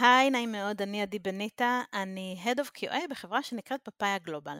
היי, 0.00 0.30
נעים 0.30 0.52
מאוד, 0.52 0.82
אני 0.82 1.02
עדי 1.02 1.18
בניטה, 1.18 1.80
אני 1.94 2.36
Head 2.44 2.58
of 2.58 2.78
QA 2.78 2.96
בחברה 3.10 3.42
שנקראת 3.42 3.80
פאפאיה 3.82 4.18
גלובל. 4.18 4.58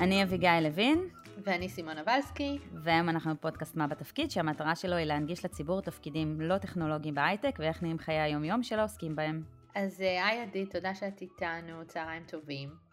אני 0.00 0.22
אביגיל 0.22 0.60
לוין. 0.60 1.08
ואני 1.44 1.68
סימונה 1.68 2.02
ולסקי. 2.06 2.58
והיום 2.72 3.08
אנחנו 3.08 3.34
בפודקאסט 3.34 3.76
מה 3.76 3.86
בתפקיד, 3.86 4.30
שהמטרה 4.30 4.76
שלו 4.76 4.96
היא 4.96 5.06
להנגיש 5.06 5.44
לציבור 5.44 5.82
תפקידים 5.82 6.40
לא 6.40 6.58
טכנולוגיים 6.58 7.14
בהייטק, 7.14 7.56
ואיך 7.58 7.82
נראים 7.82 7.98
חיי 7.98 8.20
היום-יום 8.20 8.62
של 8.62 8.78
העוסקים 8.78 9.16
בהם. 9.16 9.42
אז 9.74 10.00
אה, 10.00 10.26
היי 10.26 10.42
עדי, 10.42 10.66
תודה 10.66 10.94
שאת 10.94 11.20
איתנו, 11.20 11.84
צהריים 11.86 12.22
טובים. 12.26 12.85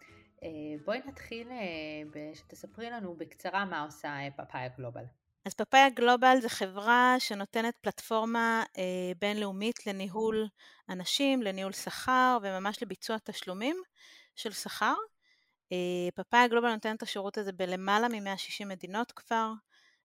אה, 0.44 0.50
בואי 0.86 1.00
נתחיל 1.06 1.48
אה, 1.52 2.36
שתספרי 2.36 2.90
לנו 2.90 3.16
בקצרה 3.16 3.66
מה 3.66 3.82
עושה 3.82 4.18
פאפאיה 4.36 4.68
גלובל. 4.78 5.04
אז 5.46 5.54
פאפאיה 5.54 5.90
גלובל 5.90 6.38
זה 6.42 6.50
חברה 6.50 7.16
שנותנת 7.20 7.78
פלטפורמה 7.82 8.64
אה, 8.78 9.12
בינלאומית 9.20 9.88
לניהול 9.88 10.48
אנשים, 10.90 11.42
לניהול 11.42 11.72
שכר 11.72 12.38
וממש 12.44 12.84
לביצוע 12.84 13.18
תשלומים 13.24 13.76
של 14.36 14.52
שכר. 14.52 14.94
אה, 15.72 15.78
פאפאיה 16.16 16.48
גלובל 16.48 16.74
נותנת 16.74 16.98
את 16.98 17.04
השירות 17.04 17.38
הזה 17.38 17.52
בלמעלה 17.52 18.08
מ-160 18.08 18.66
מדינות 18.66 19.12
כבר. 19.12 19.52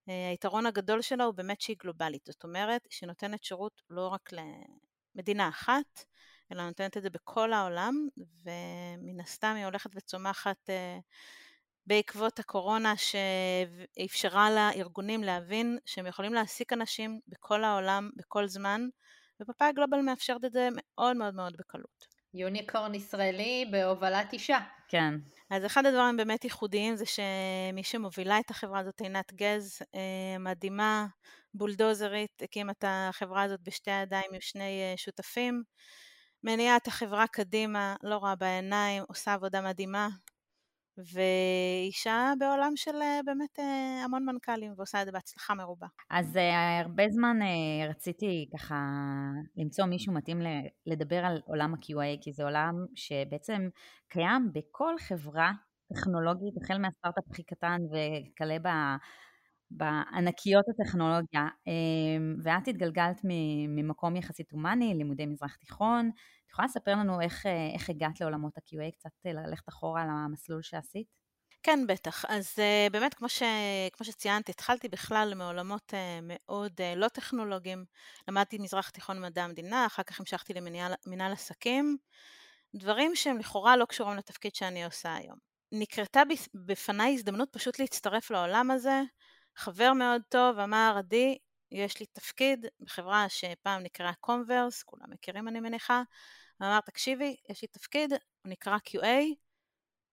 אה, 0.09 0.29
היתרון 0.31 0.67
הגדול 0.67 1.03
שלה 1.03 1.25
הוא 1.25 1.35
באמת 1.35 1.61
שהיא 1.61 1.77
גלובלית, 1.83 2.27
זאת 2.27 2.45
אומרת 2.45 2.87
שהיא 2.91 3.07
נותנת 3.07 3.45
שירות 3.45 3.83
לא 3.91 4.09
רק 4.09 4.31
למדינה 5.15 5.49
אחת, 5.49 6.05
אלא 6.53 6.67
נותנת 6.67 6.97
את 6.97 7.03
זה 7.03 7.11
בכל 7.11 7.53
העולם, 7.53 8.09
ומן 8.17 9.21
הסתם 9.21 9.55
היא 9.57 9.65
הולכת 9.65 9.91
וצומחת 9.95 10.71
אה, 10.71 10.99
בעקבות 11.87 12.39
הקורונה 12.39 12.95
שאפשרה 12.97 14.51
לארגונים 14.51 15.25
להבין 15.25 15.79
שהם 15.87 16.07
יכולים 16.07 16.35
להעסיק 16.35 16.73
אנשים 16.73 17.21
בכל 17.29 17.65
העולם, 17.65 18.11
בכל 18.17 18.47
זמן, 18.47 18.89
ופאפאיה 19.43 19.73
גלובל 19.73 20.01
מאפשרת 20.01 20.45
את 20.45 20.53
זה 20.53 20.69
מאוד 20.75 21.17
מאוד 21.17 21.35
מאוד 21.35 21.57
בקלות. 21.59 22.19
יוניקורן 22.35 22.95
ישראלי 22.95 23.69
בהובלת 23.71 24.33
אישה. 24.33 24.59
כן. 24.89 25.15
אז 25.51 25.67
אחד 25.67 25.87
הדברים 25.87 26.17
באמת 26.17 26.45
ייחודיים 26.45 26.97
זה 26.97 27.05
שמי 27.07 27.83
שמובילה 27.83 28.39
את 28.41 28.51
החברה 28.51 28.79
הזאת, 28.79 29.01
עינת 29.01 29.33
גז, 29.35 29.79
אה, 29.95 30.39
מדהימה, 30.39 31.07
בולדוזרית, 31.55 32.43
הקימה 32.43 32.73
את 32.73 32.85
החברה 32.87 33.43
הזאת 33.43 33.61
בשתי 33.63 33.91
ידיים 33.91 34.31
עם 34.35 34.41
שני 34.41 34.81
אה, 34.83 34.95
שותפים. 34.97 35.63
מניעה 36.45 36.77
את 36.77 36.87
החברה 36.87 37.27
קדימה, 37.27 37.97
לא 38.03 38.17
רואה 38.17 38.35
בעיניים, 38.35 39.03
עושה 39.09 39.35
עבודה 39.35 39.61
מדהימה, 39.61 40.09
ואישה 40.99 42.33
בעולם 42.39 42.73
של 42.77 43.03
אה, 43.03 43.21
באמת 43.25 43.59
אה, 43.59 44.05
המון 44.05 44.25
מנכ"לים, 44.25 44.73
ועושה 44.77 45.01
את 45.01 45.07
זה 45.07 45.13
בהצלחה 45.13 45.55
מרובה. 45.55 45.87
אז 46.11 46.37
uh, 46.37 46.85
הרבה 46.85 47.09
זמן 47.09 47.37
רציתי 47.89 48.49
ככה 48.55 48.77
למצוא 49.57 49.85
מישהו 49.85 50.13
מתאים 50.13 50.41
לדבר 50.87 51.25
על 51.25 51.41
עולם 51.45 51.75
ה-QA, 51.75 52.19
כי 52.21 52.33
זה 52.33 52.45
עולם 52.45 52.75
שבעצם 52.95 53.69
קיים 54.09 54.51
בכל 54.53 54.95
חברה 54.99 55.53
טכנולוגית, 55.95 56.55
החל 56.63 56.79
מהסטארט-אפ 56.79 57.25
הכי 57.31 57.43
קטן 57.43 57.79
וכלה 57.85 58.59
בענקיות 59.71 60.65
הטכנולוגיה, 60.69 61.49
אמ, 61.67 62.37
ואת 62.43 62.69
התגלגלת 62.69 63.21
ממקום 63.69 64.17
יחסית 64.17 64.53
הומני, 64.53 64.95
לימודי 64.95 65.27
מזרח 65.27 65.57
תיכון. 65.57 66.11
את 66.47 66.51
יכולה 66.51 66.67
לספר 66.67 66.91
לנו 66.91 67.21
איך, 67.21 67.47
אה, 67.47 67.71
איך 67.75 67.91
הגעת 67.91 68.21
לעולמות 68.21 68.59
ה-QA, 68.59 68.93
קצת 68.93 69.11
אה, 69.27 69.33
ללכת 69.33 69.69
אחורה 69.69 70.03
על 70.03 70.09
המסלול 70.11 70.63
שעשית? 70.63 71.07
כן, 71.63 71.87
בטח. 71.89 72.25
אז 72.29 72.55
uh, 72.57 72.93
באמת, 72.93 73.15
כמו, 73.15 73.29
ש, 73.29 73.43
כמו 73.93 74.07
שציינתי, 74.07 74.53
התחלתי 74.53 74.89
בכלל 74.89 75.33
מעולמות 75.37 75.95
מאוד 76.23 76.73
לא 76.97 77.09
טכנולוגיים. 77.09 77.85
למדתי 78.29 78.59
מזרח 78.59 78.91
תיכון 78.91 79.23
מדע 79.23 79.45
המדינה, 79.45 79.87
אחר 79.87 80.03
כך 80.03 80.21
המשכתי 80.21 80.55
למנהל 81.07 81.33
עסקים, 81.33 81.97
דברים 82.75 83.17
שהם 83.17 83.39
לכאורה 83.39 83.77
לא 83.77 83.85
קשורים 83.85 84.17
לתפקיד 84.17 84.55
שאני 84.55 84.85
עושה 84.85 85.15
היום. 85.15 85.39
נקרתה 85.73 86.23
בפניי 86.55 87.15
הזדמנות 87.15 87.49
פשוט 87.53 87.79
להצטרף 87.79 88.31
לעולם 88.31 88.71
הזה, 88.71 89.03
חבר 89.59 89.93
מאוד 89.93 90.23
טוב 90.29 90.59
אמר, 90.59 90.95
עדי, 90.99 91.39
יש 91.71 92.01
לי 92.01 92.07
תפקיד 92.07 92.67
בחברה 92.81 93.29
שפעם 93.29 93.83
נקראה 93.83 94.13
Comverse, 94.21 94.83
כולם 94.83 95.11
מכירים 95.11 95.49
אני 95.49 95.61
מניחה, 95.61 96.03
ואמר, 96.61 96.81
תקשיבי, 96.81 97.37
יש 97.49 97.63
לי 97.63 97.69
תפקיד, 97.69 98.13
הוא 98.13 98.21
נקרא 98.45 98.77
QA, 98.89 99.07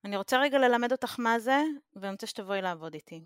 אני 0.05 0.17
רוצה 0.17 0.37
רגע 0.39 0.57
ללמד 0.57 0.91
אותך 0.91 1.19
מה 1.19 1.39
זה, 1.39 1.61
ואני 1.95 2.11
רוצה 2.11 2.27
שתבואי 2.27 2.61
לעבוד 2.61 2.93
איתי. 2.93 3.25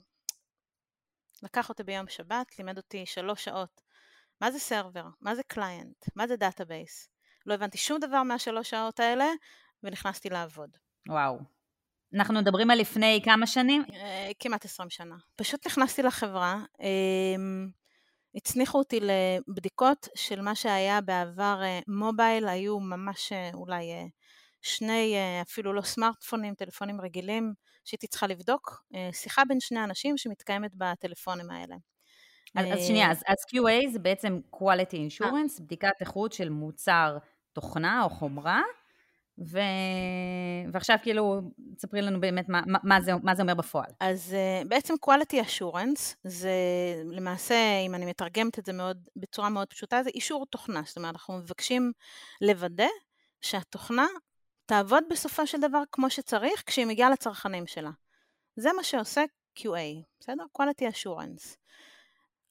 לקח 1.44 1.70
אותי 1.70 1.84
ביום 1.84 2.08
שבת, 2.08 2.60
לימד 2.60 2.78
אותי 2.78 3.06
שלוש 3.06 3.46
שעות. 3.46 3.82
מה 4.42 4.52
זה 4.52 4.60
server? 4.60 5.06
מה 5.22 5.36
זה 5.36 5.44
client? 5.44 6.06
מה 6.16 6.28
זה 6.28 6.36
database? 6.36 7.10
לא 7.46 7.54
הבנתי 7.54 7.78
שום 7.78 8.00
דבר 8.00 8.24
מהשלוש 8.24 8.70
שעות 8.70 9.00
האלה, 9.00 9.26
ונכנסתי 9.84 10.30
לעבוד. 10.30 10.78
וואו. 11.08 11.59
אנחנו 12.14 12.34
מדברים 12.34 12.72
על 12.72 12.80
לפני 12.80 13.22
כמה 13.24 13.48
שנים? 13.48 13.84
אה, 13.94 14.32
כמעט 14.40 14.66
20 14.66 14.90
שנה. 14.90 15.16
פשוט 15.36 15.68
נכנסתי 15.68 16.04
לחברה, 16.04 16.58
אמ, 16.80 17.70
הצניחו 18.36 18.78
אותי 18.78 19.00
לבדיקות 19.00 20.08
של 20.16 20.42
מה 20.42 20.56
שהיה 20.56 21.02
בעבר 21.02 21.60
אה, 21.64 21.80
מובייל, 21.88 22.48
היו 22.48 22.80
ממש 22.80 23.32
אה, 23.32 23.50
אולי 23.54 24.10
שני, 24.62 25.16
אפילו 25.42 25.74
לא 25.74 25.82
סמארטפונים, 25.82 26.56
טלפונים 26.56 27.02
רגילים, 27.02 27.54
שהייתי 27.86 28.08
צריכה 28.08 28.28
לבדוק, 28.28 28.84
שיחה 29.12 29.42
בין 29.48 29.60
שני 29.60 29.84
אנשים 29.84 30.18
שמתקיימת 30.18 30.72
בטלפונים 30.76 31.52
האלה. 31.52 31.76
אז, 32.56 32.66
אז 32.74 32.88
שנייה, 32.88 33.12
אז, 33.12 33.24
אז 33.28 33.38
QA 33.52 33.90
זה 33.92 34.00
בעצם 34.00 34.40
quality 34.56 34.96
insurance, 34.96 35.62
בדיקת 35.62 35.92
איכות 36.02 36.34
של 36.34 36.50
מוצר 36.50 37.18
תוכנה 37.54 38.04
או 38.04 38.10
חומרה, 38.10 38.62
ו... 39.48 39.60
ועכשיו 40.72 40.98
כאילו, 41.02 41.42
תספרי 41.80 42.02
לנו 42.02 42.20
באמת 42.22 42.50
מה, 42.50 42.62
מה, 42.84 43.02
זה, 43.02 43.12
מה 43.24 43.36
זה 43.36 43.42
אומר 43.42 43.54
בפועל. 43.54 43.92
אז 44.00 44.36
uh, 44.36 44.68
בעצם 44.68 44.94
quality 45.06 45.36
assurance 45.46 46.16
זה 46.24 46.52
למעשה, 47.06 47.80
אם 47.86 47.96
אני 47.96 48.06
מתרגמת 48.06 48.60
את 48.60 48.66
זה 48.66 48.74
מאוד, 48.74 49.10
בצורה 49.16 49.50
מאוד 49.50 49.68
פשוטה, 49.68 50.04
זה 50.04 50.10
אישור 50.10 50.46
תוכנה. 50.46 50.82
זאת 50.86 50.98
אומרת, 50.98 51.14
אנחנו 51.14 51.38
מבקשים 51.38 51.92
לוודא 52.42 52.88
שהתוכנה 53.42 54.08
תעבוד 54.66 55.04
בסופו 55.10 55.48
של 55.48 55.62
דבר 55.62 55.82
כמו 55.92 56.10
שצריך 56.10 56.64
כשהיא 56.66 56.86
מגיעה 56.86 57.10
לצרכנים 57.10 57.68
שלה. 57.68 57.92
זה 58.56 58.70
מה 58.76 58.84
שעושה 58.84 59.24
QA, 59.60 60.04
בסדר? 60.20 60.44
quality 60.58 60.94
assurance. 60.94 61.56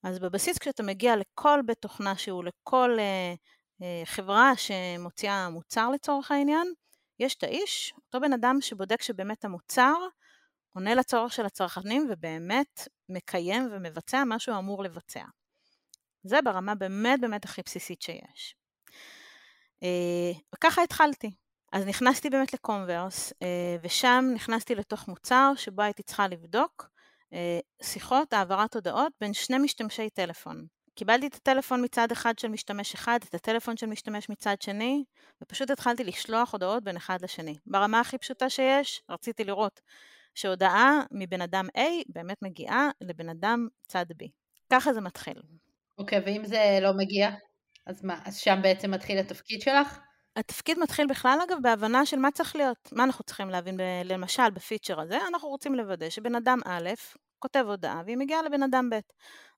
אז 0.03 0.19
בבסיס 0.19 0.59
כשאתה 0.59 0.83
מגיע 0.83 1.17
לכל 1.17 1.61
בית 1.67 1.79
תוכנה 1.79 2.17
שהוא, 2.17 2.45
לכל 2.45 2.97
uh, 2.97 3.83
uh, 3.83 3.85
חברה 4.07 4.53
שמוציאה 4.57 5.49
מוצר 5.49 5.91
לצורך 5.91 6.31
העניין, 6.31 6.73
יש 7.21 7.35
את 7.35 7.43
האיש, 7.43 7.95
אותו 8.07 8.21
בן 8.21 8.33
אדם 8.33 8.57
שבודק 8.61 9.03
שבאמת 9.03 9.45
המוצר 9.45 9.97
עונה 10.75 10.95
לצורך 10.95 11.33
של 11.33 11.47
הצרכנים 11.47 12.09
ובאמת 12.11 12.89
מקיים 13.09 13.69
ומבצע 13.73 14.25
מה 14.25 14.39
שהוא 14.39 14.59
אמור 14.59 14.83
לבצע. 14.83 15.25
זה 16.23 16.43
ברמה 16.45 16.75
באמת 16.75 17.21
באמת 17.21 17.45
הכי 17.45 17.63
בסיסית 17.65 18.03
שיש. 18.03 18.57
אה, 19.83 20.33
וככה 20.55 20.83
התחלתי. 20.83 21.31
אז 21.73 21.87
נכנסתי 21.87 22.31
באמת 22.31 22.53
לקומברס, 22.53 23.33
אה, 23.43 23.77
ושם 23.83 24.25
נכנסתי 24.35 24.75
לתוך 24.75 25.09
מוצר 25.09 25.53
שבו 25.57 25.83
הייתי 25.83 26.03
צריכה 26.03 26.29
לבדוק 26.29 26.89
אה, 27.33 27.61
שיחות, 27.83 28.33
העברת 28.33 28.75
הודעות 28.75 29.13
בין 29.21 29.33
שני 29.33 29.59
משתמשי 29.59 30.11
טלפון. 30.11 30.67
קיבלתי 30.99 31.27
את 31.27 31.35
הטלפון 31.35 31.85
מצד 31.85 32.13
אחד 32.13 32.39
של 32.39 32.49
משתמש 32.49 32.95
אחד, 32.95 33.19
את 33.29 33.35
הטלפון 33.35 33.77
של 33.77 33.87
משתמש 33.87 34.29
מצד 34.29 34.57
שני, 34.63 35.05
ופשוט 35.43 35.71
התחלתי 35.71 36.05
לשלוח 36.05 36.53
הודעות 36.53 36.85
בין 36.85 36.97
אחד 36.97 37.19
לשני. 37.23 37.55
ברמה 37.67 38.01
הכי 38.01 38.19
פשוטה 38.19 38.51
שיש, 38.51 39.03
רציתי 39.11 39.45
לראות 39.45 39.81
שהודעה 40.35 41.01
מבן 41.11 41.41
אדם 41.41 41.67
A 41.77 41.81
באמת 42.09 42.37
מגיעה 42.43 42.89
לבן 43.01 43.29
אדם 43.29 43.69
צד 43.87 44.07
B. 44.23 44.27
ככה 44.73 44.93
זה 44.93 45.01
מתחיל. 45.01 45.43
אוקיי, 45.99 46.19
okay, 46.19 46.23
ואם 46.27 46.45
זה 46.45 46.79
לא 46.83 46.93
מגיע? 46.97 47.31
אז 47.87 48.05
מה, 48.05 48.21
אז 48.25 48.37
שם 48.37 48.59
בעצם 48.63 48.91
מתחיל 48.91 49.19
התפקיד 49.19 49.61
שלך? 49.61 49.99
התפקיד 50.37 50.79
מתחיל 50.79 51.07
בכלל 51.07 51.39
אגב 51.49 51.57
בהבנה 51.63 52.07
של 52.07 52.19
מה 52.19 52.31
צריך 52.31 52.57
להיות, 52.57 52.89
מה 52.93 53.05
אנחנו 53.05 53.25
צריכים 53.25 53.51
להבין 53.51 53.77
ב, 53.77 53.83
למשל 54.05 54.51
בפיצ'ר 54.51 55.01
הזה, 55.01 55.19
אנחנו 55.29 55.49
רוצים 55.49 55.75
לוודא 55.75 56.11
שבן 56.11 56.35
אדם 56.35 56.59
א' 56.67 56.91
כותב 57.39 57.65
הודעה 57.69 58.03
והיא 58.05 58.17
מגיעה 58.17 58.43
לבן 58.43 58.63
אדם 58.63 58.91
ב'. 58.91 58.99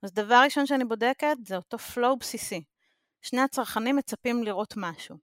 אז 0.03 0.13
דבר 0.13 0.41
ראשון 0.45 0.67
שאני 0.67 0.85
בודקת 0.85 1.37
זה 1.47 1.57
אותו 1.57 1.77
flow 1.77 2.17
בסיסי. 2.21 2.65
שני 3.23 3.41
הצרכנים 3.41 3.97
מצפים 3.97 4.43
לראות 4.43 4.75
משהו. 4.77 5.17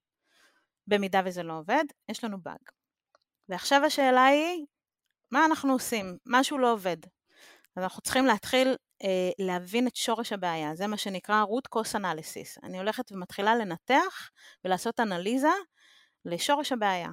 במידה 0.88 1.22
וזה 1.26 1.44
לא 1.44 1.54
עובד, 1.54 1.84
יש 2.10 2.24
לנו 2.24 2.42
באג. 2.42 2.70
ועכשיו 3.50 3.86
השאלה 3.86 4.26
היא, 4.26 4.66
מה 5.32 5.46
אנחנו 5.46 5.74
עושים? 5.74 6.18
משהו 6.26 6.58
לא 6.58 6.74
עובד. 6.74 6.98
אז 7.76 7.84
אנחנו 7.84 8.02
צריכים 8.02 8.26
להתחיל 8.26 8.76
אה, 9.04 9.46
להבין 9.46 9.88
את 9.88 9.96
שורש 9.96 10.34
הבעיה, 10.34 10.76
זה 10.76 10.88
מה 10.88 10.98
שנקרא 10.98 11.44
root 11.44 11.80
cause 11.80 11.96
analysis. 11.96 12.60
אני 12.64 12.78
הולכת 12.78 13.12
ומתחילה 13.12 13.56
לנתח 13.56 14.30
ולעשות 14.66 15.00
אנליזה 15.00 15.52
לשורש 16.26 16.72
הבעיה. 16.72 17.10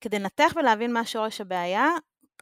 כדי 0.00 0.18
לנתח 0.18 0.52
ולהבין 0.56 0.92
מה 0.92 1.04
שורש 1.06 1.40
הבעיה, 1.40 1.86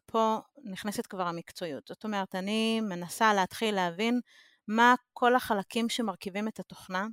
ופה 0.09 0.39
נכנסת 0.65 1.07
כבר 1.07 1.27
המקצועיות. 1.27 1.87
זאת 1.89 2.05
אומרת, 2.05 2.35
אני 2.35 2.81
מנסה 2.81 3.35
להתחיל 3.35 3.75
להבין 3.75 4.21
מה 4.69 4.95
כל 5.13 5.35
החלקים 5.35 5.89
שמרכיבים 5.89 6.49
את 6.49 6.61
התוכנה, 6.61 7.07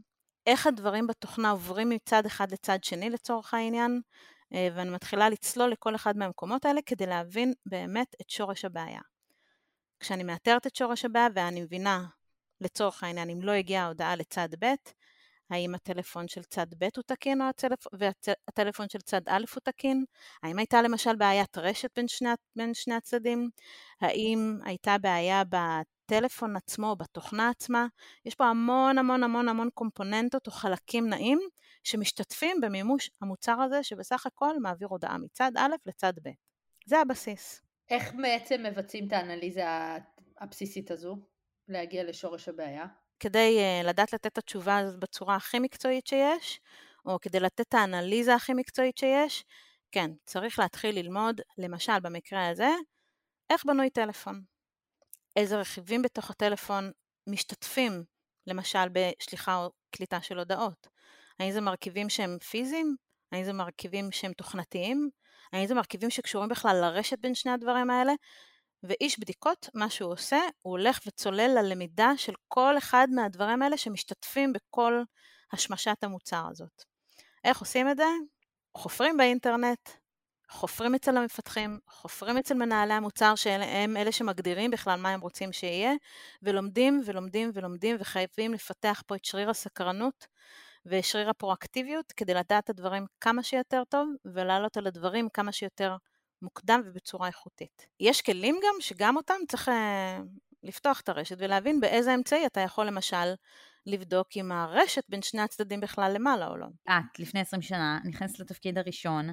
איך 0.47 0.67
הדברים 0.67 1.07
בתוכנה 1.07 1.51
עוברים 1.51 1.89
מצד 1.89 2.25
אחד 2.25 2.51
לצד 2.51 2.83
שני 2.83 3.09
לצורך 3.09 3.53
העניין, 3.53 4.01
אה, 4.53 4.67
ואני 4.75 4.89
מתחילה 4.89 5.29
לצלול 5.29 5.71
לכל 5.71 5.95
אחד 5.95 6.17
מהמקומות 6.17 6.65
האלה 6.65 6.81
כדי 6.85 7.05
להבין 7.05 7.53
באמת 7.65 8.15
את 8.21 8.29
שורש 8.29 8.65
הבעיה. 8.65 9.01
כשאני 9.99 10.23
מאתרת 10.23 10.67
את 10.67 10.75
שורש 10.75 11.05
הבעיה 11.05 11.27
ואני 11.35 11.61
מבינה, 11.61 12.05
לצורך 12.61 13.03
העניין, 13.03 13.29
אם 13.29 13.41
לא 13.41 13.51
הגיעה 13.51 13.83
ההודעה 13.85 14.15
לצד 14.15 14.49
ב', 14.59 14.65
האם 15.53 15.75
הטלפון 15.75 16.27
של 16.27 16.43
צד 16.43 16.67
ב' 16.77 16.83
הוא 16.95 17.03
תקין 17.05 17.41
או 17.41 17.45
הצלפ... 17.45 17.79
והטלפון 17.93 18.89
של 18.89 18.99
צד 18.99 19.21
א' 19.27 19.43
הוא 19.53 19.61
תקין? 19.63 20.05
האם 20.43 20.57
הייתה 20.57 20.81
למשל 20.81 21.15
בעיית 21.15 21.57
רשת 21.57 21.89
בין 21.95 22.07
שני, 22.07 22.29
בין 22.55 22.73
שני 22.73 22.95
הצדדים? 22.95 23.49
האם 24.01 24.57
הייתה 24.63 24.97
בעיה 24.97 25.43
בטלפון 25.49 26.55
עצמו 26.55 26.89
או 26.89 26.95
בתוכנה 26.95 27.49
עצמה? 27.49 27.87
יש 28.25 28.35
פה 28.35 28.45
המון 28.45 28.97
המון 28.97 29.23
המון 29.23 29.49
המון 29.49 29.69
קומפוננטות 29.73 30.47
או 30.47 30.51
חלקים 30.51 31.09
נעים 31.09 31.39
שמשתתפים 31.83 32.61
במימוש 32.61 33.09
המוצר 33.21 33.61
הזה 33.61 33.83
שבסך 33.83 34.25
הכל 34.25 34.59
מעביר 34.59 34.87
הודעה 34.87 35.17
מצד 35.17 35.51
א' 35.57 35.75
לצד 35.85 36.13
ב'. 36.23 36.29
זה 36.85 36.99
הבסיס. 36.99 37.61
איך 37.89 38.13
בעצם 38.21 38.63
מבצעים 38.63 39.07
את 39.07 39.13
האנליזה 39.13 39.63
הבסיסית 40.39 40.91
הזו? 40.91 41.17
להגיע 41.67 42.03
לשורש 42.03 42.49
הבעיה? 42.49 42.85
כדי 43.19 43.59
uh, 43.59 43.87
לדעת 43.87 44.13
לתת 44.13 44.27
את 44.27 44.37
התשובה 44.37 44.77
הזאת 44.77 44.99
בצורה 44.99 45.35
הכי 45.35 45.59
מקצועית 45.59 46.07
שיש, 46.07 46.59
או 47.05 47.19
כדי 47.19 47.39
לתת 47.39 47.61
את 47.61 47.73
האנליזה 47.73 48.35
הכי 48.35 48.53
מקצועית 48.53 48.97
שיש, 48.97 49.43
כן, 49.91 50.11
צריך 50.25 50.59
להתחיל 50.59 50.95
ללמוד, 50.95 51.41
למשל 51.57 51.99
במקרה 51.99 52.49
הזה, 52.49 52.69
איך 53.49 53.65
בנוי 53.65 53.89
טלפון. 53.89 54.43
איזה 55.35 55.57
רכיבים 55.59 56.01
בתוך 56.01 56.29
הטלפון 56.29 56.91
משתתפים, 57.27 58.03
למשל 58.47 58.87
בשליחה 58.91 59.55
או 59.55 59.71
קליטה 59.91 60.21
של 60.21 60.39
הודעות. 60.39 60.87
האם 61.39 61.51
זה 61.51 61.61
מרכיבים 61.61 62.09
שהם 62.09 62.37
פיזיים? 62.39 62.95
האם 63.31 63.43
זה 63.43 63.53
מרכיבים 63.53 64.11
שהם 64.11 64.33
תוכנתיים? 64.33 65.09
האם 65.53 65.67
זה 65.67 65.75
מרכיבים 65.75 66.09
שקשורים 66.09 66.49
בכלל 66.49 66.77
לרשת 66.81 67.19
בין 67.19 67.35
שני 67.35 67.51
הדברים 67.51 67.89
האלה? 67.89 68.13
ואיש 68.83 69.19
בדיקות, 69.19 69.69
מה 69.73 69.89
שהוא 69.89 70.11
עושה, 70.11 70.39
הוא 70.61 70.71
הולך 70.71 70.99
וצולל 71.07 71.51
ללמידה 71.59 72.11
של 72.17 72.33
כל 72.47 72.77
אחד 72.77 73.07
מהדברים 73.11 73.61
האלה 73.61 73.77
שמשתתפים 73.77 74.53
בכל 74.53 75.03
השמשת 75.51 76.03
המוצר 76.03 76.45
הזאת. 76.51 76.83
איך 77.43 77.59
עושים 77.59 77.89
את 77.89 77.97
זה? 77.97 78.07
חופרים 78.77 79.17
באינטרנט, 79.17 79.89
חופרים 80.51 80.95
אצל 80.95 81.17
המפתחים, 81.17 81.79
חופרים 81.89 82.37
אצל 82.37 82.53
מנהלי 82.53 82.93
המוצר 82.93 83.35
שהם 83.35 83.97
אלה 83.97 84.11
שמגדירים 84.11 84.71
בכלל 84.71 84.99
מה 84.99 85.09
הם 85.09 85.21
רוצים 85.21 85.53
שיהיה, 85.53 85.93
ולומדים 86.41 87.01
ולומדים 87.05 87.51
ולומדים 87.53 87.95
וחייבים 87.99 88.53
לפתח 88.53 89.03
פה 89.07 89.15
את 89.15 89.25
שריר 89.25 89.49
הסקרנות 89.49 90.27
ושריר 90.85 91.29
הפרואקטיביות 91.29 92.11
כדי 92.11 92.33
לדעת 92.33 92.63
את 92.63 92.69
הדברים 92.69 93.05
כמה 93.21 93.43
שיותר 93.43 93.83
טוב 93.89 94.09
ולעלות 94.25 94.77
על 94.77 94.87
הדברים 94.87 95.29
כמה 95.29 95.51
שיותר 95.51 95.95
מוקדם 96.43 96.81
ובצורה 96.85 97.27
איכותית. 97.27 97.87
יש 97.99 98.21
כלים 98.21 98.55
גם 98.55 98.75
שגם 98.79 99.17
אותם 99.17 99.35
צריך 99.47 99.69
אה, 99.69 100.19
לפתוח 100.63 101.01
את 101.01 101.09
הרשת 101.09 101.35
ולהבין 101.39 101.79
באיזה 101.79 102.13
אמצעי 102.15 102.45
אתה 102.45 102.59
יכול 102.59 102.85
למשל 102.85 103.33
לבדוק 103.85 104.27
אם 104.35 104.51
הרשת 104.51 105.03
בין 105.09 105.21
שני 105.21 105.41
הצדדים 105.41 105.81
בכלל 105.81 106.11
למעלה 106.15 106.47
או 106.47 106.57
לא. 106.57 106.67
את, 106.89 107.19
לפני 107.19 107.39
20 107.39 107.61
שנה, 107.61 107.99
נכנסת 108.05 108.39
לתפקיד 108.39 108.77
הראשון, 108.77 109.29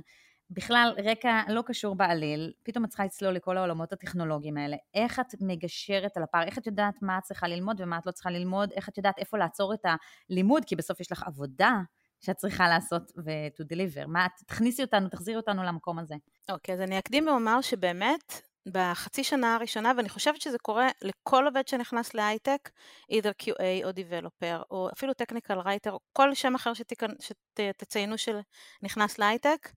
בכלל 0.50 0.94
רקע 1.04 1.40
לא 1.48 1.62
קשור 1.66 1.94
בעליל, 1.94 2.52
פתאום 2.62 2.84
את 2.84 2.88
צריכה 2.88 3.04
לצלול 3.04 3.34
לכל 3.34 3.56
העולמות 3.56 3.92
הטכנולוגיים 3.92 4.56
האלה. 4.56 4.76
איך 4.94 5.20
את 5.20 5.26
מגשרת 5.40 6.16
על 6.16 6.22
הפער? 6.22 6.42
איך 6.42 6.58
את 6.58 6.66
יודעת 6.66 6.94
מה 7.02 7.18
את 7.18 7.22
צריכה 7.22 7.48
ללמוד 7.48 7.80
ומה 7.80 7.98
את 7.98 8.06
לא 8.06 8.12
צריכה 8.12 8.30
ללמוד? 8.30 8.72
איך 8.72 8.88
את 8.88 8.96
יודעת 8.96 9.18
איפה 9.18 9.38
לעצור 9.38 9.74
את 9.74 9.84
הלימוד? 10.30 10.64
כי 10.64 10.76
בסוף 10.76 11.00
יש 11.00 11.12
לך 11.12 11.22
עבודה 11.26 11.72
שאת 12.20 12.36
צריכה 12.36 12.68
לעשות 12.68 13.12
ו-to 13.16 13.64
deliver. 13.74 14.06
מה, 14.06 14.26
תכניסי 14.46 14.82
אותנו, 14.82 15.08
תחזירי 15.08 15.36
אותנו 15.36 15.62
למקום 15.62 15.98
הזה. 15.98 16.14
אוקיי, 16.50 16.74
okay, 16.74 16.78
אז 16.78 16.80
אני 16.80 16.98
אקדים 16.98 17.26
ואומר 17.26 17.60
שבאמת, 17.60 18.42
בחצי 18.66 19.24
שנה 19.24 19.54
הראשונה, 19.54 19.92
ואני 19.96 20.08
חושבת 20.08 20.40
שזה 20.40 20.58
קורה 20.58 20.88
לכל 21.02 21.46
עובד 21.46 21.68
שנכנס 21.68 22.14
להייטק, 22.14 22.70
either 23.12 23.42
QA 23.42 23.84
או 23.84 23.90
Developer, 23.90 24.62
או 24.70 24.88
אפילו 24.92 25.12
Technical 25.12 25.64
Writer, 25.64 25.90
או 25.90 25.98
כל 26.12 26.34
שם 26.34 26.54
אחר 26.54 26.72
שתציינו 26.74 28.14
שנכנס 28.18 29.18
להייטק, 29.18 29.72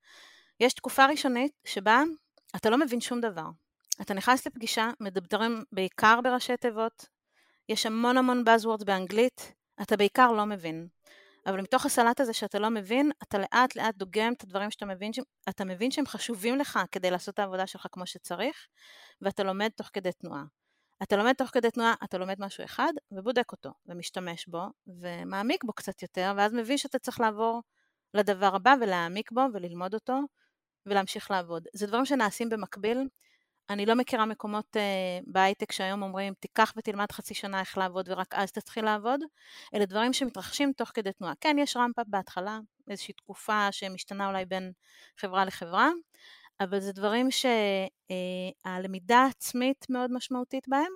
יש 0.59 0.73
תקופה 0.73 1.05
ראשונית 1.05 1.51
שבה 1.65 2.03
אתה 2.55 2.69
לא 2.69 2.77
מבין 2.77 3.01
שום 3.01 3.21
דבר. 3.21 3.45
אתה 4.01 4.13
נכנס 4.13 4.47
לפגישה, 4.47 4.89
מדברים 4.99 5.63
בעיקר 5.71 6.19
בראשי 6.23 6.57
תיבות, 6.57 7.05
יש 7.69 7.85
המון 7.85 8.17
המון 8.17 8.43
Buzzwords 8.47 8.85
באנגלית, 8.85 9.53
אתה 9.81 9.97
בעיקר 9.97 10.31
לא 10.31 10.45
מבין. 10.45 10.87
אבל 11.45 11.61
מתוך 11.61 11.85
הסלט 11.85 12.19
הזה 12.19 12.33
שאתה 12.33 12.59
לא 12.59 12.69
מבין, 12.69 13.11
אתה 13.23 13.37
לאט 13.37 13.75
לאט 13.75 13.95
דוגם 13.95 14.33
את 14.33 14.43
הדברים 14.43 14.71
שאתה 14.71 14.85
מבין, 14.85 15.11
אתה 15.49 15.65
מבין 15.65 15.91
שהם 15.91 16.05
חשובים 16.05 16.57
לך 16.57 16.79
כדי 16.91 17.11
לעשות 17.11 17.33
את 17.33 17.39
העבודה 17.39 17.67
שלך 17.67 17.87
כמו 17.91 18.05
שצריך, 18.05 18.67
ואתה 19.21 19.43
לומד 19.43 19.69
תוך 19.75 19.89
כדי 19.93 20.11
תנועה. 20.11 20.43
אתה 21.03 21.17
לומד 21.17 21.33
תוך 21.33 21.49
כדי 21.49 21.71
תנועה, 21.71 21.93
אתה 22.03 22.17
לומד 22.17 22.35
משהו 22.39 22.63
אחד, 22.63 22.93
ובודק 23.11 23.51
אותו, 23.51 23.69
ומשתמש 23.85 24.47
בו, 24.47 24.63
ומעמיק 24.87 25.63
בו 25.63 25.73
קצת 25.73 26.01
יותר, 26.01 26.33
ואז 26.37 26.53
מבין 26.53 26.77
שאתה 26.77 26.99
צריך 26.99 27.19
לעבור 27.19 27.61
לדבר 28.13 28.55
הבא 28.55 28.75
ולהעמיק 28.81 29.31
בו 29.31 29.41
וללמוד 29.53 29.93
אותו, 29.93 30.19
ולהמשיך 30.85 31.31
לעבוד. 31.31 31.67
זה 31.73 31.87
דברים 31.87 32.05
שנעשים 32.05 32.49
במקביל, 32.49 33.07
אני 33.69 33.85
לא 33.85 33.95
מכירה 33.95 34.25
מקומות 34.25 34.75
uh, 34.75 35.23
בהייטק 35.27 35.71
שהיום 35.71 36.03
אומרים 36.03 36.33
תיקח 36.33 36.73
ותלמד 36.77 37.11
חצי 37.11 37.33
שנה 37.33 37.59
איך 37.59 37.77
לעבוד 37.77 38.09
ורק 38.09 38.33
אז 38.33 38.51
תתחיל 38.51 38.85
לעבוד, 38.85 39.19
אלה 39.73 39.85
דברים 39.85 40.13
שמתרחשים 40.13 40.71
תוך 40.77 40.91
כדי 40.93 41.11
תנועה. 41.13 41.33
כן, 41.41 41.55
יש 41.59 41.77
רמפה 41.77 42.01
בהתחלה, 42.07 42.59
איזושהי 42.89 43.13
תקופה 43.13 43.71
שמשתנה 43.71 44.27
אולי 44.27 44.45
בין 44.45 44.71
חברה 45.17 45.45
לחברה, 45.45 45.89
אבל 46.59 46.79
זה 46.79 46.91
דברים 46.91 47.27
שהלמידה 47.31 49.15
אה, 49.15 49.23
העצמית 49.23 49.85
מאוד 49.89 50.11
משמעותית 50.13 50.67
בהם, 50.67 50.91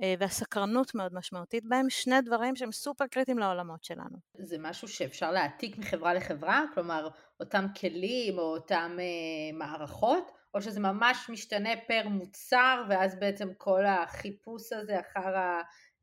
uh, 0.00 0.04
והסקרנות 0.18 0.94
מאוד 0.94 1.14
משמעותית 1.14 1.64
בהם, 1.64 1.90
שני 1.90 2.20
דברים 2.20 2.56
שהם 2.56 2.72
סופר 2.72 3.06
קריטיים 3.06 3.38
לעולמות 3.38 3.84
שלנו. 3.84 4.18
זה 4.38 4.56
משהו 4.58 4.88
שאפשר 4.88 5.30
להעתיק 5.30 5.78
מחברה 5.78 6.14
לחברה? 6.14 6.64
כלומר, 6.74 7.08
אותם 7.40 7.66
כלים 7.80 8.38
או 8.38 8.42
אותם 8.42 8.96
uh, 8.98 9.56
מערכות? 9.56 10.39
או 10.54 10.62
שזה 10.62 10.80
ממש 10.80 11.30
משתנה 11.32 11.70
פר 11.88 12.08
מוצר, 12.08 12.84
ואז 12.88 13.18
בעצם 13.18 13.48
כל 13.58 13.86
החיפוש 13.86 14.72
הזה 14.72 15.00
אחר 15.00 15.34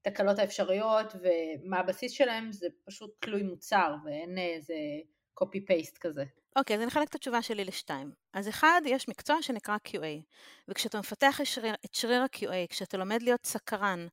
התקלות 0.05 0.39
האפשריות 0.39 1.13
ומה 1.15 1.79
הבסיס 1.79 2.11
שלהם, 2.11 2.51
זה 2.51 2.67
פשוט 2.85 3.11
תלוי 3.19 3.43
מוצר, 3.43 3.95
ואין 4.05 4.37
איזה 4.37 4.73
copy-paste 5.43 5.97
כזה. 5.99 6.23
אוקיי, 6.55 6.73
okay, 6.73 6.77
אז 6.77 6.81
אני 6.81 6.89
אחלק 6.91 7.09
את 7.09 7.15
התשובה 7.15 7.41
שלי 7.41 7.65
לשתיים. 7.65 8.11
אז 8.33 8.49
אחד, 8.49 8.81
יש 8.85 9.09
מקצוע 9.09 9.41
שנקרא 9.41 9.77
QA, 9.87 10.21
וכשאתה 10.67 10.99
מפתח 10.99 11.41
את 11.85 11.93
שריר, 11.93 12.21
ה-QA, 12.21 12.67
כשאתה 12.69 12.97
לומד 12.97 13.21
להיות 13.21 13.45
סקרן, 13.45 14.07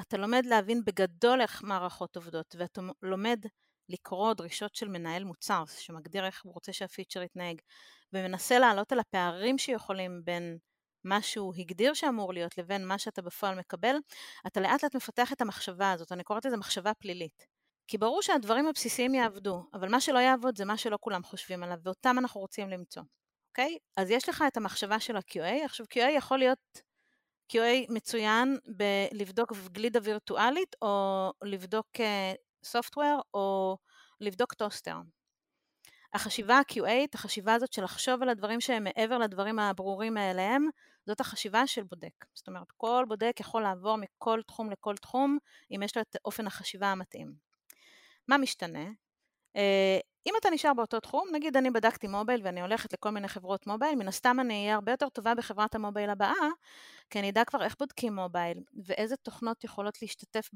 אתה 0.00 0.16
לומד 0.16 0.46
להבין 0.46 0.84
בגדול 0.84 1.40
איך 1.40 1.62
מערכות 1.62 2.16
עובדות, 2.16 2.56
ואתה 2.58 2.80
לומד 3.02 3.40
לקרוא 3.88 4.34
דרישות 4.34 4.74
של 4.74 4.88
מנהל 4.88 5.24
מוצר, 5.24 5.64
שמגדיר 5.78 6.26
איך 6.26 6.44
הוא 6.44 6.54
רוצה 6.54 6.72
שהפיצ'ר 6.72 7.22
יתנהג, 7.22 7.60
ומנסה 8.12 8.58
לעלות 8.58 8.92
על 8.92 8.98
הפערים 8.98 9.58
שיכולים 9.58 10.20
בין 10.24 10.58
מה 11.04 11.22
שהוא 11.22 11.54
הגדיר 11.58 11.94
שאמור 11.94 12.32
להיות 12.32 12.58
לבין 12.58 12.86
מה 12.86 12.98
שאתה 12.98 13.22
בפועל 13.22 13.58
מקבל, 13.58 13.96
אתה 14.46 14.60
לאט 14.60 14.82
לאט 14.82 14.96
מפתח 14.96 15.32
את 15.32 15.40
המחשבה 15.40 15.92
הזאת, 15.92 16.12
אני 16.12 16.24
קוראת 16.24 16.44
לזה 16.44 16.56
מחשבה 16.56 16.94
פלילית. 16.94 17.46
כי 17.86 17.98
ברור 17.98 18.22
שהדברים 18.22 18.66
הבסיסיים 18.66 19.14
יעבדו, 19.14 19.64
אבל 19.74 19.88
מה 19.88 20.00
שלא 20.00 20.18
יעבוד 20.18 20.56
זה 20.56 20.64
מה 20.64 20.76
שלא 20.76 20.98
כולם 21.00 21.22
חושבים 21.22 21.62
עליו, 21.62 21.78
ואותם 21.82 22.16
אנחנו 22.18 22.40
רוצים 22.40 22.68
למצוא, 22.68 23.02
אוקיי? 23.50 23.78
אז 23.96 24.10
יש 24.10 24.28
לך 24.28 24.44
את 24.46 24.56
המחשבה 24.56 25.00
של 25.00 25.16
ה-QA, 25.16 25.64
עכשיו 25.64 25.86
QA 25.94 26.10
יכול 26.16 26.38
להיות 26.38 26.58
QA 27.52 27.92
מצוין 27.92 28.58
בלבדוק 28.66 29.52
גלידה 29.72 30.00
וירטואלית, 30.02 30.76
או 30.82 31.30
לבדוק 31.44 31.86
software, 32.64 33.20
או 33.34 33.76
לבדוק 34.20 34.54
טוסטר. 34.54 34.96
החשיבה 36.14 36.54
ה-QA, 36.54 36.90
החשיבה 37.14 37.54
הזאת 37.54 37.72
של 37.72 37.84
לחשוב 37.84 38.22
על 38.22 38.28
הדברים 38.28 38.60
שהם 38.60 38.84
מעבר 38.84 39.18
לדברים 39.18 39.58
הברורים 39.58 40.14
מאליהם, 40.14 40.68
זאת 41.06 41.20
החשיבה 41.20 41.66
של 41.66 41.82
בודק. 41.82 42.24
זאת 42.34 42.48
אומרת, 42.48 42.72
כל 42.76 43.04
בודק 43.08 43.36
יכול 43.40 43.62
לעבור 43.62 43.96
מכל 43.96 44.40
תחום 44.46 44.70
לכל 44.70 44.96
תחום, 44.96 45.38
אם 45.70 45.82
יש 45.82 45.96
לו 45.96 46.02
את 46.02 46.16
אופן 46.24 46.46
החשיבה 46.46 46.86
המתאים. 46.86 47.34
מה 48.28 48.38
משתנה? 48.38 48.84
אם 50.26 50.34
אתה 50.40 50.50
נשאר 50.50 50.74
באותו 50.74 51.00
תחום, 51.00 51.28
נגיד 51.32 51.56
אני 51.56 51.70
בדקתי 51.70 52.06
mobile 52.06 52.40
ואני 52.44 52.60
הולכת 52.60 52.92
לכל 52.92 53.10
מיני 53.10 53.28
חברות 53.28 53.66
mobile, 53.66 53.94
מן 53.94 54.08
הסתם 54.08 54.36
אני 54.40 54.62
אהיה 54.62 54.74
הרבה 54.74 54.92
יותר 54.92 55.08
טובה 55.08 55.34
בחברת 55.34 55.74
ה 55.74 55.79
mobile 55.79 56.10
הבאה, 56.10 56.48
כי 57.10 57.18
אני 57.18 57.30
אדע 57.30 57.44
כבר 57.44 57.62
איך 57.62 57.76
בודקים 57.78 58.14
mobile, 58.14 58.58
ואיזה 58.86 59.16
תוכנות 59.16 59.64
יכולות 59.64 60.02
להשתתף 60.02 60.50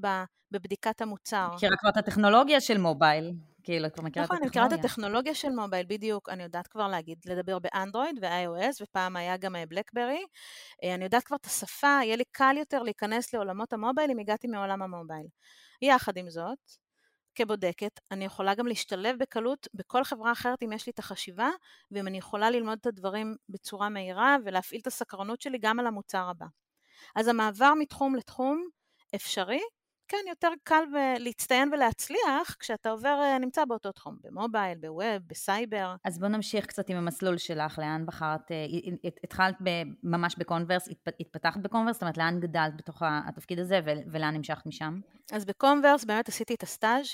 בבדיקת 0.50 1.00
המוצר. 1.00 1.48
מכירה 1.54 1.76
כבר 1.76 1.88
את 1.88 1.96
הטכנולוגיה 1.96 2.60
של 2.60 2.78
מובייל, 2.78 3.32
כאילו, 3.62 3.86
את 3.86 3.94
כבר 3.94 4.04
מכירה 4.04 4.24
נכון, 4.24 4.36
את 4.36 4.42
אני 4.42 4.48
מכירה 4.48 4.66
את 4.66 4.72
הטכנולוגיה. 4.72 4.90
הטכנולוגיה 4.90 5.34
של 5.34 5.50
מובייל, 5.50 5.86
בדיוק, 5.88 6.28
אני 6.28 6.42
יודעת 6.42 6.66
כבר 6.66 6.88
להגיד, 6.88 7.18
לדבר 7.26 7.58
באנדרואיד 7.58 8.16
ו-iOS, 8.22 8.82
ופעם 8.82 9.16
היה 9.16 9.36
גם 9.36 9.56
בלקברי. 9.68 10.24
אני 10.94 11.04
יודעת 11.04 11.24
כבר 11.24 11.36
את 11.36 11.46
השפה, 11.46 11.98
יהיה 12.02 12.16
לי 12.16 12.24
קל 12.32 12.54
יותר 12.58 12.82
להיכנס 12.82 13.34
לעולמות 13.34 13.72
המובייל 13.72 14.10
אם 14.10 14.18
הגעתי 14.18 14.46
מעולם 14.46 14.82
המובייל. 14.82 15.26
יחד 15.82 16.16
עם 16.16 16.30
זאת, 16.30 16.58
כבודקת, 17.38 18.00
אני 18.10 18.24
יכולה 18.24 18.54
גם 18.54 18.66
להשתלב 18.66 19.16
בקלות 19.18 19.68
בכל 19.74 20.04
חברה 20.04 20.32
אחרת 20.32 20.62
אם 20.62 20.72
יש 20.72 20.86
לי 20.86 20.90
את 20.90 20.98
החשיבה, 20.98 21.48
ואם 21.90 22.06
אני 22.06 22.18
יכולה 22.18 22.50
ללמוד 22.50 22.78
את 22.80 22.86
הדברים 22.86 23.36
בצורה 23.48 23.88
מהירה 23.88 24.36
ולהפעיל 24.44 24.80
את 24.80 24.86
הסקרנות 24.86 25.40
שלי 25.40 25.58
גם 25.58 25.80
על 25.80 25.86
המוצר 25.86 26.28
הבא. 26.30 26.46
אז 27.16 27.28
המעבר 27.28 27.72
מתחום 27.78 28.14
לתחום 28.14 28.68
אפשרי, 29.14 29.60
כן, 30.08 30.24
יותר 30.28 30.48
קל 30.64 30.82
להצטיין 31.18 31.72
ולהצליח 31.72 32.56
כשאתה 32.60 32.90
עובר, 32.90 33.20
אה, 33.22 33.38
נמצא 33.38 33.64
באותו 33.64 33.92
תחום, 33.92 34.16
ב 34.22 34.29
mobile, 34.29 34.78
ב 34.78 34.87
web, 34.87 35.22
בסייבר. 35.26 35.94
אז 36.04 36.18
בוא 36.18 36.28
נמשיך 36.28 36.66
קצת 36.66 36.90
עם 36.90 36.96
המסלול 36.96 37.38
שלך, 37.38 37.78
לאן 37.78 38.06
בחרת, 38.06 38.52
אה, 38.52 38.66
התחלת 39.24 39.54
ממש 40.02 40.36
ב 40.38 40.43
Comverse, 40.43 40.88
התפתחת 41.20 41.60
ב 41.60 41.64
Comverse, 41.64 41.96
זאת 41.96 42.02
אומרת, 42.02 42.16
לאן 42.16 42.40
גדלת 42.40 42.76
בתוך 42.76 43.02
התפקיד 43.02 43.58
הזה 43.58 43.80
ולאן 43.84 44.34
המשכת 44.34 44.66
משם? 44.66 45.00
אז 45.32 45.44
ב 45.44 45.51
Comverse 45.51 46.04
באמת 46.04 46.28
עשיתי 46.28 46.54
את 46.54 46.62
הסטאז', 46.62 47.06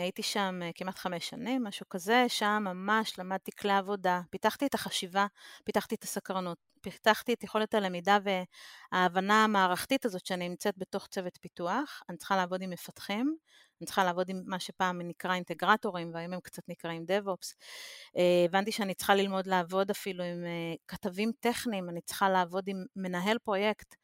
הייתי 0.00 0.22
שם 0.22 0.60
כמעט 0.74 0.98
חמש 0.98 1.28
שנים, 1.28 1.64
משהו 1.64 1.88
כזה, 1.88 2.24
שם 2.28 2.62
ממש 2.64 3.18
למדתי 3.18 3.50
כלי 3.52 3.72
עבודה, 3.72 4.20
פיתחתי 4.30 4.66
את 4.66 4.74
החשיבה, 4.74 5.26
פיתחתי 5.64 5.94
את 5.94 6.02
הסקרנות, 6.02 6.58
פיתחתי 6.80 7.32
את 7.32 7.44
יכולת 7.44 7.74
הלמידה 7.74 8.18
וההבנה 8.24 9.44
המערכתית 9.44 10.04
הזאת 10.04 10.26
שאני 10.26 10.48
נמצאת 10.48 10.74
בתוך 10.78 11.06
צוות 11.06 11.38
פיתוח, 11.40 12.02
אני 12.08 12.16
צריכה 12.16 12.36
לעבוד 12.36 12.62
עם 12.62 12.70
מפתחים, 12.70 13.36
אני 13.80 13.86
צריכה 13.86 14.04
לעבוד 14.04 14.28
עם 14.28 14.42
מה 14.46 14.60
שפעם 14.60 15.00
נקרא 15.02 15.34
אינטגרטורים 15.34 16.10
והיום 16.14 16.32
הם 16.32 16.40
קצת 16.40 16.62
נקראים 16.68 17.04
DevOps. 17.08 17.54
אה, 18.16 18.44
הבנתי 18.44 18.72
שאני 18.72 18.94
צריכה 18.94 19.14
ללמוד 19.14 19.46
לעבוד 19.46 19.90
אפילו 19.90 20.24
עם 20.24 20.44
אה, 20.44 20.74
כתבים 20.88 21.32
טכניים, 21.40 21.90
אני 21.90 22.00
צריכה 22.00 22.28
לעבוד 22.28 22.68
עם 22.68 22.84
מנהל 22.96 23.38
פרויקט. 23.38 23.94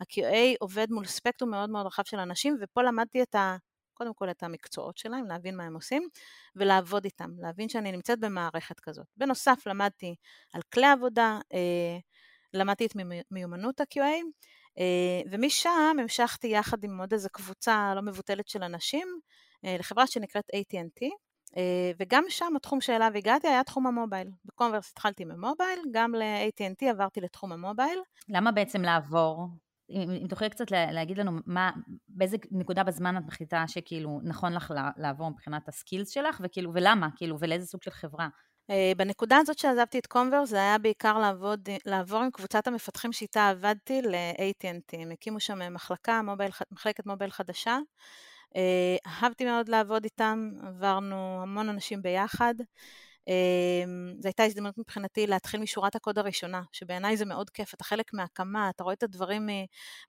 ה-QA 0.00 0.56
עובד 0.60 0.86
מול 0.90 1.04
ספקטרום 1.04 1.50
מאוד 1.50 1.70
מאוד 1.70 1.86
רחב 1.86 2.02
של 2.06 2.18
אנשים, 2.18 2.56
ופה 2.60 2.82
למדתי 2.82 3.22
את 3.22 3.34
ה... 3.34 3.56
קודם 4.00 4.14
כל 4.14 4.30
את 4.30 4.42
המקצועות 4.42 4.98
שלהם, 4.98 5.26
להבין 5.26 5.56
מה 5.56 5.64
הם 5.64 5.74
עושים, 5.74 6.08
ולעבוד 6.56 7.04
איתם, 7.04 7.30
להבין 7.38 7.68
שאני 7.68 7.92
נמצאת 7.92 8.20
במערכת 8.20 8.80
כזאת. 8.80 9.06
בנוסף 9.16 9.66
למדתי 9.66 10.14
על 10.52 10.62
כלי 10.74 10.86
עבודה, 10.86 11.38
אה, 11.54 11.98
למדתי 12.54 12.86
את 12.86 12.92
מיומנות 13.30 13.80
ה-QA, 13.80 14.22
אה, 14.78 15.22
ומשם 15.30 15.96
המשכתי 16.00 16.46
יחד 16.46 16.84
עם 16.84 17.00
עוד 17.00 17.12
איזו 17.12 17.28
קבוצה 17.32 17.92
לא 17.94 18.02
מבוטלת 18.02 18.48
של 18.48 18.62
אנשים 18.62 19.08
אה, 19.64 19.76
לחברה 19.78 20.06
שנקראת 20.06 20.44
AT&T, 20.56 21.06
וגם 21.98 22.24
שם 22.28 22.52
התחום 22.56 22.80
שאליו 22.80 23.10
הגעתי 23.14 23.48
היה 23.48 23.64
תחום 23.64 23.86
המובייל. 23.86 24.30
בקונברס 24.44 24.90
התחלתי 24.90 25.24
ממובייל, 25.24 25.80
גם 25.92 26.14
ל-AT&T 26.14 26.90
עברתי 26.90 27.20
לתחום 27.20 27.52
המובייל. 27.52 27.98
למה 28.28 28.52
בעצם 28.52 28.82
לעבור? 28.82 29.48
אם, 29.90 30.10
אם 30.22 30.26
תוכלי 30.26 30.50
קצת 30.50 30.70
להגיד 30.70 31.18
לנו 31.18 31.32
מה, 31.46 31.70
באיזה 32.08 32.36
נקודה 32.50 32.82
בזמן 32.84 33.16
את 33.16 33.22
מחליטה 33.26 33.64
שכאילו 33.66 34.20
נכון 34.24 34.52
לך 34.52 34.74
לעבור 34.96 35.30
מבחינת 35.30 35.68
הסקילס 35.68 36.10
שלך, 36.10 36.40
וכאילו, 36.44 36.70
ולמה, 36.74 37.08
כאילו, 37.16 37.36
ולאיזה 37.40 37.66
סוג 37.66 37.82
של 37.82 37.90
חברה? 37.90 38.28
אה, 38.70 38.92
בנקודה 38.96 39.36
הזאת 39.36 39.58
שעזבתי 39.58 39.98
את 39.98 40.06
קונברס 40.06 40.48
זה 40.48 40.56
היה 40.56 40.78
בעיקר 40.78 41.18
לעבוד, 41.18 41.68
לעבור 41.86 42.18
עם 42.18 42.30
קבוצת 42.30 42.66
המפתחים 42.66 43.12
שאיתה 43.12 43.48
עבדתי 43.48 44.02
ל-AT&T. 44.02 44.96
הם 44.98 45.10
הקימו 45.10 45.40
שם 45.40 45.74
מחלקה, 45.74 46.22
מובייל, 46.22 46.50
מחלקת 46.70 47.06
מובייל 47.06 47.30
חדשה. 47.30 47.78
אה, 48.56 48.96
אהבתי 49.06 49.44
מאוד 49.44 49.68
לעבוד 49.68 50.04
איתם, 50.04 50.50
עברנו 50.66 51.42
המון 51.42 51.68
אנשים 51.68 52.02
ביחד. 52.02 52.54
אה, 53.28 53.84
זו 54.20 54.28
הייתה 54.28 54.44
הזדמנות 54.44 54.78
מבחינתי 54.78 55.26
להתחיל 55.26 55.60
משורת 55.60 55.96
הקוד 55.96 56.18
הראשונה, 56.18 56.62
שבעיניי 56.72 57.16
זה 57.16 57.24
מאוד 57.24 57.50
כיף, 57.50 57.74
אתה 57.74 57.84
חלק 57.84 58.14
מהקמה, 58.14 58.70
אתה 58.70 58.84
רואה 58.84 58.94
את 58.94 59.02
הדברים 59.02 59.48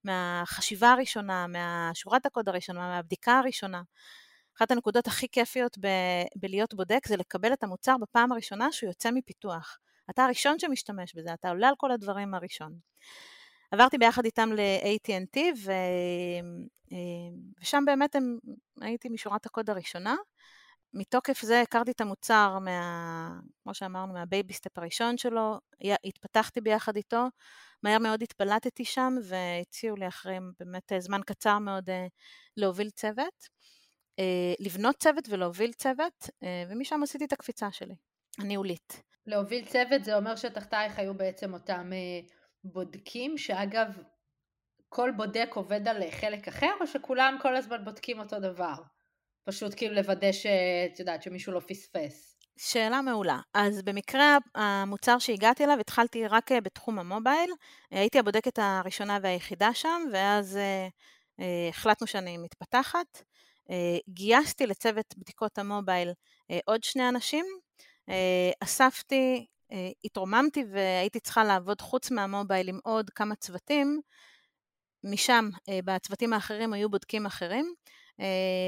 מהחשיבה 0.03 0.91
הראשונה, 0.91 1.45
מהשורת 1.47 2.25
הקוד 2.25 2.49
הראשונה, 2.49 2.79
מהבדיקה 2.79 3.39
הראשונה. 3.39 3.81
אחת 4.57 4.71
הנקודות 4.71 5.07
הכי 5.07 5.27
כיפיות 5.31 5.77
ב- 5.77 6.25
בלהיות 6.35 6.73
בודק 6.73 7.07
זה 7.07 7.17
לקבל 7.17 7.53
את 7.53 7.63
המוצר 7.63 7.95
בפעם 8.01 8.31
הראשונה 8.31 8.71
שהוא 8.71 8.87
יוצא 8.87 9.11
מפיתוח. 9.11 9.77
אתה 10.09 10.25
הראשון 10.25 10.59
שמשתמש 10.59 11.15
בזה, 11.15 11.33
אתה 11.33 11.49
עולה 11.49 11.67
על 11.67 11.73
כל 11.77 11.91
הדברים 11.91 12.33
הראשון. 12.33 12.73
עברתי 13.71 13.97
ביחד 13.97 14.25
איתם 14.25 14.49
ל-AT&T 14.51 15.39
ו... 15.65 15.71
אה, 16.91 16.97
ושם 17.61 17.83
באמת 17.85 18.15
הם, 18.15 18.37
הייתי 18.81 19.09
משורת 19.09 19.45
הקוד 19.45 19.69
הראשונה. 19.69 20.15
מתוקף 20.93 21.41
זה 21.41 21.61
הכרתי 21.61 21.91
את 21.91 22.01
המוצר, 22.01 22.57
מה, 22.59 23.39
כמו 23.63 23.73
שאמרנו, 23.73 24.13
מה 24.13 24.26
baby 24.26 24.52
step 24.52 24.77
הראשון 24.77 25.17
שלו, 25.17 25.59
התפתחתי 26.05 26.61
ביחד 26.61 26.95
איתו, 26.95 27.25
מהר 27.83 27.99
מאוד 27.99 28.21
התבלטתי 28.21 28.85
שם 28.85 29.13
והציעו 29.23 29.95
לי 29.95 30.07
אחרי 30.07 30.37
באמת 30.59 30.91
זמן 30.99 31.21
קצר 31.25 31.59
מאוד 31.59 31.89
אה, 31.89 32.07
להוביל 32.57 32.89
צוות. 32.89 33.47
אה, 34.19 34.53
לבנות 34.59 34.95
צוות 34.95 35.29
ולהוביל 35.29 35.71
צוות, 35.73 36.29
אה, 36.43 36.63
ומשם 36.69 37.03
עשיתי 37.03 37.25
את 37.25 37.33
הקפיצה 37.33 37.71
שלי, 37.71 37.95
הניהולית. 38.39 39.03
להוביל 39.27 39.65
צוות 39.65 40.03
זה 40.03 40.15
אומר 40.15 40.35
שתחתייך 40.35 40.99
היו 40.99 41.13
בעצם 41.13 41.53
אותם 41.53 41.93
אה, 41.93 42.27
בודקים, 42.63 43.37
שאגב, 43.37 43.87
כל 44.89 45.11
בודק 45.17 45.49
עובד 45.53 45.87
על 45.87 46.11
חלק 46.11 46.47
אחר, 46.47 46.71
או 46.81 46.87
שכולם 46.87 47.37
כל 47.41 47.55
הזמן 47.55 47.85
בודקים 47.85 48.19
אותו 48.19 48.39
דבר? 48.39 48.73
פשוט 49.43 49.73
כאילו 49.77 49.95
לוודא 49.95 50.31
שאת 50.31 50.99
יודעת, 50.99 51.23
שמישהו 51.23 51.53
לא 51.53 51.59
פספס. 51.59 52.37
שאלה 52.57 53.01
מעולה. 53.01 53.39
אז 53.53 53.81
במקרה 53.81 54.37
המוצר 54.55 55.19
שהגעתי 55.19 55.63
אליו, 55.63 55.79
התחלתי 55.79 56.27
רק 56.27 56.51
בתחום 56.51 56.99
המובייל. 56.99 57.51
הייתי 57.91 58.19
הבודקת 58.19 58.59
הראשונה 58.61 59.17
והיחידה 59.21 59.73
שם, 59.73 60.01
ואז 60.13 60.59
החלטנו 61.69 62.07
שאני 62.07 62.37
מתפתחת. 62.37 63.23
אה, 63.71 63.97
גייסתי 64.09 64.67
לצוות 64.67 65.15
בדיקות 65.17 65.57
המובייל 65.57 66.13
אה, 66.51 66.59
עוד 66.65 66.83
שני 66.83 67.09
אנשים, 67.09 67.45
אה, 68.09 68.51
אספתי, 68.59 69.45
התרוממתי 70.05 70.63
והייתי 70.71 71.19
צריכה 71.19 71.43
לעבוד 71.43 71.81
חוץ 71.81 72.11
מהמובייל 72.11 72.69
עם 72.69 72.79
עוד 72.83 73.09
כמה 73.09 73.35
צוותים, 73.35 74.01
משם 75.03 75.49
בצוותים 75.85 76.33
האחרים 76.33 76.73
היו 76.73 76.89
בודקים 76.89 77.25
אחרים, 77.25 77.73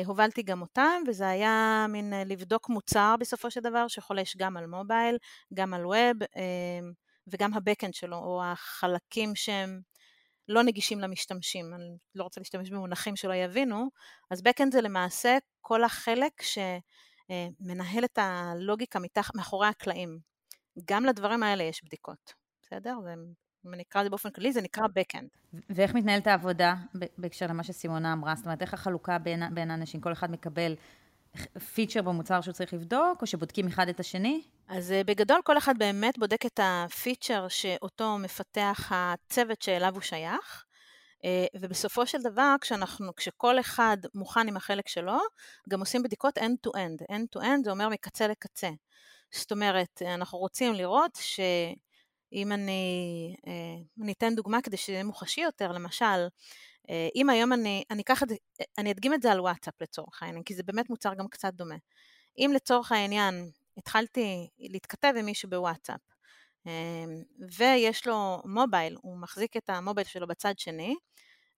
הובלתי 0.05 0.43
גם 0.43 0.61
אותם 0.61 1.03
וזה 1.07 1.27
היה 1.27 1.85
מין 1.89 2.13
לבדוק 2.25 2.69
מוצר 2.69 3.15
בסופו 3.19 3.51
של 3.51 3.61
דבר 3.61 3.87
שחולש 3.87 4.37
גם 4.37 4.57
על 4.57 4.67
מובייל, 4.67 5.17
גם 5.53 5.73
על 5.73 5.85
ווב 5.85 6.17
וגם 7.27 7.53
הבקאנד 7.53 7.93
שלו 7.93 8.17
או 8.17 8.43
החלקים 8.43 9.35
שהם 9.35 9.81
לא 10.47 10.63
נגישים 10.63 10.99
למשתמשים, 10.99 11.73
אני 11.73 11.97
לא 12.15 12.23
רוצה 12.23 12.41
להשתמש 12.41 12.69
במונחים 12.69 13.15
שלא 13.15 13.33
יבינו, 13.33 13.89
אז 14.31 14.41
Backend 14.41 14.71
זה 14.71 14.81
למעשה 14.81 15.37
כל 15.61 15.83
החלק 15.83 16.41
שמנהל 16.41 18.05
את 18.05 18.17
הלוגיקה 18.17 18.99
מתח, 18.99 19.31
מאחורי 19.35 19.67
הקלעים. 19.67 20.19
גם 20.85 21.05
לדברים 21.05 21.43
האלה 21.43 21.63
יש 21.63 21.83
בדיקות, 21.83 22.33
בסדר? 22.61 22.95
אם 23.13 23.33
אני 23.73 23.83
אקרא 23.83 24.01
את 24.01 24.05
זה 24.05 24.09
באופן 24.09 24.29
כללי, 24.29 24.53
זה 24.53 24.61
נקרא 24.61 24.83
Backend. 24.83 25.59
ואיך 25.69 25.93
מתנהלת 25.93 26.27
העבודה 26.27 26.75
בהקשר 27.17 27.47
למה 27.47 27.63
שסימונה 27.63 28.13
אמרה? 28.13 28.35
זאת 28.35 28.45
אומרת, 28.45 28.61
איך 28.61 28.73
החלוקה 28.73 29.17
בין, 29.17 29.43
בין 29.53 29.71
האנשים? 29.71 30.01
כל 30.01 30.11
אחד 30.11 30.31
מקבל 30.31 30.75
פיצ'ר 31.73 32.01
במוצר 32.01 32.41
שהוא 32.41 32.53
צריך 32.53 32.73
לבדוק, 32.73 33.21
או 33.21 33.27
שבודקים 33.27 33.67
אחד 33.67 33.87
את 33.89 33.99
השני? 33.99 34.41
אז 34.67 34.91
אה, 34.91 35.03
בגדול 35.03 35.41
כל 35.43 35.57
אחד 35.57 35.77
באמת 35.77 36.17
בודק 36.17 36.45
את 36.45 36.59
הפיצ'ר 36.63 37.47
שאותו 37.47 38.17
מפתח 38.17 38.91
הצוות 38.91 39.61
שאליו 39.61 39.93
הוא 39.93 40.01
שייך, 40.01 40.65
אה, 41.25 41.45
ובסופו 41.55 42.07
של 42.07 42.21
דבר 42.21 42.55
כשאנחנו, 42.61 43.15
כשכל 43.15 43.59
אחד 43.59 43.97
מוכן 44.15 44.47
עם 44.47 44.57
החלק 44.57 44.87
שלו, 44.87 45.17
גם 45.69 45.79
עושים 45.79 46.03
בדיקות 46.03 46.37
end-to-end. 46.37 47.11
end-to-end 47.11 47.63
זה 47.63 47.71
אומר 47.71 47.89
מקצה 47.89 48.27
לקצה. 48.27 48.69
זאת 49.31 49.51
אומרת, 49.51 50.01
אנחנו 50.05 50.37
רוצים 50.37 50.73
לראות 50.73 51.15
שאם 52.33 52.51
אני, 52.51 53.35
אה, 53.47 54.03
אני 54.03 54.11
אתן 54.11 54.35
דוגמה 54.35 54.61
כדי 54.61 54.77
שזה 54.77 54.91
יהיה 54.93 55.03
מוחשי 55.03 55.41
יותר, 55.41 55.71
למשל, 55.71 56.27
אם 57.15 57.29
היום 57.29 57.53
אני, 57.53 57.83
אני 57.91 58.01
אקח 58.01 58.23
את 58.23 58.29
זה, 58.29 58.35
אני 58.77 58.91
אדגים 58.91 59.13
את 59.13 59.21
זה 59.21 59.31
על 59.31 59.39
וואטסאפ 59.39 59.81
לצורך 59.81 60.23
העניין, 60.23 60.43
כי 60.43 60.55
זה 60.55 60.63
באמת 60.63 60.89
מוצר 60.89 61.13
גם 61.13 61.27
קצת 61.27 61.53
דומה. 61.53 61.75
אם 62.37 62.51
לצורך 62.55 62.91
העניין 62.91 63.51
התחלתי 63.77 64.49
להתכתב 64.59 65.13
עם 65.17 65.25
מישהו 65.25 65.49
בוואטסאפ, 65.49 65.99
אמ, 66.65 67.23
ויש 67.57 68.07
לו 68.07 68.41
מובייל, 68.45 68.97
הוא 69.01 69.17
מחזיק 69.17 69.57
את 69.57 69.69
המובייל 69.69 70.07
שלו 70.07 70.27
בצד 70.27 70.53
שני, 70.57 70.95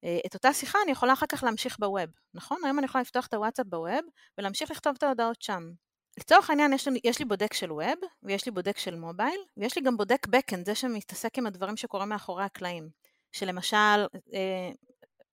אה, 0.04 0.20
את 0.26 0.34
אותה 0.34 0.54
שיחה 0.54 0.80
אני 0.84 0.92
יכולה 0.92 1.14
אחר 1.14 1.26
כך 1.26 1.44
להמשיך 1.44 1.80
בווב, 1.80 2.10
נכון? 2.34 2.58
היום 2.66 2.80
אני 2.80 2.86
יכולה 2.86 3.02
לפתוח 3.02 3.28
את 3.28 3.34
הוואטסאפ 3.34 3.66
בווב 3.68 4.06
ולהמשיך 4.38 4.72
לכתוב 4.72 4.96
את 4.98 5.04
ההודעות 5.04 5.42
שם. 5.42 5.72
לצורך 6.18 6.50
העניין 6.50 6.74
יש 6.74 6.88
לי, 6.88 7.00
יש 7.04 7.20
לי 7.20 7.26
בודק 7.26 7.54
של 7.54 7.72
ווב, 7.72 8.00
ויש 8.24 8.46
לי 8.46 8.52
בודק 8.52 8.78
של 8.78 8.96
מובייל, 8.96 9.40
ויש 9.58 9.76
לי 9.76 9.82
גם 9.82 9.98
בודק 9.98 10.28
backend, 10.36 10.66
זה 10.66 10.76
שמתעסק 10.76 11.38
עם 11.38 11.48
הדברים 11.48 11.78
שקורים 11.78 12.10
מאחורי 12.10 12.44
הקלעים. 12.44 12.90
שלמשל, 13.32 14.06
אה, 14.34 14.72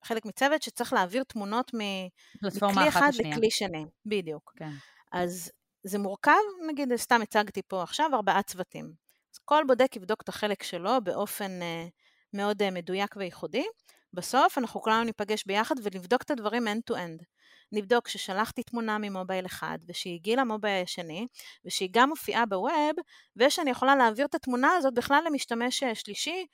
חלק 0.05 0.25
מצוות 0.25 0.63
שצריך 0.63 0.93
להעביר 0.93 1.23
תמונות 1.23 1.71
מכלי 1.75 2.89
אחד 2.89 3.11
לכלי 3.15 3.51
שני. 3.51 3.85
בדיוק. 4.07 4.53
כן. 4.57 4.71
אז 5.13 5.51
זה 5.85 5.99
מורכב, 5.99 6.33
נגיד, 6.69 6.97
סתם 6.97 7.23
הצגתי 7.23 7.63
פה 7.63 7.83
עכשיו 7.83 8.11
ארבעה 8.15 8.43
צוותים. 8.43 8.93
אז 9.35 9.39
כל 9.45 9.65
בודק 9.67 9.97
יבדוק 9.97 10.23
את 10.23 10.29
החלק 10.29 10.63
שלו 10.63 10.91
באופן 11.05 11.63
אה, 11.63 11.87
מאוד 12.35 12.63
אה, 12.63 12.71
מדויק 12.71 13.17
וייחודי. 13.17 13.65
בסוף 14.13 14.59
אנחנו 14.59 14.81
כולנו 14.81 15.05
ניפגש 15.05 15.45
ביחד 15.47 15.75
ונבדוק 15.83 16.23
את 16.23 16.31
הדברים 16.31 16.69
end-to-end. 16.69 17.25
נבדוק 17.73 18.09
ששלחתי 18.09 18.63
תמונה 18.63 18.99
ממובייל 18.99 19.47
אחד, 19.47 19.79
ושהיא 19.89 20.15
הגיעה 20.15 20.41
למובייל 20.43 20.83
השני, 20.83 21.27
ושהיא 21.65 21.89
גם 21.93 22.09
מופיעה 22.09 22.47
בווב, 22.47 22.95
ושאני 23.37 23.71
יכולה 23.71 23.97
להעביר 23.97 24.27
את 24.27 24.35
התמונה 24.35 24.73
הזאת 24.73 24.95
בכלל 24.95 25.23
למשתמש 25.27 25.83
אה, 25.83 25.95
שלישי, 25.95 26.47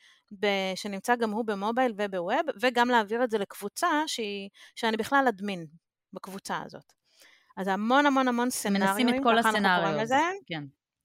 שנמצא 0.75 1.17
גם 1.17 1.31
הוא 1.31 1.45
במובייל 1.45 1.93
ובווב, 1.97 2.41
וגם 2.61 2.89
להעביר 2.89 3.25
את 3.25 3.31
זה 3.31 3.39
לקבוצה 3.39 4.03
שהיא, 4.07 4.49
שאני 4.75 4.97
בכלל 4.97 5.25
אדמין 5.29 5.67
בקבוצה 6.13 6.63
הזאת. 6.67 6.93
אז 7.57 7.69
המון 7.69 8.07
המון 8.07 8.29
המון 8.29 8.51
סצנריו. 8.51 8.89
מנסים 8.89 9.09
את 9.09 9.15
כל 9.23 9.39
הסצנריו. 9.39 9.99
כן. 10.47 10.65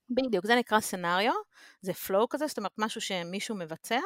בדיוק, 0.10 0.46
זה 0.46 0.56
נקרא 0.56 0.80
סצנריו, 0.80 1.34
זה 1.82 1.94
פלואו 1.94 2.30
כזה, 2.30 2.48
זאת 2.48 2.58
אומרת 2.58 2.74
משהו 2.78 3.02
שמישהו 3.02 3.56
מבצע, 3.56 4.00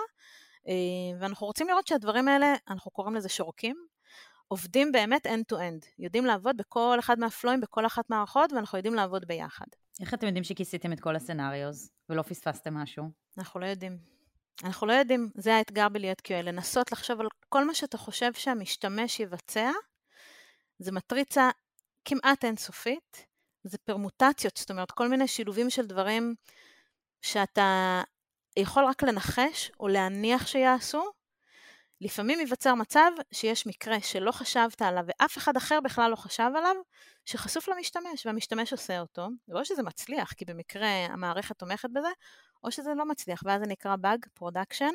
אה, 0.68 1.20
ואנחנו 1.20 1.48
רוצים 1.48 1.68
לראות 1.68 1.88
שהדברים 1.88 2.28
האלה, 2.28 2.54
אנחנו 2.70 2.92
קוראים 2.92 3.16
לזה 3.16 3.30
שורקים, 3.30 3.88
עובדים 4.48 4.92
באמת 4.92 5.28
end-to-end, 5.28 5.86
יודעים 6.00 6.26
לעבוד 6.26 6.58
בכל 6.58 6.96
אחד 7.00 7.20
מהפלואים, 7.20 7.62
בכל 7.62 7.86
אחת 7.86 8.10
מהערכות, 8.10 8.52
ואנחנו 8.52 8.78
יודעים 8.78 8.96
לעבוד 8.96 9.26
ביחד. 9.26 9.66
איך 10.02 10.14
אתם 10.14 10.28
יודעים 10.28 10.44
שכיסיתם 10.44 10.94
את 10.94 11.00
כל 11.00 11.16
הסצנריוז 11.16 11.92
ולא 12.10 12.22
פספסתם 12.22 12.74
משהו? 12.74 13.04
אנחנו 13.38 13.60
לא 13.60 13.66
יודעים. 13.66 13.98
אנחנו 14.64 14.88
לא 14.88 14.94
יודעים, 14.94 15.30
זה 15.36 15.56
האתגר 15.56 15.90
בלהיות 15.90 16.22
QA, 16.28 16.42
לנסות 16.44 16.92
לחשוב 16.92 17.20
על 17.20 17.28
כל 17.50 17.66
מה 17.66 17.74
שאתה 17.74 17.98
חושב 17.98 18.34
שהמשתמש 18.34 19.20
יבצע, 19.20 19.72
זה 20.80 20.92
מטריצה 20.92 21.50
כמעט 22.06 22.46
אינסופית, 22.46 23.26
זה 23.64 23.78
פרמוטציות, 23.78 24.58
זאת 24.58 24.72
אומרת 24.72 24.92
כל 24.92 25.08
מיני 25.08 25.28
שילובים 25.28 25.70
של 25.70 25.86
דברים 25.88 26.36
שאתה 27.22 28.02
יכול 28.58 28.86
רק 28.86 29.04
לנחש 29.04 29.72
או 29.80 29.88
להניח 29.88 30.48
שיעשו, 30.48 31.04
לפעמים 32.02 32.40
ייווצר 32.40 32.76
מצב 32.76 33.12
שיש 33.32 33.68
מקרה 33.68 34.02
שלא 34.02 34.32
חשבת 34.32 34.82
עליו 34.82 35.04
ואף 35.08 35.38
אחד 35.38 35.58
אחר 35.58 35.80
בכלל 35.84 36.12
לא 36.12 36.16
חשב 36.16 36.52
עליו, 36.58 36.76
שחשוף 37.26 37.68
למשתמש, 37.70 38.26
והמשתמש 38.26 38.72
עושה 38.72 39.00
אותו, 39.00 39.28
או 39.52 39.66
שזה 39.66 39.84
מצליח, 39.84 40.34
כי 40.34 40.46
במקרה 40.46 40.88
המערכת 40.88 41.60
תומכת 41.60 41.90
בזה, 41.94 42.08
או 42.64 42.72
שזה 42.72 42.90
לא 42.98 43.06
מצליח, 43.06 43.42
ואז 43.46 43.62
זה 43.62 43.68
נקרא 43.68 43.96
באג 43.96 44.26
production. 44.34 44.92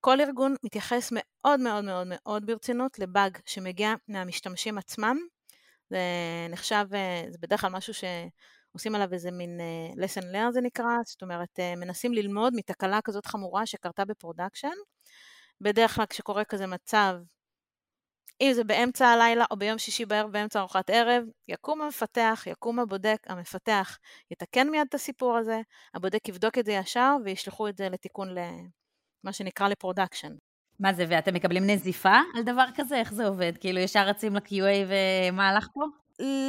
כל 0.00 0.20
ארגון 0.20 0.54
מתייחס 0.64 1.12
מאוד 1.12 1.60
מאוד 1.60 1.84
מאוד 1.84 2.06
מאוד 2.10 2.46
ברצינות 2.46 2.98
לבאג 2.98 3.38
שמגיע 3.46 3.94
מהמשתמשים 4.08 4.78
עצמם. 4.78 5.16
זה 5.90 5.98
נחשב, 6.50 6.84
זה 7.30 7.38
בדרך 7.40 7.60
כלל 7.60 7.70
משהו 7.70 7.94
שעושים 7.94 8.94
עליו 8.94 9.12
איזה 9.12 9.30
מין 9.30 9.60
uh, 9.60 9.96
lesson 9.98 10.22
learn 10.22 10.52
זה 10.52 10.60
נקרא, 10.60 10.96
זאת 11.04 11.22
אומרת, 11.22 11.58
uh, 11.58 11.78
מנסים 11.78 12.12
ללמוד 12.12 12.52
מתקלה 12.56 13.00
כזאת 13.04 13.26
חמורה 13.26 13.66
שקרתה 13.66 14.04
ב 14.04 14.09
production. 14.09 14.68
בדרך 15.64 15.94
כלל 15.94 16.06
כשקורה 16.06 16.44
כזה 16.44 16.66
מצב, 16.66 17.14
אם 18.40 18.50
זה 18.52 18.64
באמצע 18.64 19.06
הלילה 19.06 19.44
או 19.50 19.56
ביום 19.56 19.78
שישי 19.78 20.04
בערב 20.04 20.32
באמצע 20.32 20.60
ארוחת 20.60 20.90
ערב, 20.90 21.24
יקום 21.48 21.82
המפתח, 21.82 22.44
יקום 22.46 22.78
הבודק, 22.78 23.16
המפתח 23.26 23.98
יתקן 24.30 24.70
מיד 24.70 24.86
את 24.88 24.94
הסיפור 24.94 25.36
הזה, 25.36 25.60
הבודק 25.94 26.28
יבדוק 26.28 26.58
את 26.58 26.66
זה 26.66 26.72
ישר 26.72 27.16
וישלחו 27.24 27.68
את 27.68 27.76
זה 27.76 27.88
לתיקון 27.88 28.28
למה 28.34 29.32
שנקרא 29.32 29.68
ל 29.68 29.73
production. 29.73 30.32
מה 30.80 30.92
זה, 30.92 31.06
ואתם 31.08 31.34
מקבלים 31.34 31.66
נזיפה 31.66 32.16
על 32.36 32.42
דבר 32.42 32.66
כזה? 32.74 32.96
איך 32.96 33.12
זה 33.14 33.26
עובד? 33.26 33.52
כאילו 33.60 33.78
ישר 33.78 34.06
רצים 34.06 34.36
ל-QA 34.36 34.88
ומה 34.88 35.48
הלך 35.48 35.68
פה? 35.74 35.84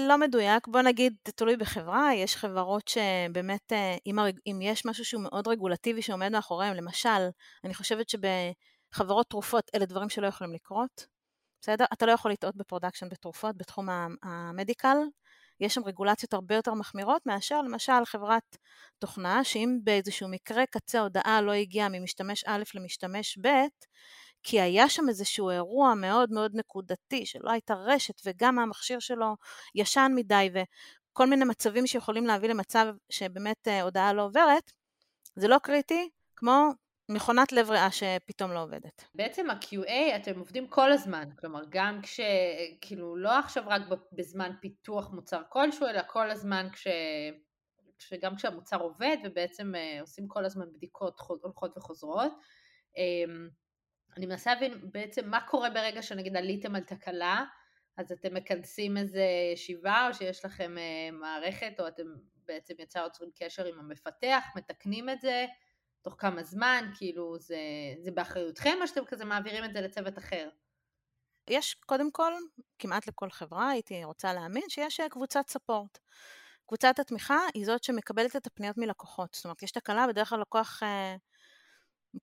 לא 0.07 0.17
מדויק, 0.17 0.67
בוא 0.67 0.81
נגיד, 0.81 1.13
תלוי 1.35 1.57
בחברה, 1.57 2.13
יש 2.13 2.35
חברות 2.35 2.87
שבאמת, 2.87 3.73
אה, 3.73 3.95
אם. 4.05 4.19
אם 4.47 4.59
יש 4.61 4.85
משהו 4.85 5.05
שהוא 5.05 5.23
מאוד 5.23 5.47
רגולטיבי 5.47 6.01
שעומד 6.01 6.31
מאחוריהם, 6.31 6.73
למשל, 6.73 7.29
אני 7.63 7.73
חושבת 7.73 8.09
שב... 8.09 8.19
חברות 8.91 9.29
תרופות 9.29 9.71
אלה 9.75 9.85
דברים 9.85 10.09
שלא 10.09 10.27
יכולים 10.27 10.53
לקרות, 10.53 11.05
בסדר? 11.61 11.85
אתה 11.93 12.05
לא 12.05 12.11
יכול 12.11 12.31
לטעות 12.31 12.55
ב 12.55 12.60
production 12.60 13.09
בתרופות 13.09 13.57
בתחום 13.57 13.89
ה 14.23 14.32
medical, 14.32 14.97
יש 15.59 15.73
שם 15.73 15.83
רגולציות 15.85 16.33
הרבה 16.33 16.55
יותר 16.55 16.73
מחמירות 16.73 17.25
מאשר 17.25 17.61
למשל 17.61 18.05
חברת 18.05 18.57
תוכנה, 18.99 19.43
שאם 19.43 19.77
באיזשהו 19.83 20.27
מקרה 20.29 20.65
קצה 20.65 20.99
הודעה 20.99 21.41
לא 21.41 21.51
הגיעה 21.51 21.89
ממשתמש 21.89 22.43
א' 22.47 22.63
למשתמש 22.75 23.37
ב', 23.41 23.49
כי 24.43 24.61
היה 24.61 24.89
שם 24.89 25.09
איזשהו 25.09 25.49
אירוע 25.49 25.93
מאוד 25.93 26.31
מאוד 26.31 26.51
נקודתי, 26.55 27.25
שלא 27.25 27.51
הייתה 27.51 27.73
רשת 27.73 28.21
וגם 28.25 28.59
המכשיר 28.59 28.99
שלו 28.99 29.35
ישן 29.75 30.11
מדי 30.15 30.49
וכל 30.53 31.27
מיני 31.27 31.45
מצבים 31.45 31.87
שיכולים 31.87 32.25
להביא 32.25 32.49
למצב 32.49 32.85
שבאמת 33.09 33.67
אה, 33.67 33.81
הודעה 33.81 34.13
לא 34.13 34.25
עוברת, 34.25 34.71
זה 35.35 35.47
לא 35.47 35.57
קריטי, 35.63 36.09
כמו 36.35 36.69
מכונת 37.09 37.51
לב 37.51 37.69
ריאה 37.69 37.91
שפתאום 37.91 38.51
לא 38.51 38.63
עובדת. 38.63 39.05
בעצם 39.15 39.49
ה-QA 39.49 40.15
אתם 40.15 40.39
עובדים 40.39 40.67
כל 40.67 40.91
הזמן, 40.91 41.29
כלומר 41.39 41.61
גם 41.69 42.01
כש... 42.01 42.19
כאילו 42.81 43.15
לא 43.15 43.39
עכשיו 43.39 43.63
רק 43.67 43.81
בזמן 44.11 44.51
פיתוח 44.61 45.09
מוצר 45.09 45.41
כלשהו, 45.49 45.87
אלא 45.87 46.01
כל 46.07 46.31
הזמן 46.31 46.67
כש... 46.71 46.87
שגם 47.99 48.35
כשהמוצר 48.35 48.81
עובד 48.81 49.17
ובעצם 49.23 49.73
uh, 49.75 50.01
עושים 50.01 50.27
כל 50.27 50.45
הזמן 50.45 50.73
בדיקות 50.73 51.19
הולכות 51.41 51.77
וחוזרות. 51.77 52.31
Um, 52.91 53.51
אני 54.17 54.25
מנסה 54.25 54.53
להבין 54.53 54.91
בעצם 54.91 55.29
מה 55.29 55.47
קורה 55.47 55.69
ברגע 55.69 56.01
שנגיד 56.01 56.37
עליתם 56.37 56.75
על 56.75 56.81
תקלה, 56.81 57.45
אז 57.97 58.11
אתם 58.11 58.33
מכנסים 58.33 58.97
איזה 58.97 59.25
ישיבה 59.53 60.07
או 60.07 60.13
שיש 60.13 60.45
לכם 60.45 60.75
uh, 60.77 61.15
מערכת 61.15 61.79
או 61.79 61.87
אתם 61.87 62.03
בעצם 62.47 62.73
יצא 62.79 62.99
יוצרים 62.99 63.29
קשר 63.35 63.65
עם 63.65 63.79
המפתח, 63.79 64.43
מתקנים 64.55 65.09
את 65.09 65.21
זה, 65.21 65.45
תוך 66.05 66.15
כמה 66.17 66.43
זמן, 66.43 66.91
כאילו 66.97 67.39
זה, 67.39 67.57
זה 68.03 68.11
באחריותכם 68.11 68.77
או 68.81 68.87
שאתם 68.87 69.05
כזה 69.05 69.25
מעבירים 69.25 69.63
את 69.63 69.73
זה 69.73 69.81
לצוות 69.81 70.17
אחר? 70.17 70.49
יש 71.49 71.75
קודם 71.85 72.11
כל, 72.11 72.33
כמעט 72.79 73.07
לכל 73.07 73.29
חברה, 73.29 73.69
הייתי 73.69 74.03
רוצה 74.03 74.33
להאמין 74.33 74.63
שיש 74.69 74.99
אה, 74.99 75.09
קבוצת 75.09 75.43
ספורט. 75.47 75.97
קבוצת 76.67 76.99
התמיכה 76.99 77.37
היא 77.53 77.65
זאת 77.65 77.83
שמקבלת 77.83 78.35
את 78.35 78.47
הפניות 78.47 78.77
מלקוחות. 78.77 79.33
זאת 79.33 79.45
אומרת, 79.45 79.63
יש 79.63 79.71
תקלה, 79.71 80.07
בדרך 80.07 80.29
כלל 80.29 80.41
לקוח 80.41 80.83
אה, 80.83 81.15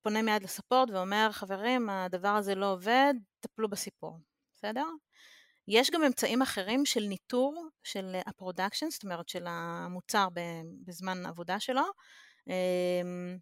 פונה 0.03 0.23
מיד 0.23 0.42
לספורט 0.42 0.90
ואומר, 0.90 1.29
חברים, 1.33 1.90
הדבר 1.90 2.29
הזה 2.29 2.55
לא 2.55 2.73
עובד, 2.73 3.14
טפלו 3.40 3.68
בסיפור, 3.68 4.18
בסדר? 4.57 4.87
יש 5.68 5.90
גם 5.90 6.05
אמצעים 6.05 6.42
אחרים 6.42 6.87
של 6.87 7.01
ניטור 7.01 7.68
של 7.83 8.16
ה 8.26 8.32
production, 8.32 8.90
זאת 8.90 9.05
אומרת 9.05 9.29
של 9.29 9.45
המוצר 9.49 10.29
בזמן 10.85 11.27
עבודה 11.27 11.61
שלו. 11.61 11.83
אמ, 12.47 13.38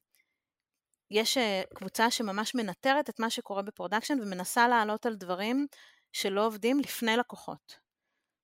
יש 1.11 1.39
אה, 1.39 1.63
קבוצה 1.75 2.11
שממש 2.11 2.55
מנטרת 2.55 3.11
את 3.11 3.21
מה 3.21 3.31
שקורה 3.31 3.63
ב 3.63 3.68
production 3.68 4.19
ומנסה 4.23 4.69
לעלות 4.69 5.07
על 5.07 5.15
דברים 5.15 5.67
שלא 6.13 6.47
עובדים 6.47 6.81
לפני 6.81 7.17
לקוחות. 7.17 7.79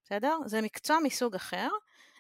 בסדר? 0.05 0.39
זה 0.47 0.63
מקצוע 0.63 0.99
מסוג 1.05 1.35
אחר. 1.35 1.69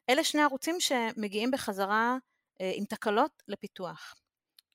אלה 0.09 0.24
שני 0.24 0.42
ערוצים 0.42 0.80
שמגיעים 0.80 1.50
בחזרה 1.50 2.16
אה, 2.61 2.72
עם 2.74 2.85
תקלות 2.85 3.42
לפיתוח. 3.48 4.14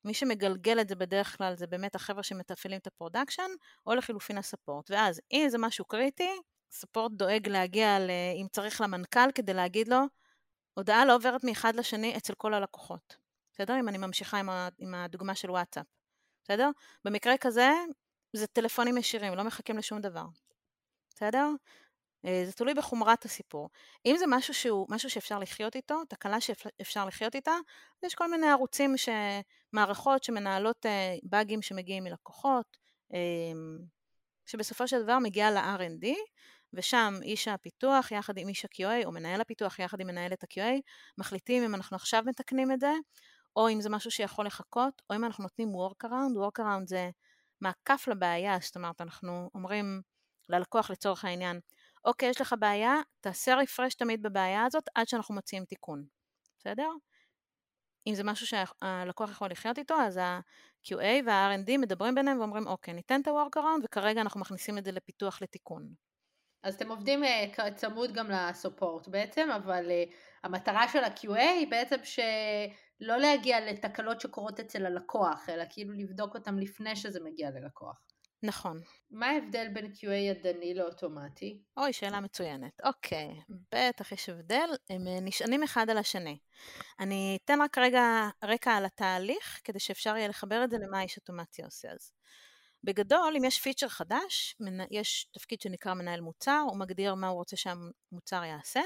מי 0.04 0.14
שמגלגל 0.14 0.80
את 0.80 0.88
זה 0.88 0.94
בדרך 0.94 1.36
כלל 1.36 1.54
זה 1.56 1.66
באמת 1.66 1.94
החבר'ה 1.94 2.22
שמתפעלים 2.22 2.78
את 2.78 2.86
ה 2.86 2.91
production, 2.91 3.50
או 3.86 3.94
לחילופין 3.94 4.38
הספורט. 4.38 4.90
ואז 4.90 5.20
אם 5.32 5.46
זה 5.48 5.58
משהו 5.58 5.84
קריטי, 5.84 6.30
ספורט 6.70 7.12
דואג 7.12 7.48
להגיע, 7.48 7.98
ל... 7.98 8.10
אם 8.42 8.46
צריך 8.52 8.80
למנכ"ל, 8.80 9.32
כדי 9.34 9.54
להגיד 9.54 9.88
לו, 9.88 9.98
הודעה 10.74 11.04
לא 11.04 11.14
עוברת 11.14 11.44
מאחד 11.44 11.76
לשני 11.76 12.16
אצל 12.16 12.34
כל 12.34 12.54
הלקוחות. 12.54 13.21
בסדר? 13.52 13.80
אם 13.80 13.88
אני 13.88 13.98
ממשיכה 13.98 14.38
עם, 14.38 14.50
ה, 14.50 14.68
עם 14.78 14.94
הדוגמה 14.94 15.34
של 15.34 15.50
וואטסאפ, 15.50 15.86
בסדר? 16.44 16.70
במקרה 17.04 17.36
כזה 17.36 17.70
זה 18.32 18.46
טלפונים 18.46 18.98
ישירים, 18.98 19.34
לא 19.34 19.42
מחכים 19.42 19.78
לשום 19.78 20.00
דבר, 20.00 20.24
בסדר? 21.14 21.48
אה, 22.24 22.42
זה 22.46 22.52
תלוי 22.52 22.74
בחומרת 22.74 23.24
הסיפור. 23.24 23.68
אם 24.06 24.16
זה 24.18 24.24
משהו 24.28 24.54
שהוא 24.54 24.86
משהו 24.90 25.10
שאפשר 25.10 25.38
לחיות 25.38 25.76
איתו, 25.76 26.04
תקלה 26.08 26.40
שאפשר 26.40 27.06
לחיות 27.06 27.34
איתה, 27.34 27.54
יש 28.02 28.14
כל 28.14 28.30
מיני 28.30 28.46
ערוצים, 28.46 28.96
ש... 28.96 29.08
מערכות 29.72 30.24
שמנהלות 30.24 30.86
אה, 30.86 31.16
באגים 31.22 31.62
שמגיעים 31.62 32.04
מלקוחות, 32.04 32.76
אמ, 33.12 33.78
שבסופו 34.46 34.88
של 34.88 35.02
דבר 35.02 35.18
מגיעה 35.18 35.50
ל-R&D, 35.50 36.06
ושם 36.72 37.14
איש 37.22 37.48
הפיתוח 37.48 38.10
יחד 38.12 38.38
עם 38.38 38.48
איש 38.48 38.64
ה-QA, 38.64 39.04
או 39.04 39.12
מנהל 39.12 39.40
הפיתוח 39.40 39.78
יחד 39.78 40.00
עם 40.00 40.06
מנהלת 40.06 40.44
ה-QA, 40.44 40.80
מחליטים 41.18 41.62
אם 41.62 41.74
אנחנו 41.74 41.96
עכשיו 41.96 42.22
מתקנים 42.26 42.72
את 42.72 42.80
זה, 42.80 42.92
או 43.56 43.68
אם 43.68 43.80
זה 43.80 43.90
משהו 43.90 44.10
שיכול 44.10 44.46
לחכות, 44.46 45.02
או 45.10 45.16
אם 45.16 45.24
אנחנו 45.24 45.42
נותנים 45.42 45.68
workaround, 45.68 46.36
workaround 46.46 46.86
זה 46.86 47.10
מעקף 47.60 48.08
לבעיה, 48.08 48.58
זאת 48.60 48.76
אומרת 48.76 49.00
אנחנו 49.00 49.50
אומרים 49.54 50.02
ללקוח 50.48 50.90
לצורך 50.90 51.24
העניין, 51.24 51.60
אוקיי, 52.04 52.28
יש 52.28 52.40
לך 52.40 52.54
בעיה, 52.58 52.94
תעשה 53.20 53.54
רפרש 53.54 53.94
תמיד 53.94 54.22
בבעיה 54.22 54.64
הזאת 54.64 54.84
עד 54.94 55.08
שאנחנו 55.08 55.34
מציעים 55.34 55.64
תיקון, 55.64 56.04
בסדר? 56.58 56.88
אם 58.06 58.14
זה 58.14 58.24
משהו 58.24 58.46
שהלקוח 58.46 59.30
יכול 59.30 59.50
לחיות 59.50 59.78
איתו, 59.78 59.94
אז 59.94 60.16
ה-QA 60.16 61.26
וה-R&D 61.26 61.78
מדברים 61.78 62.14
ביניהם 62.14 62.38
ואומרים, 62.38 62.66
אוקיי, 62.66 62.94
ניתן 62.94 63.20
את 63.20 63.28
ה-workaround 63.28 63.84
וכרגע 63.84 64.20
אנחנו 64.20 64.40
מכניסים 64.40 64.78
את 64.78 64.84
זה 64.84 64.92
לפיתוח 64.92 65.42
לתיקון. 65.42 65.94
אז 66.62 66.74
אתם 66.74 66.88
עובדים 66.88 67.22
uh, 67.24 67.70
צמוד 67.74 68.12
גם 68.12 68.30
לסופורט 68.30 69.08
בעצם, 69.08 69.48
אבל 69.56 69.86
uh, 69.88 70.14
המטרה 70.44 70.88
של 70.88 71.04
ה-QA 71.04 71.38
היא 71.38 71.70
בעצם 71.70 71.96
שלא 73.02 73.16
להגיע 73.16 73.60
לתקלות 73.60 74.20
שקורות 74.20 74.60
אצל 74.60 74.86
הלקוח, 74.86 75.48
אלא 75.48 75.64
כאילו 75.70 75.92
לבדוק 75.92 76.34
אותם 76.34 76.58
לפני 76.58 76.96
שזה 76.96 77.20
מגיע 77.20 77.50
ללקוח. 77.50 77.96
נכון. 78.42 78.80
מה 79.10 79.26
ההבדל 79.26 79.68
בין 79.72 79.92
QA 79.92 80.12
ידני 80.12 80.74
לאוטומטי? 80.74 81.62
אוי, 81.76 81.92
שאלה 81.92 82.20
מצוינת. 82.20 82.80
אוקיי, 82.84 83.40
בטח 83.72 84.12
יש 84.12 84.28
הבדל, 84.28 84.68
הם 84.90 85.08
אה, 85.08 85.20
נשענים 85.20 85.62
אחד 85.62 85.90
על 85.90 85.98
השני. 85.98 86.38
אני 87.00 87.38
אתן 87.44 87.62
רק 87.62 87.78
רגע 87.78 88.28
רקע 88.44 88.70
על 88.70 88.84
התהליך, 88.84 89.60
כדי 89.64 89.78
שאפשר 89.78 90.16
יהיה 90.16 90.28
לחבר 90.28 90.64
את 90.64 90.70
זה 90.70 90.76
למה 90.78 91.02
איש 91.02 91.18
אוטומציה 91.18 91.64
עושה 91.64 91.88
אז. 91.90 92.12
בגדול, 92.84 93.34
אם 93.38 93.44
יש 93.44 93.60
פיצ'ר 93.60 93.88
חדש, 93.88 94.56
יש 94.90 95.26
תפקיד 95.32 95.60
שנקרא 95.60 95.94
מנהל 95.94 96.20
מוצר, 96.20 96.64
הוא 96.68 96.78
מגדיר 96.78 97.14
מה 97.14 97.28
הוא 97.28 97.36
רוצה 97.36 97.56
שהמוצר 97.56 98.44
יעשה, 98.44 98.80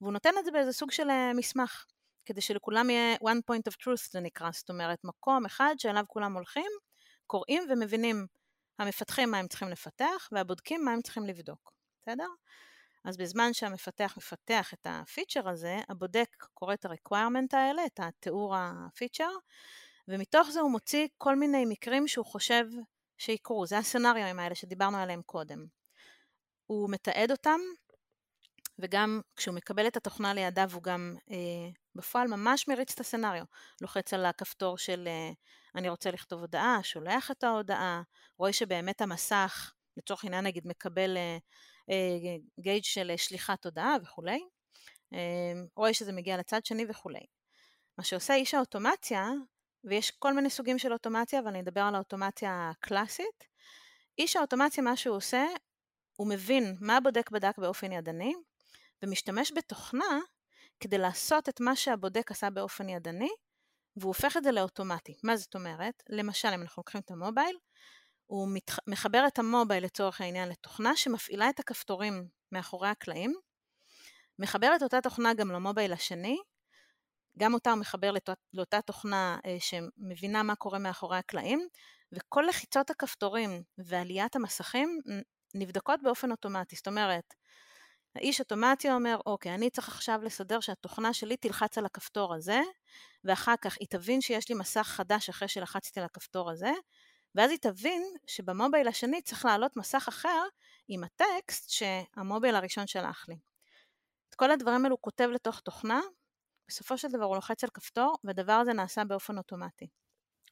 והוא 0.00 0.12
נותן 0.12 0.30
את 0.38 0.44
זה 0.44 0.50
באיזה 0.50 0.72
סוג 0.72 0.90
של 0.90 1.10
אה, 1.10 1.32
מסמך, 1.34 1.84
כדי 2.24 2.40
שלכולם 2.40 2.90
יהיה 2.90 3.16
one 3.16 3.40
point 3.50 3.72
of 3.72 3.74
truth 3.74 4.10
זה 4.10 4.20
נקרא, 4.20 4.50
זאת 4.52 4.70
אומרת, 4.70 4.98
מקום 5.04 5.46
אחד 5.46 5.74
שאליו 5.78 6.04
כולם 6.08 6.34
הולכים, 6.34 6.70
קוראים 7.26 7.62
ומבינים 7.70 8.26
המפתחים 8.78 9.30
מה 9.30 9.38
הם 9.38 9.48
צריכים 9.48 9.68
לפתח, 9.68 10.28
והבודקים 10.32 10.84
מה 10.84 10.92
הם 10.92 11.02
צריכים 11.02 11.26
לבדוק, 11.26 11.72
בסדר? 12.02 12.28
אז 13.04 13.16
בזמן 13.16 13.52
שהמפתח 13.52 14.14
מפתח 14.16 14.74
את 14.74 14.86
הפיצ'ר 14.90 15.48
הזה, 15.48 15.80
הבודק 15.88 16.36
קורא 16.54 16.74
את 16.74 16.84
ה-requirement 16.84 17.48
האלה, 17.52 17.86
את 17.86 18.00
התיאור 18.02 18.54
הפיצ'ר, 18.56 19.30
ומתוך 20.08 20.48
זה 20.50 20.60
הוא 20.60 20.70
מוציא 20.70 21.08
כל 21.18 21.36
מיני 21.36 21.64
מקרים 21.64 22.08
שהוא 22.08 22.26
חושב 22.26 22.64
שיקרו, 23.18 23.66
זה 23.66 23.78
הסצנריואים 23.78 24.38
האלה 24.38 24.54
שדיברנו 24.54 24.98
עליהם 24.98 25.22
קודם. 25.22 25.66
הוא 26.66 26.90
מתעד 26.90 27.30
אותם, 27.30 27.60
וגם 28.78 29.20
כשהוא 29.36 29.54
מקבל 29.54 29.86
את 29.86 29.96
התוכנה 29.96 30.34
לידיו 30.34 30.70
הוא 30.72 30.82
גם 30.82 31.16
אה, 31.30 31.70
בפועל 31.94 32.28
ממש 32.28 32.68
מריץ 32.68 32.92
את 32.92 33.00
הסצנריו. 33.00 33.44
לוחץ 33.80 34.14
על 34.14 34.26
הכפתור 34.26 34.78
של 34.78 35.08
אה, 35.08 35.32
אני 35.74 35.88
רוצה 35.88 36.10
לכתוב 36.10 36.40
הודעה, 36.40 36.78
שולח 36.82 37.30
את 37.30 37.44
ההודעה, 37.44 38.02
רואה 38.38 38.52
שבאמת 38.52 39.00
המסך, 39.00 39.72
לצורך 39.96 40.24
העניין 40.24 40.44
נגיד 40.46 40.66
מקבל 40.66 41.16
אה, 41.16 41.38
אה, 41.90 42.36
גייג' 42.60 42.84
של 42.84 43.12
שליחת 43.16 43.64
הודעה 43.64 43.96
וכולי, 44.02 44.40
אה, 45.14 45.52
רואה 45.76 45.94
שזה 45.94 46.12
מגיע 46.12 46.36
לצד 46.36 46.64
שני 46.64 46.86
וכולי. 46.88 47.26
מה 47.98 48.04
שעושה 48.04 48.34
איש 48.34 48.54
האוטומציה, 48.54 49.28
ויש 49.84 50.10
כל 50.10 50.32
מיני 50.32 50.50
סוגים 50.50 50.78
של 50.78 50.92
אוטומציה, 50.92 51.40
אבל 51.40 51.48
אני 51.48 51.60
אדבר 51.60 51.80
על 51.80 51.94
האוטומציה 51.94 52.70
הקלאסית, 52.70 53.44
איש 54.18 54.36
האוטומציה 54.36 54.82
מה 54.82 54.96
שהוא 54.96 55.16
עושה, 55.16 55.46
הוא 56.16 56.28
מבין 56.28 56.76
מה 56.80 56.96
הבודק 56.96 57.30
בדק 57.30 57.58
באופן 57.58 57.92
ידני, 57.92 58.34
ומשתמש 59.02 59.52
בתוכנה 59.56 60.20
כדי 60.82 60.98
לעשות 60.98 61.48
את 61.48 61.60
מה 61.60 61.76
שהבודק 61.76 62.30
עשה 62.30 62.50
באופן 62.50 62.88
ידני, 62.88 63.30
והוא 63.96 64.08
הופך 64.08 64.36
את 64.36 64.44
זה 64.44 64.52
לאוטומטי. 64.52 65.14
מה 65.22 65.36
זאת 65.36 65.54
אומרת? 65.54 66.02
למשל, 66.08 66.48
אם 66.48 66.62
אנחנו 66.62 66.80
לוקחים 66.80 67.00
את 67.00 67.10
המובייל, 67.10 67.56
הוא 68.26 68.48
מתח... 68.52 68.78
מחבר 68.86 69.24
את 69.26 69.38
המובייל 69.38 69.84
לצורך 69.84 70.20
העניין 70.20 70.48
לתוכנה 70.48 70.96
שמפעילה 70.96 71.50
את 71.50 71.60
הכפתורים 71.60 72.28
מאחורי 72.52 72.88
הקלעים, 72.88 73.34
מחבר 74.38 74.72
את 74.76 74.82
אותה 74.82 75.00
תוכנה 75.00 75.34
גם 75.34 75.50
למובייל 75.50 75.92
השני, 75.92 76.36
גם 77.38 77.54
אותה 77.54 77.70
הוא 77.70 77.78
מחבר 77.78 78.10
לאות... 78.10 78.30
לאותה 78.52 78.80
תוכנה 78.80 79.38
אה, 79.46 79.56
שמבינה 79.60 80.42
מה 80.42 80.54
קורה 80.54 80.78
מאחורי 80.78 81.18
הקלעים, 81.18 81.68
וכל 82.12 82.44
לחיצות 82.48 82.90
הכפתורים 82.90 83.62
ועליית 83.78 84.36
המסכים 84.36 85.00
נבדקות 85.54 86.00
באופן 86.02 86.30
אוטומטי. 86.30 86.76
זאת 86.76 86.86
אומרת, 86.86 87.34
האיש 88.16 88.40
אוטומטי 88.40 88.90
אומר, 88.90 89.18
אוקיי, 89.26 89.54
אני 89.54 89.70
צריך 89.70 89.88
עכשיו 89.88 90.20
לסדר 90.22 90.60
שהתוכנה 90.60 91.12
שלי 91.12 91.36
תלחץ 91.36 91.78
על 91.78 91.86
הכפתור 91.86 92.34
הזה, 92.34 92.60
ואחר 93.24 93.54
כך 93.60 93.76
היא 93.80 93.88
תבין 93.90 94.20
שיש 94.20 94.48
לי 94.48 94.54
מסך 94.54 94.86
חדש 94.86 95.28
אחרי 95.28 95.48
שלחצתי 95.48 96.00
על 96.00 96.06
הכפתור 96.06 96.50
הזה, 96.50 96.72
ואז 97.34 97.50
היא 97.50 97.58
תבין 97.58 98.02
שבמובייל 98.26 98.88
השני 98.88 99.22
צריך 99.22 99.44
לעלות 99.44 99.76
מסך 99.76 100.04
אחר 100.08 100.42
עם 100.88 101.04
הטקסט 101.04 101.70
שהמובייל 101.70 102.54
הראשון 102.54 102.86
שלח 102.86 103.24
לי. 103.28 103.36
את 104.28 104.34
כל 104.34 104.50
הדברים 104.50 104.84
האלו 104.84 104.94
הוא 104.94 105.02
כותב 105.02 105.28
לתוך 105.34 105.60
תוכנה, 105.60 106.00
בסופו 106.68 106.98
של 106.98 107.08
דבר 107.08 107.24
הוא 107.24 107.34
לוחץ 107.34 107.64
על 107.64 107.70
כפתור, 107.74 108.16
והדבר 108.24 108.52
הזה 108.52 108.72
נעשה 108.72 109.04
באופן 109.04 109.38
אוטומטי. 109.38 109.88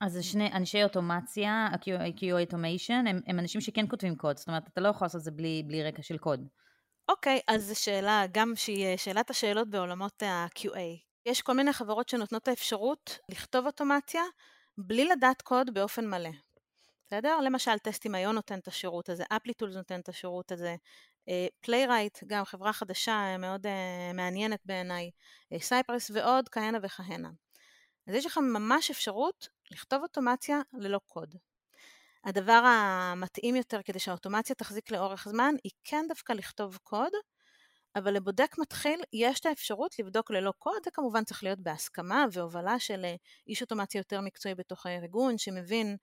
אז 0.01 0.13
זה 0.13 0.23
שני 0.23 0.53
אנשי 0.53 0.85
אוטומציה, 0.85 1.53
ה-QA 1.53 2.49
automation, 2.49 3.09
הם, 3.09 3.21
הם 3.27 3.39
אנשים 3.39 3.61
שכן 3.61 3.85
כותבים 3.89 4.17
קוד, 4.17 4.37
זאת 4.37 4.49
אומרת, 4.49 4.69
אתה 4.69 4.81
לא 4.81 4.89
יכול 4.89 5.05
לעשות 5.05 5.19
את 5.19 5.25
זה 5.25 5.31
בלי, 5.31 5.63
בלי 5.67 5.83
רקע 5.83 6.03
של 6.03 6.19
קוד. 6.19 6.49
אוקיי, 7.11 7.41
אז 7.47 7.65
זו 7.65 7.83
שאלה, 7.83 8.25
גם 8.33 8.53
שהיא 8.57 8.97
שאלת 8.97 9.31
השאלות 9.31 9.71
בעולמות 9.71 10.23
ה-QA. 10.23 10.79
יש 11.27 11.43
כל 11.43 11.53
מיני 11.53 11.73
חברות 11.73 12.09
שנותנות 12.09 12.49
האפשרות 12.49 13.19
לכתוב 13.29 13.67
אוטומציה 13.67 14.23
בלי 14.79 15.05
לדעת 15.05 15.43
קוד 15.43 15.75
באופן 15.75 16.07
מלא. 16.07 16.31
בסדר? 17.07 17.41
למשל, 17.41 17.79
Testim.io 17.79 18.35
נותן 18.35 18.59
את 18.59 18.69
השירות 18.69 19.09
הזה, 19.09 19.25
Applitools 19.29 19.77
נותן 19.77 20.01
את 20.01 20.09
השירות 20.09 20.53
הזה, 20.53 20.77
Playwright, 21.61 22.17
uh, 22.17 22.21
גם 22.27 22.45
חברה 22.45 22.73
חדשה 22.73 23.37
מאוד 23.39 23.67
uh, 23.67 24.15
מעניינת 24.15 24.61
בעיניי, 24.65 25.11
Cypress 25.59 26.11
ועוד 26.15 26.49
כהנה 26.49 26.79
וכהנה. 26.83 27.31
אז 28.07 28.15
יש 28.15 28.27
לך 28.27 28.39
ממש 28.39 28.91
אפשרות 28.91 29.49
לכתוב 29.71 30.03
אוטומציה 30.03 30.61
ללא 30.73 31.01
קוד. 31.07 31.35
הדבר 32.25 32.63
המתאים 32.65 33.57
יותר 33.57 33.83
כדי 33.85 33.99
שהאוטומציה 33.99 34.55
תחזיק 34.55 34.91
לאורך 34.91 35.29
זמן 35.29 35.55
היא 35.65 35.73
כן 35.85 36.05
דווקא 36.09 36.33
לכתוב 36.33 36.79
קוד, 36.83 37.13
אבל 37.97 38.15
לבודק 38.15 38.55
מתחיל 38.59 39.01
יש 39.13 39.41
את 39.41 39.47
האפשרות 39.47 39.99
לבדוק 39.99 40.31
ללא 40.31 40.53
קוד, 40.59 40.83
זה 40.85 40.91
כמובן 40.91 41.25
צריך 41.25 41.43
להיות 41.43 41.59
בהסכמה 41.59 42.25
והובלה 42.33 42.79
של 42.79 43.05
אה, 43.05 43.15
איש 43.47 43.63
אוטומציה 43.63 43.99
יותר 43.99 44.21
מקצועי 44.21 44.55
בתוך 44.55 44.87
הארגון, 44.87 45.39
שמבין 45.39 45.97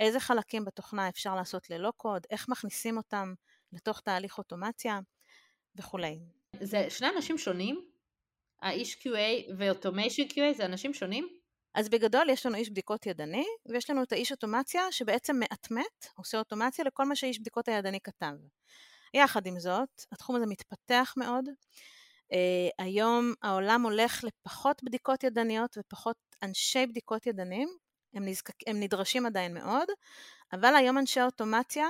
איזה 0.00 0.20
חלקים 0.20 0.64
בתוכנה 0.64 1.08
אפשר 1.08 1.34
לעשות 1.34 1.70
ללא 1.70 1.92
קוד, 1.96 2.22
איך 2.30 2.48
מכניסים 2.48 2.96
אותם 2.96 3.34
לתוך 3.72 4.00
תהליך 4.00 4.38
אוטומציה 4.38 4.98
וכולי. 5.76 6.18
זה 6.60 6.90
שני 6.90 7.08
אנשים 7.16 7.38
שונים? 7.38 7.84
האיש 8.62 8.94
QA 8.94 9.52
ו 9.58 9.64
automation 9.64 10.22
QA 10.22 10.56
זה 10.56 10.64
אנשים 10.64 10.94
שונים? 10.94 11.43
אז 11.74 11.88
בגדול 11.88 12.30
יש 12.30 12.46
לנו 12.46 12.56
איש 12.56 12.70
בדיקות 12.70 13.06
ידני, 13.06 13.46
ויש 13.66 13.90
לנו 13.90 14.02
את 14.02 14.12
האיש 14.12 14.32
אוטומציה 14.32 14.82
שבעצם 14.92 15.36
מאטמת, 15.36 16.06
עושה 16.16 16.38
אוטומציה 16.38 16.84
לכל 16.84 17.04
מה 17.04 17.16
שאיש 17.16 17.38
בדיקות 17.40 17.68
הידני 17.68 18.00
כתב. 18.00 18.34
יחד 19.14 19.46
עם 19.46 19.60
זאת, 19.60 19.88
התחום 20.12 20.36
הזה 20.36 20.46
מתפתח 20.46 21.14
מאוד. 21.16 21.44
Uh, 22.24 22.36
היום 22.78 23.34
העולם 23.42 23.82
הולך 23.82 24.24
לפחות 24.24 24.82
בדיקות 24.84 25.24
ידניות 25.24 25.76
ופחות 25.78 26.16
אנשי 26.42 26.86
בדיקות 26.86 27.26
ידנים, 27.26 27.68
הם, 28.14 28.24
נזקק, 28.28 28.54
הם 28.66 28.80
נדרשים 28.80 29.26
עדיין 29.26 29.54
מאוד, 29.54 29.88
אבל 30.52 30.74
היום 30.76 30.98
אנשי 30.98 31.22
אוטומציה 31.22 31.86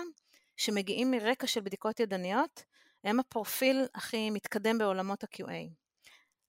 שמגיעים 0.56 1.10
מרקע 1.10 1.46
של 1.46 1.60
בדיקות 1.60 2.00
ידניות, 2.00 2.62
הם 3.04 3.20
הפרופיל 3.20 3.86
הכי 3.94 4.30
מתקדם 4.30 4.78
בעולמות 4.78 5.24
ה-QA. 5.24 5.83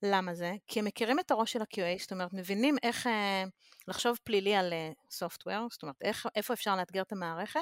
למה 0.03 0.33
זה? 0.33 0.53
כי 0.67 0.79
הם 0.79 0.85
מכירים 0.85 1.19
את 1.19 1.31
הראש 1.31 1.53
של 1.53 1.61
ה-QA, 1.61 2.01
זאת 2.01 2.11
אומרת, 2.11 2.33
מבינים 2.33 2.75
איך 2.83 3.07
אה, 3.07 3.43
לחשוב 3.87 4.17
פלילי 4.23 4.55
על 4.55 4.73
סופטוור, 5.09 5.55
אה, 5.55 5.67
זאת 5.71 5.81
אומרת, 5.83 5.95
איך, 6.01 6.27
איפה 6.35 6.53
אפשר 6.53 6.75
לאתגר 6.75 7.01
את 7.01 7.11
המערכת, 7.11 7.59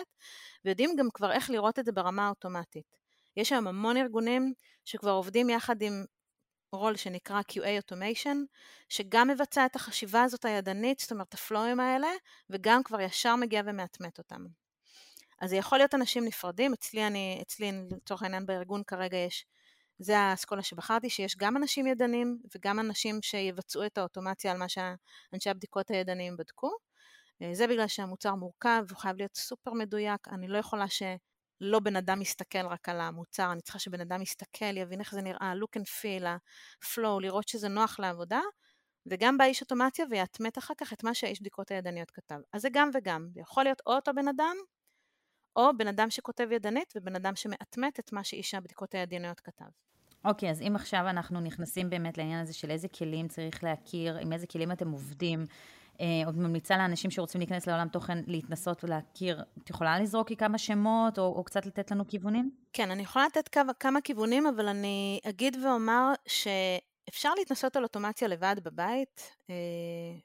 ויודעים 0.65 0.96
גם 0.96 1.08
כבר 1.13 1.32
איך 1.32 1.50
לראות 1.50 1.80
את 1.80 1.86
זה 1.86 1.91
ברמה 1.91 2.26
האוטומטית. 2.26 2.98
יש 3.38 3.52
היום 3.52 3.67
המון 3.67 3.98
ארגונים 3.98 4.54
שכבר 4.86 5.12
עובדים 5.12 5.50
יחד 5.50 5.82
עם 5.82 6.06
רול 6.72 6.96
שנקרא 6.96 7.41
QA 7.52 7.65
Automation, 7.65 8.38
שגם 8.89 9.28
מבצע 9.28 9.65
את 9.65 9.76
החשיבה 9.76 10.24
הזאת 10.24 10.46
הידנית, 10.46 11.00
זאת 11.00 11.12
אומרת, 11.12 11.34
הפלואים 11.34 11.80
האלה, 11.80 12.08
וגם 12.50 12.84
כבר 12.84 13.02
ישר 13.02 13.36
מגיע 13.36 13.62
ומאטמת 13.65 14.17
אותם. 14.17 14.46
אז 15.41 15.50
זה 15.50 15.56
יכול 15.56 15.78
להיות 15.78 15.96
אנשים 15.96 16.26
נפרדים, 16.26 16.74
אצלי, 16.74 17.08
אני, 17.08 17.39
אצלי 17.41 17.72
לצורך 17.91 18.24
העניין 18.24 18.46
בארגון 18.46 18.84
כרגע 18.84 19.17
יש 19.17 19.46
זה 19.99 20.17
האסכולה 20.19 20.63
שבחרתי, 20.63 21.10
שיש 21.10 21.38
גם 21.38 21.58
אנשים 21.58 21.88
ידנים 21.88 22.39
וגם 22.56 22.79
אנשים 22.79 23.21
שיבצעו 23.21 23.86
את 23.86 23.97
האוטומציה 23.97 24.51
על 24.51 24.58
מה 24.58 24.65
שאנשי 24.69 25.49
הבדיקות 25.49 25.91
הידניים 25.91 26.38
בדקו. 26.38 26.71
אה, 27.41 27.53
זה 27.53 27.67
בגלל 27.67 27.88
שהמוצר 27.88 28.36
מורכב, 28.36 28.86
הוא 28.89 28.97
חייב 28.97 29.17
להיות 29.17 29.38
סופר 29.38 29.73
מדויק, 29.73 30.27
אני 30.27 30.47
לא 30.47 30.58
יכולה 30.58 30.86
שלא 30.89 31.79
בן 31.79 31.95
אדם 31.95 32.21
יסתכל 32.21 32.65
רק 32.67 32.89
על 32.89 33.01
המוצר, 33.01 33.51
אני 33.51 33.62
צריכה 33.62 33.79
שבן 33.79 34.01
אדם 34.01 34.21
יסתכל, 34.21 34.77
יבין 34.77 34.99
איך 34.99 35.12
זה 35.12 35.21
נראה, 35.21 35.53
look 35.62 35.79
and 35.79 35.86
feel, 35.86 36.25
ה-flow, 36.27 37.21
לראות 37.21 37.47
שזה 37.47 37.67
נוח 37.67 37.99
לעבודה, 37.99 38.41
וגם 39.06 39.38
באיש 39.38 39.62
אוטומציה 39.62 40.06
ויאטמת 40.10 40.58
אחר 40.58 40.73
כך 40.77 40.93
את 40.93 41.03
מה 41.03 41.13
שהאיש 41.13 41.41
בדיקות 41.41 41.71
הידניות 41.71 42.12
כתב. 42.12 42.39
אז 42.53 42.62
זה 42.62 42.69
גם 42.71 42.89
וגם, 42.93 43.27
זה 43.34 43.41
יכול 43.41 43.63
להיות 43.63 43.82
או 43.88 43.93
אותו 43.93 44.13
בן 44.13 44.27
אדם, 44.27 44.56
או 45.56 45.70
בן 45.78 45.88
אדם 45.88 46.10
שכותב 46.10 46.48
ידנית 46.52 46.94
ובן 46.96 47.16
אדם 47.16 47.36
שמאטמת 47.36 48.00
את 48.00 48.13
מה 48.13 48.24
שאיש 48.24 48.54
הבדיקות 48.54 48.96
הידניות 48.96 49.39
כתב. 49.39 49.66
אוקיי, 50.26 50.50
okay, 50.50 50.52
אז 50.52 50.62
אם 50.62 50.76
עכשיו 50.76 51.10
אנחנו 51.10 51.39
נכנסים 51.39 51.89
באמת 51.89 52.18
לעניין 52.18 52.39
הזה 52.39 52.54
של 52.54 52.72
איזה 52.72 52.88
כלים 52.88 53.28
צריך 53.28 53.63
להכיר, 53.63 54.18
עם 54.18 54.34
איזה 54.34 54.48
כלים 54.48 54.72
אתם 54.72 54.92
עובדים, 54.92 55.46
אה, 56.02 56.06
עוד 56.26 56.38
ממליצה 56.38 56.78
לאנשים 56.78 57.12
שרוצים 57.12 57.42
להיכנס 57.42 57.68
לעולם 57.68 57.88
תוכן 57.88 58.18
להתנסות 58.28 58.84
ולהכיר, 58.84 59.44
את 59.63 59.70
יכולה 59.70 60.00
לזרוק 60.00 60.30
לי 60.30 60.36
כמה 60.36 60.58
שמות 60.58 61.20
או, 61.20 61.24
או 61.24 61.44
קצת 61.44 61.66
לתת 61.66 61.92
לנו 61.92 62.08
כיוונים? 62.08 62.52
כן, 62.74 62.92
אני 62.92 63.02
יכולה 63.04 63.26
לתת 63.26 63.48
כמה, 63.48 63.74
כמה 63.74 64.02
כיוונים, 64.02 64.48
אבל 64.48 64.68
אני 64.68 65.20
אגיד 65.30 65.58
ואומר 65.63 66.12
שאפשר 66.28 67.30
להתנסות 67.38 67.76
על 67.76 67.84
אוטומציה 67.84 68.28
לבד 68.28 68.56
בבית, 68.63 69.38
אה, 69.50 69.56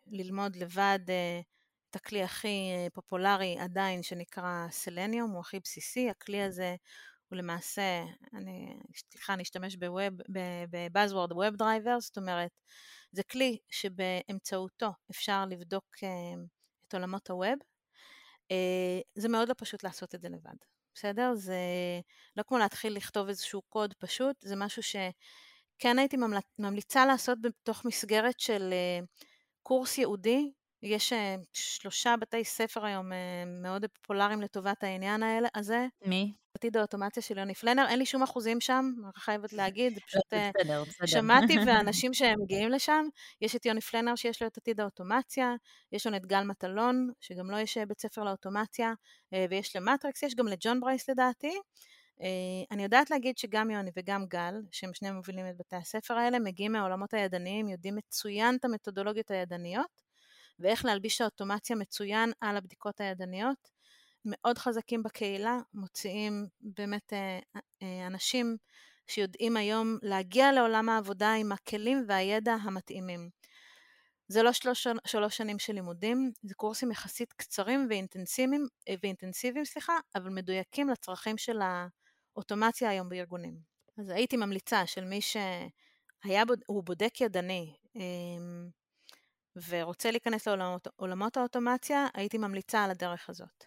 ללמוד 0.07 0.57
לבד 0.57 0.99
אה, 1.09 1.41
את 1.90 1.96
הכלי 1.96 2.22
הכי 2.22 2.70
פופולרי 2.92 3.59
עדיין 3.59 4.03
שנקרא 4.03 4.66
סלניום, 4.70 5.31
הוא 5.31 5.40
הכי 5.40 5.61
בסיסי, 5.61 6.11
הכלי 6.11 6.42
הזה 6.42 6.77
הוא 7.29 7.37
למעשה, 7.37 8.05
אני, 8.35 8.79
סליחה, 9.11 9.35
אני 9.35 9.42
אשתמש 9.42 9.77
ב 10.71 11.33
buzzword 11.33 11.57
WebDriver, 11.57 12.01
זאת 12.01 12.16
אומרת, 12.18 12.51
זה 13.12 13.22
כלי 13.22 13.59
שבאמצעותו 13.70 14.90
אפשר 15.11 15.44
לבדוק 15.51 15.85
אה, 16.03 16.09
את 16.88 16.94
עולמות 16.94 17.31
הווב. 17.31 17.59
אה, 18.51 19.01
זה 19.14 19.29
מאוד 19.29 19.48
לא 19.48 19.55
פשוט 19.59 19.83
לעשות 19.83 20.14
את 20.14 20.20
זה 20.20 20.29
לבד, 20.29 20.57
בסדר? 20.94 21.35
זה 21.35 21.61
לא 22.37 22.42
כמו 22.42 22.59
להתחיל 22.59 22.92
לכתוב 22.92 23.29
איזשהו 23.29 23.62
קוד 23.62 23.94
פשוט, 23.94 24.37
זה 24.40 24.57
משהו 24.57 24.83
שכן 24.83 25.98
הייתי 25.98 26.16
ממליצה 26.59 27.07
לעשות 27.07 27.38
בתוך 27.40 27.85
מסגרת 27.85 28.40
של 28.40 28.70
אה, 28.72 29.05
קורס 29.62 29.98
ייעודי. 29.98 30.53
יש 30.83 31.12
שלושה 31.53 32.14
בתי 32.21 32.45
ספר 32.45 32.85
היום 32.85 33.12
מאוד 33.62 33.85
פופולריים 33.87 34.43
לטובת 34.43 34.85
העניין 34.85 35.23
הזה. 35.55 35.87
מי? 36.07 36.33
עתיד 36.55 36.77
האוטומציה 36.77 37.23
של 37.23 37.38
יוני 37.38 37.55
פלנר, 37.55 37.87
אין 37.88 37.99
לי 37.99 38.07
שום 38.07 38.23
אחוזים 38.23 38.61
שם, 38.61 38.93
אני 39.05 39.12
חייבת 39.17 39.53
להגיד, 39.59 39.93
לא, 39.93 40.01
פשוט 40.07 40.23
בסדר, 40.27 40.85
בסדר. 40.85 41.07
שמעתי 41.07 41.57
ואנשים 41.67 42.14
שמגיעים 42.14 42.69
לשם, 42.69 43.07
יש 43.41 43.57
את 43.57 43.67
יוני 43.67 43.81
פלנר 43.81 44.14
שיש 44.14 44.43
לו 44.43 44.49
את 44.49 44.57
עתיד 44.57 44.81
האוטומציה, 44.81 45.55
יש 45.93 46.07
לנו 46.07 46.17
את 46.17 46.27
גל 46.27 46.43
מטלון, 46.45 47.11
שגם 47.21 47.51
לו 47.51 47.57
לא 47.57 47.62
יש 47.62 47.79
בית 47.79 48.01
ספר 48.01 48.25
לאוטומציה, 48.25 48.93
ויש 49.51 49.77
למטריקס, 49.77 50.23
יש 50.23 50.35
גם 50.35 50.49
לג'ון 50.49 50.81
ברייס 50.81 51.11
לדעתי. 51.11 51.53
אני 52.71 52.83
יודעת 52.83 53.11
להגיד 53.11 53.38
שגם 53.38 53.71
יוני 53.71 53.91
וגם 53.97 54.27
גל, 54.27 54.55
שהם 54.73 54.95
שניהם 54.95 55.17
מובילים 55.17 55.49
את 55.49 55.57
בתי 55.57 55.77
הספר 55.77 56.14
האלה, 56.14 56.38
מגיעים 56.38 56.73
מהעולמות 56.73 57.14
הידניים, 57.14 57.69
יודעים 57.69 57.97
מצוין 57.97 58.57
את 58.57 58.64
המתודולוגיות 58.64 59.31
הידניות, 59.31 60.08
ואיך 60.59 60.85
להלביש 60.85 61.21
האוטומציה 61.21 61.77
מצוין 61.77 62.33
על 62.40 62.57
הבדיקות 62.57 63.01
הידניות. 63.01 63.79
מאוד 64.25 64.59
חזקים 64.59 65.03
בקהילה, 65.03 65.59
מוציאים 65.75 66.47
באמת 66.61 67.12
אה, 67.12 67.38
אה, 67.83 68.07
אנשים 68.07 68.57
שיודעים 69.07 69.57
היום 69.57 69.99
להגיע 70.03 70.53
לעולם 70.53 70.88
העבודה 70.88 71.33
עם 71.33 71.53
הכלים 71.53 72.05
והידע 72.09 72.53
המתאימים. 72.53 73.31
זה 74.29 74.42
לא 74.42 74.53
שלוש, 74.53 74.87
שלוש 75.07 75.37
שנים 75.37 75.59
של 75.59 75.73
לימודים, 75.73 76.33
זה 76.42 76.55
קורסים 76.55 76.90
יחסית 76.90 77.33
קצרים 77.33 77.87
ואינטנסיביים, 77.90 78.66
אה, 78.88 78.94
ואינטנסיביים 79.03 79.64
סליחה, 79.64 79.99
אבל 80.14 80.31
מדויקים 80.31 80.88
לצרכים 80.88 81.38
של 81.38 81.61
האוטומציה 82.35 82.90
היום 82.90 83.09
בארגונים. 83.09 83.59
אז 83.99 84.09
הייתי 84.11 84.37
ממליצה 84.37 84.87
של 84.87 85.05
מי 85.05 85.21
שהיה, 85.21 86.42
הוא 86.66 86.85
בודק 86.85 87.21
ידני 87.21 87.75
ורוצה 89.68 90.11
להיכנס 90.11 90.49
לעולמות 90.49 91.37
האוטומציה, 91.37 92.07
הייתי 92.14 92.38
ממליצה 92.38 92.85
על 92.85 92.90
הדרך 92.90 93.31
הזאת. 93.31 93.64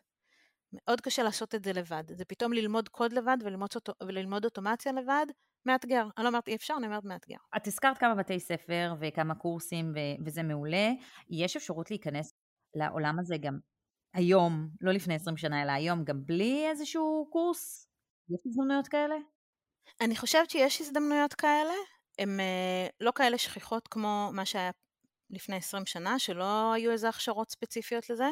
מאוד 0.73 1.01
קשה 1.01 1.23
לעשות 1.23 1.56
את 1.56 1.63
זה 1.63 1.73
לבד. 1.73 2.04
זה 2.13 2.25
פתאום 2.25 2.54
ללמוד 2.54 2.89
קוד 2.89 3.13
לבד 3.13 3.38
וללמוד, 3.41 3.69
וללמוד 4.04 4.45
אוטומציה 4.45 4.91
לבד, 4.91 5.25
מאתגר. 5.65 6.08
אני 6.17 6.23
לא 6.23 6.27
אומרת 6.30 6.47
אי 6.47 6.56
אפשר, 6.56 6.73
אני 6.77 6.86
אומרת 6.88 7.04
מאתגר. 7.04 7.38
את 7.58 7.67
הזכרת 7.67 7.97
כמה 7.97 8.15
בתי 8.15 8.39
ספר 8.39 8.93
וכמה 8.99 9.36
קורסים 9.36 9.91
ו- 9.95 10.25
וזה 10.25 10.43
מעולה. 10.43 10.89
יש 11.30 11.56
אפשרות 11.56 11.91
להיכנס 11.91 12.32
לעולם 12.75 13.19
הזה 13.19 13.36
גם 13.41 13.60
היום, 14.13 14.69
לא 14.82 14.91
לפני 14.91 15.15
20 15.15 15.38
שנה, 15.38 15.63
אלא 15.63 15.71
היום, 15.71 16.04
גם 16.04 16.25
בלי 16.25 16.69
איזשהו 16.69 17.30
קורס? 17.32 17.88
יש 18.30 18.41
הזדמנויות 18.45 18.88
כאלה? 18.88 19.15
אני 20.01 20.15
חושבת 20.15 20.49
שיש 20.49 20.82
הזדמנויות 20.82 21.34
כאלה. 21.34 21.73
הן 22.19 22.39
אה, 22.39 22.88
לא 23.01 23.12
כאלה 23.15 23.38
שכיחות 23.38 23.88
כמו 23.88 24.30
מה 24.34 24.45
שהיה 24.45 24.71
לפני 25.32 25.56
20 25.56 25.86
שנה, 25.86 26.20
שלא 26.20 26.74
היו 26.74 26.91
איזה 26.91 27.10
הכשרות 27.10 27.52
ספציפיות 27.52 28.10
לזה. 28.10 28.30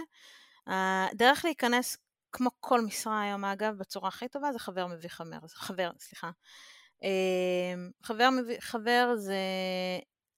הדרך 0.68 1.46
להיכנס 1.46 1.98
כמו 2.32 2.50
כל 2.60 2.82
משרה 2.82 3.22
היום 3.22 3.46
אגב, 3.46 3.78
בצורה 3.78 4.08
הכי 4.08 4.28
טובה 4.28 4.52
זה 4.52 4.60
חבר 4.60 4.88
מביא 4.88 5.10
חבר, 5.10 5.38
חבר, 5.48 5.92
סליחה. 6.00 6.32
אמ, 7.04 7.92
חבר 8.04 8.30
מביא 8.30 8.60
חבר 8.60 9.14
זה 9.16 9.38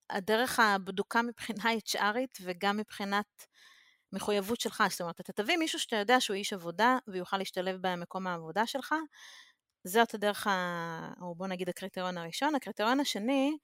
הדרך 0.09 0.59
הבדוקה 0.59 1.21
מבחינה 1.21 1.63
HRית 1.87 2.37
וגם 2.41 2.77
מבחינת 2.77 3.45
מחויבות 4.13 4.61
שלך, 4.61 4.83
זאת 4.89 5.01
אומרת, 5.01 5.19
אתה 5.19 5.33
תביא 5.33 5.57
מישהו 5.57 5.79
שאתה 5.79 5.95
יודע 5.95 6.21
שהוא 6.21 6.35
איש 6.35 6.53
עבודה 6.53 6.97
ויוכל 7.07 7.37
להשתלב 7.37 7.77
במקום 7.81 8.27
העבודה 8.27 8.67
שלך, 8.67 8.95
זאת 9.83 10.13
הדרך, 10.13 10.47
ה... 10.47 11.13
או 11.21 11.35
בוא 11.35 11.47
נגיד 11.47 11.69
הקריטריון 11.69 12.17
הראשון. 12.17 12.55
הקריטריון 12.55 12.99
השני, 12.99 13.57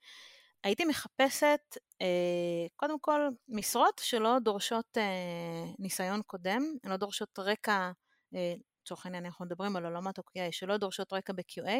הייתי 0.64 0.84
מחפשת 0.84 1.76
אה, 2.02 2.66
קודם 2.76 2.98
כל 2.98 3.28
משרות 3.48 4.00
שלא 4.04 4.38
דורשות 4.38 4.98
אה, 4.98 5.72
ניסיון 5.78 6.22
קודם, 6.26 6.62
הן 6.84 6.90
לא 6.90 6.96
דורשות 6.96 7.38
רקע 7.38 7.90
אה, 8.34 8.54
לצורך 8.82 9.06
העניין 9.06 9.24
אנחנו 9.24 9.44
מדברים 9.44 9.76
על 9.76 9.84
עולמות 9.84 10.18
ה-QA 10.18 10.52
שלא 10.52 10.76
דורשות 10.76 11.12
רקע 11.12 11.32
ב-QA, 11.32 11.70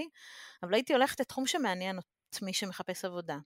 אבל 0.63 0.75
הייתי 0.75 0.93
הולכת 0.93 1.21
לתחום 1.21 1.47
שמעניין 1.47 1.99
את 1.99 2.43
מי 2.43 2.53
שמחפש 2.53 3.05
עבודה. 3.05 3.39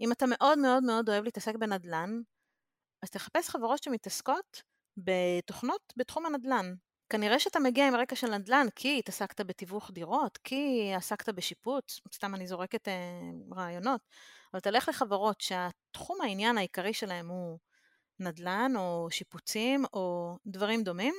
אם 0.00 0.12
אתה 0.12 0.26
מאוד 0.28 0.58
מאוד 0.58 0.84
מאוד 0.84 1.08
אוהב 1.08 1.24
להתעסק 1.24 1.56
בנדל"ן, 1.56 2.20
אז 3.02 3.10
תחפש 3.10 3.48
חברות 3.48 3.82
שמתעסקות 3.82 4.62
בתוכנות 4.96 5.92
בתחום 5.96 6.26
הנדל"ן. 6.26 6.74
כנראה 7.12 7.38
שאתה 7.38 7.58
מגיע 7.58 7.88
עם 7.88 7.94
רקע 7.94 8.16
של 8.16 8.30
נדל"ן 8.30 8.66
כי 8.76 8.98
התעסקת 8.98 9.40
בתיווך 9.40 9.90
דירות, 9.90 10.38
כי 10.44 10.92
עסקת 10.96 11.28
בשיפוץ, 11.28 12.00
סתם 12.14 12.34
אני 12.34 12.46
זורקת 12.46 12.88
רעיונות, 13.56 14.00
אבל 14.54 14.60
תלך 14.60 14.88
לחברות 14.88 15.40
שהתחום 15.40 16.20
העניין 16.20 16.58
העיקרי 16.58 16.94
שלהם 16.94 17.28
הוא 17.28 17.58
נדל"ן 18.20 18.72
או 18.76 19.08
שיפוצים 19.10 19.84
או 19.92 20.36
דברים 20.46 20.82
דומים, 20.82 21.14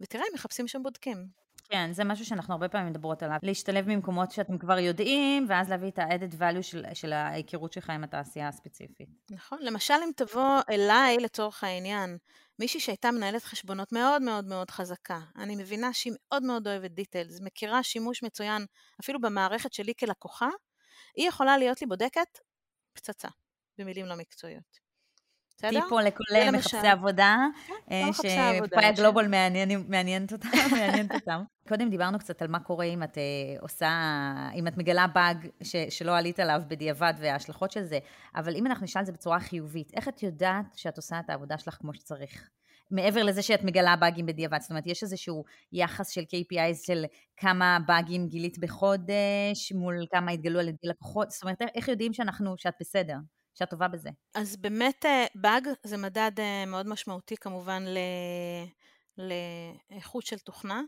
ותראה, 0.00 0.24
הם 0.28 0.34
מחפשים 0.34 0.68
שם 0.68 0.82
בודקים. 0.82 1.26
כן, 1.68 1.92
זה 1.92 2.04
משהו 2.04 2.26
שאנחנו 2.26 2.54
הרבה 2.54 2.68
פעמים 2.68 2.90
מדברות 2.90 3.22
עליו. 3.22 3.36
להשתלב 3.42 3.88
ממקומות 3.88 4.30
שאתם 4.32 4.58
כבר 4.58 4.78
יודעים, 4.78 5.46
ואז 5.48 5.70
להביא 5.70 5.88
את 5.88 5.98
ה-added 5.98 6.34
value 6.40 6.62
של, 6.62 6.84
של 6.94 7.12
ההיכרות 7.12 7.72
שלך 7.72 7.90
עם 7.90 8.04
התעשייה 8.04 8.48
הספציפית. 8.48 9.08
נכון. 9.30 9.58
למשל, 9.62 9.94
אם 10.04 10.10
תבוא 10.16 10.60
אליי, 10.70 11.16
לצורך 11.18 11.64
העניין, 11.64 12.18
מישהי 12.58 12.80
שהייתה 12.80 13.10
מנהלת 13.10 13.42
חשבונות 13.42 13.92
מאוד 13.92 14.22
מאוד 14.22 14.44
מאוד 14.44 14.70
חזקה, 14.70 15.20
אני 15.36 15.56
מבינה 15.56 15.92
שהיא 15.92 16.12
מאוד 16.26 16.42
מאוד 16.42 16.68
אוהבת 16.68 16.90
דיטיילס, 16.90 17.40
מכירה 17.40 17.82
שימוש 17.82 18.22
מצוין 18.22 18.66
אפילו 19.00 19.20
במערכת 19.20 19.72
שלי 19.72 19.92
כלקוחה, 19.98 20.48
היא 21.16 21.28
יכולה 21.28 21.58
להיות 21.58 21.80
לי 21.80 21.86
בודקת 21.86 22.38
פצצה, 22.92 23.28
במילים 23.78 24.06
לא 24.06 24.16
מקצועיות. 24.16 24.84
בסדר? 25.58 25.80
טיפו 25.80 25.98
לכל 25.98 26.24
מחפשי 26.52 26.76
עבודה, 26.76 27.36
כן, 27.66 27.74
אה, 27.90 28.12
שפאיה 28.12 28.92
גלובל 28.92 29.28
מעניינת 29.88 30.32
אותם, 30.32 30.48
מעניינת 30.72 31.14
אותם. 31.14 31.42
קודם 31.68 31.90
דיברנו 31.90 32.18
קצת 32.18 32.42
על 32.42 32.48
מה 32.48 32.60
קורה 32.60 32.84
אם 32.84 33.02
את 33.02 33.14
uh, 33.14 33.62
עושה, 33.62 33.90
אם 34.54 34.68
את 34.68 34.76
מגלה 34.76 35.06
באג 35.06 35.48
ש, 35.62 35.76
שלא 35.90 36.16
עלית 36.16 36.40
עליו 36.40 36.62
בדיעבד 36.68 37.14
וההשלכות 37.18 37.70
של 37.70 37.82
זה, 37.82 37.98
אבל 38.34 38.56
אם 38.56 38.66
אנחנו 38.66 38.84
נשאל 38.84 39.00
את 39.00 39.06
זה 39.06 39.12
בצורה 39.12 39.40
חיובית, 39.40 39.94
איך 39.94 40.08
את 40.08 40.22
יודעת 40.22 40.66
שאת 40.76 40.96
עושה 40.96 41.20
את 41.20 41.30
העבודה 41.30 41.58
שלך 41.58 41.74
כמו 41.74 41.94
שצריך? 41.94 42.48
מעבר 42.94 43.22
לזה 43.22 43.42
שאת 43.42 43.64
מגלה 43.64 43.96
באגים 43.96 44.26
בדיעבד, 44.26 44.60
זאת 44.60 44.70
אומרת, 44.70 44.86
יש 44.86 45.02
איזשהו 45.02 45.44
יחס 45.72 46.10
של 46.10 46.20
KPIs 46.20 46.86
של 46.86 47.04
כמה 47.36 47.78
באגים 47.86 48.28
גילית 48.28 48.58
בחודש, 48.58 49.72
מול 49.74 50.06
כמה 50.10 50.30
התגלו 50.30 50.60
על 50.60 50.68
ידי 50.68 50.88
לקוחות, 50.88 51.30
זאת 51.30 51.42
אומרת, 51.42 51.62
איך 51.74 51.88
יודעים 51.88 52.12
שאנחנו, 52.12 52.54
שאת 52.58 52.74
בסדר? 52.80 53.16
שאת 53.54 53.70
טובה 53.70 53.88
בזה? 53.88 54.10
אז 54.34 54.56
באמת 54.56 55.04
אה, 55.06 55.26
באג 55.34 55.68
זה 55.86 55.96
מדד 55.96 56.30
אה, 56.38 56.66
מאוד 56.66 56.86
משמעותי 56.86 57.36
כמובן 57.36 57.84
לאיכות 59.18 60.26
של 60.26 60.38
תוכנה. 60.38 60.82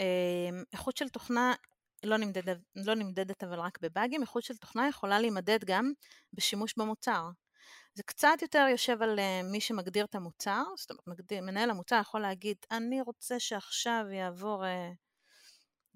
אה, 0.00 0.48
איכות 0.72 0.96
של 0.96 1.08
תוכנה 1.08 1.54
לא 2.04 2.16
נמדדת, 2.16 2.56
לא 2.76 2.94
נמדדת 2.94 3.44
אבל 3.44 3.60
רק 3.60 3.78
בבאגים, 3.82 4.22
איכות 4.22 4.42
של 4.42 4.56
תוכנה 4.56 4.88
יכולה 4.88 5.20
להימדד 5.20 5.58
גם 5.64 5.92
בשימוש 6.32 6.74
במוצר. 6.78 7.28
זה 7.94 8.02
קצת 8.02 8.38
יותר 8.42 8.66
יושב 8.70 9.02
על 9.02 9.18
מי 9.44 9.60
שמגדיר 9.60 10.04
את 10.04 10.14
המוצר, 10.14 10.62
זאת 10.76 10.90
אומרת 10.90 11.06
מגדיר, 11.06 11.42
מנהל 11.42 11.70
המוצר 11.70 11.98
יכול 12.00 12.20
להגיד 12.20 12.56
אני 12.70 13.00
רוצה 13.00 13.40
שעכשיו 13.40 14.04
יעבור 14.10 14.64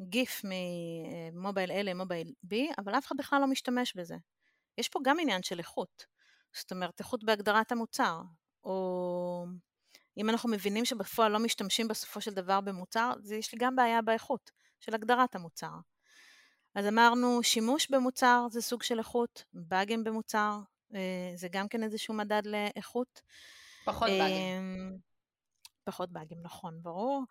גיף 0.01 0.43
ממובייל 0.45 1.71
A 1.71 1.75
למובייל 1.75 2.33
B, 2.47 2.55
אבל 2.79 2.99
אף 2.99 3.07
אחד 3.07 3.17
בכלל 3.19 3.41
לא 3.41 3.47
משתמש 3.47 3.97
בזה. 3.97 4.17
יש 4.79 4.89
פה 4.89 4.99
גם 5.05 5.17
עניין 5.21 5.43
של 5.43 5.59
איכות. 5.59 6.07
זאת 6.53 6.73
אומרת, 6.73 7.01
איכות 7.01 7.25
בהגדרת 7.25 7.73
המוצר, 7.73 8.21
או 8.65 9.47
אם 10.17 10.31
אנחנו 10.31 10.49
מבינים 10.49 10.85
שבפועל 10.85 11.33
לא 11.33 11.39
משתמשים 11.39 11.89
בסופו 11.89 12.21
של 12.21 12.35
דבר 12.35 12.61
במוצר, 12.61 13.13
אז 13.25 13.33
יש 13.33 13.53
לי 13.53 13.59
גם 13.59 13.77
בעיה 13.77 14.03
באיכות 14.03 14.51
של 14.81 14.95
הגדרת 14.95 15.35
המוצר. 15.35 15.73
אז 16.75 16.87
אמרנו, 16.87 17.43
שימוש 17.43 17.91
במוצר 17.91 18.47
זה 18.51 18.63
סוג 18.63 18.83
של 18.83 18.99
איכות, 18.99 19.45
באגים 19.53 20.05
במוצר 20.05 20.59
אה, 20.59 20.70
זה 21.35 21.49
גם 21.53 21.69
כן 21.69 21.83
איזשהו 21.83 22.15
מדד 22.15 22.43
לאיכות. 22.45 23.23
פחות 23.85 24.09
באגים. 24.09 24.59
אמ, 24.59 24.97
פחות 25.85 26.11
באגים, 26.11 26.39
נכון, 26.43 26.79
ברור. 26.83 27.25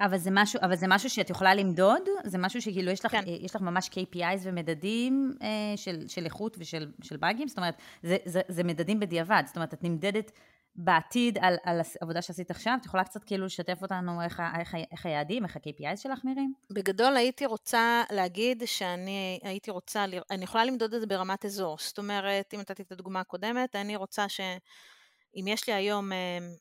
אבל 0.00 0.18
זה 0.18 0.30
משהו, 0.32 0.60
אבל 0.62 0.76
זה 0.76 0.86
משהו 0.88 1.10
שאת 1.10 1.30
יכולה 1.30 1.54
למדוד? 1.54 2.02
זה 2.24 2.38
משהו 2.38 2.62
שכאילו 2.62 2.90
יש 2.90 3.04
לך, 3.04 3.12
כן. 3.12 3.22
יש 3.26 3.56
לך 3.56 3.62
ממש 3.62 3.88
KPIs 3.88 4.40
ומדדים 4.42 5.34
אה, 5.42 5.76
של, 5.76 6.08
של 6.08 6.24
איכות 6.24 6.56
ושל 6.58 6.92
של 7.02 7.16
באגים? 7.16 7.48
זאת 7.48 7.58
אומרת, 7.58 7.74
זה, 8.02 8.16
זה, 8.24 8.40
זה 8.48 8.64
מדדים 8.64 9.00
בדיעבד, 9.00 9.42
זאת 9.46 9.56
אומרת, 9.56 9.74
את 9.74 9.84
נמדדת 9.84 10.32
בעתיד 10.76 11.38
על, 11.40 11.56
על 11.64 11.80
העבודה 12.00 12.22
שעשית 12.22 12.50
עכשיו? 12.50 12.78
את 12.80 12.86
יכולה 12.86 13.04
קצת 13.04 13.24
כאילו 13.24 13.46
לשתף 13.46 13.82
אותנו 13.82 14.22
איך, 14.22 14.42
איך, 14.58 14.74
איך 14.92 15.06
היעדים, 15.06 15.44
איך 15.44 15.56
ה-KPIs 15.56 15.96
שלך 15.96 16.24
נראים? 16.24 16.52
בגדול 16.70 17.16
הייתי 17.16 17.46
רוצה 17.46 18.02
להגיד 18.10 18.62
שאני 18.66 19.40
הייתי 19.42 19.70
רוצה, 19.70 20.04
אני 20.30 20.44
יכולה 20.44 20.64
למדוד 20.64 20.94
את 20.94 21.00
זה 21.00 21.06
ברמת 21.06 21.44
אזור. 21.44 21.76
זאת 21.80 21.98
אומרת, 21.98 22.54
אם 22.54 22.60
נתתי 22.60 22.82
את 22.82 22.92
הדוגמה 22.92 23.20
הקודמת, 23.20 23.76
אני 23.76 23.96
רוצה 23.96 24.28
ש... 24.28 24.40
אם 25.36 25.46
יש 25.48 25.68
לי 25.68 25.74
היום 25.74 26.10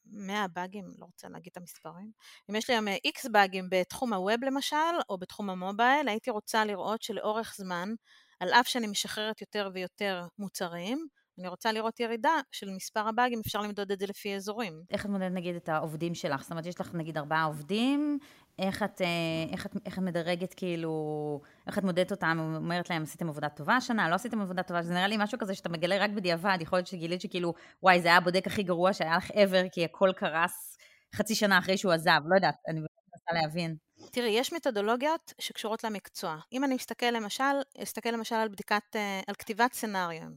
100 0.05 0.41
אה, 0.41 0.47
באגים, 0.47 0.85
לא 0.99 1.05
רוצה 1.05 1.29
להגיד 1.29 1.51
את 1.51 1.57
המספרים, 1.57 2.11
אם 2.49 2.55
יש 2.55 2.69
לי 2.69 2.75
היום 2.75 2.87
X 2.87 3.25
אה, 3.25 3.31
באגים 3.31 3.67
בתחום 3.71 4.13
הווב 4.13 4.43
למשל, 4.43 4.75
או 5.09 5.17
בתחום 5.17 5.49
המובייל, 5.49 6.07
הייתי 6.07 6.31
רוצה 6.31 6.65
לראות 6.65 7.01
שלאורך 7.01 7.55
זמן, 7.57 7.93
על 8.39 8.49
אף 8.49 8.67
שאני 8.67 8.87
משחררת 8.87 9.41
יותר 9.41 9.69
ויותר 9.73 10.27
מוצרים, 10.39 11.07
אני 11.39 11.47
רוצה 11.47 11.71
לראות 11.71 11.99
ירידה 11.99 12.39
של 12.51 12.69
מספר 12.69 13.07
הבאגים, 13.07 13.39
אפשר 13.45 13.61
למדוד 13.61 13.91
את 13.91 13.99
זה 13.99 14.05
לפי 14.05 14.35
אזורים. 14.35 14.73
איך 14.91 15.05
את 15.05 15.09
מודדת 15.09 15.31
נגיד 15.31 15.55
את 15.55 15.69
העובדים 15.69 16.15
שלך? 16.15 16.41
זאת 16.41 16.51
אומרת, 16.51 16.65
יש 16.65 16.81
לך 16.81 16.95
נגיד 16.95 17.17
ארבעה 17.17 17.43
עובדים, 17.43 18.19
איך 18.59 18.83
את, 18.83 19.01
אה, 19.01 19.07
איך 19.51 19.65
את, 19.65 19.75
איך 19.85 19.97
את 19.97 20.03
מדרגת 20.03 20.53
כאילו, 20.53 21.41
איך 21.67 21.77
את 21.77 21.83
מודדת 21.83 22.11
אותם, 22.11 22.55
אומרת 22.55 22.89
להם, 22.89 23.03
עשיתם 23.03 23.29
עבודה 23.29 23.49
טובה 23.49 23.75
השנה, 23.75 24.09
לא 24.09 24.15
עשיתם 24.15 24.41
עבודה 24.41 24.63
טובה, 24.63 24.81
זה 24.81 24.93
נראה 24.93 25.07
לי 25.07 25.15
משהו 25.19 25.39
כזה 25.39 25.55
שאתה 25.55 25.69
מגלה 25.69 25.97
רק 25.97 26.09
בדיעבד, 26.09 26.57
יכול 26.61 26.77
להיות 26.77 26.87
שגילית 26.87 27.21
שכאילו, 27.21 27.53
וואי, 27.83 28.01
זה 28.01 28.07
היה 28.07 28.17
הבודק 28.17 28.47
הכי 28.47 28.63
גרוע 28.63 28.93
שהיה 28.93 29.17
לך 29.17 29.31
ever, 29.31 29.69
כי 29.71 29.85
הכל 29.85 30.09
קרס 30.15 30.77
חצי 31.15 31.35
שנה 31.35 31.59
אחרי 31.59 31.77
שהוא 31.77 31.93
עזב, 31.93 32.19
לא 32.25 32.35
יודעת, 32.35 32.55
אני 32.67 32.79
מנסה 32.79 33.41
להבין. 33.41 33.75
תראי, 34.11 34.29
יש 34.29 34.53
מתודולוגיות 34.53 35.33
שקשורות 35.39 35.83
למקצוע. 35.83 36.37
אם 36.53 36.63
אני 36.63 36.75
אסתכל 36.75 37.05
למשל, 37.05 37.43
אסתכל 37.83 38.09
למשל 38.09 38.35
על 38.35 38.47
בדיקת, 38.47 38.95
אה, 38.95 39.21
על 39.27 39.35
כתיבת 39.35 39.73
סצנריו, 39.73 40.29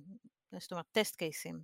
זאת 0.60 0.72
אומרת, 0.72 0.86
טסט 0.92 1.16
קייסים. 1.16 1.62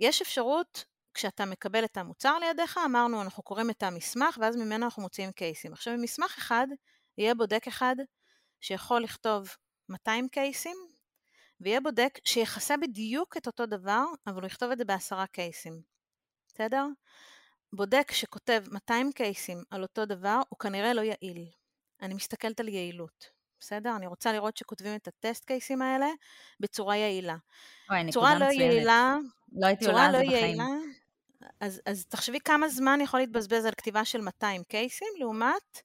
יש 0.00 0.22
אפשרות, 0.22 0.84
כשאתה 1.14 1.44
מקבל 1.44 1.84
את 1.84 1.96
המוצר 1.96 2.38
לידיך, 2.38 2.78
אמרנו, 2.84 3.22
אנחנו 3.22 3.42
קוראים 3.42 3.70
את 3.70 3.82
המסמך, 3.82 4.38
ואז 4.40 4.56
ממנו 4.56 4.84
אנחנו 4.84 5.02
מוציאים 5.02 5.32
קייסים. 5.32 5.72
עכשיו, 5.72 5.94
במסמך 5.94 6.34
אחד, 6.38 6.66
יהיה 7.18 7.34
בודק 7.34 7.66
אחד 7.68 7.96
שיכול 8.60 9.02
לכתוב 9.02 9.48
200 9.88 10.28
קייסים, 10.28 10.76
ויהיה 11.60 11.80
בודק 11.80 12.18
שיכסה 12.24 12.76
בדיוק 12.76 13.36
את 13.36 13.46
אותו 13.46 13.66
דבר, 13.66 14.04
אבל 14.26 14.40
הוא 14.40 14.46
יכתוב 14.46 14.70
את 14.70 14.78
זה 14.78 14.84
בעשרה 14.84 15.26
קייסים. 15.26 15.82
בסדר? 16.48 16.86
בודק 17.72 18.12
שכותב 18.12 18.64
200 18.72 19.12
קייסים 19.12 19.62
על 19.70 19.82
אותו 19.82 20.06
דבר, 20.06 20.40
הוא 20.48 20.58
כנראה 20.58 20.94
לא 20.94 21.00
יעיל. 21.00 21.50
אני 22.02 22.14
מסתכלת 22.14 22.60
על 22.60 22.68
יעילות. 22.68 23.33
בסדר? 23.64 23.96
אני 23.96 24.06
רוצה 24.06 24.32
לראות 24.32 24.56
שכותבים 24.56 24.94
את 24.96 25.08
הטסט 25.08 25.44
קייסים 25.44 25.82
האלה 25.82 26.06
בצורה 26.60 26.96
יעילה. 26.96 27.36
אוי, 27.90 28.12
צורה 28.12 28.38
לא 28.38 28.46
מצוינת. 28.46 28.72
יעילה, 28.74 29.16
לא 29.52 29.66
הייתי 29.66 29.86
עולה 29.86 30.06
על 30.06 30.12
לא 30.12 30.18
זה 30.18 30.24
בחיים. 30.24 30.60
יעילה, 30.60 30.64
אז, 31.60 31.80
אז 31.86 32.06
תחשבי 32.06 32.38
כמה 32.40 32.68
זמן 32.68 32.98
יכול 33.02 33.20
להתבזבז 33.20 33.64
על 33.64 33.72
כתיבה 33.76 34.04
של 34.04 34.20
200 34.20 34.62
קייסים 34.68 35.08
לעומת 35.18 35.82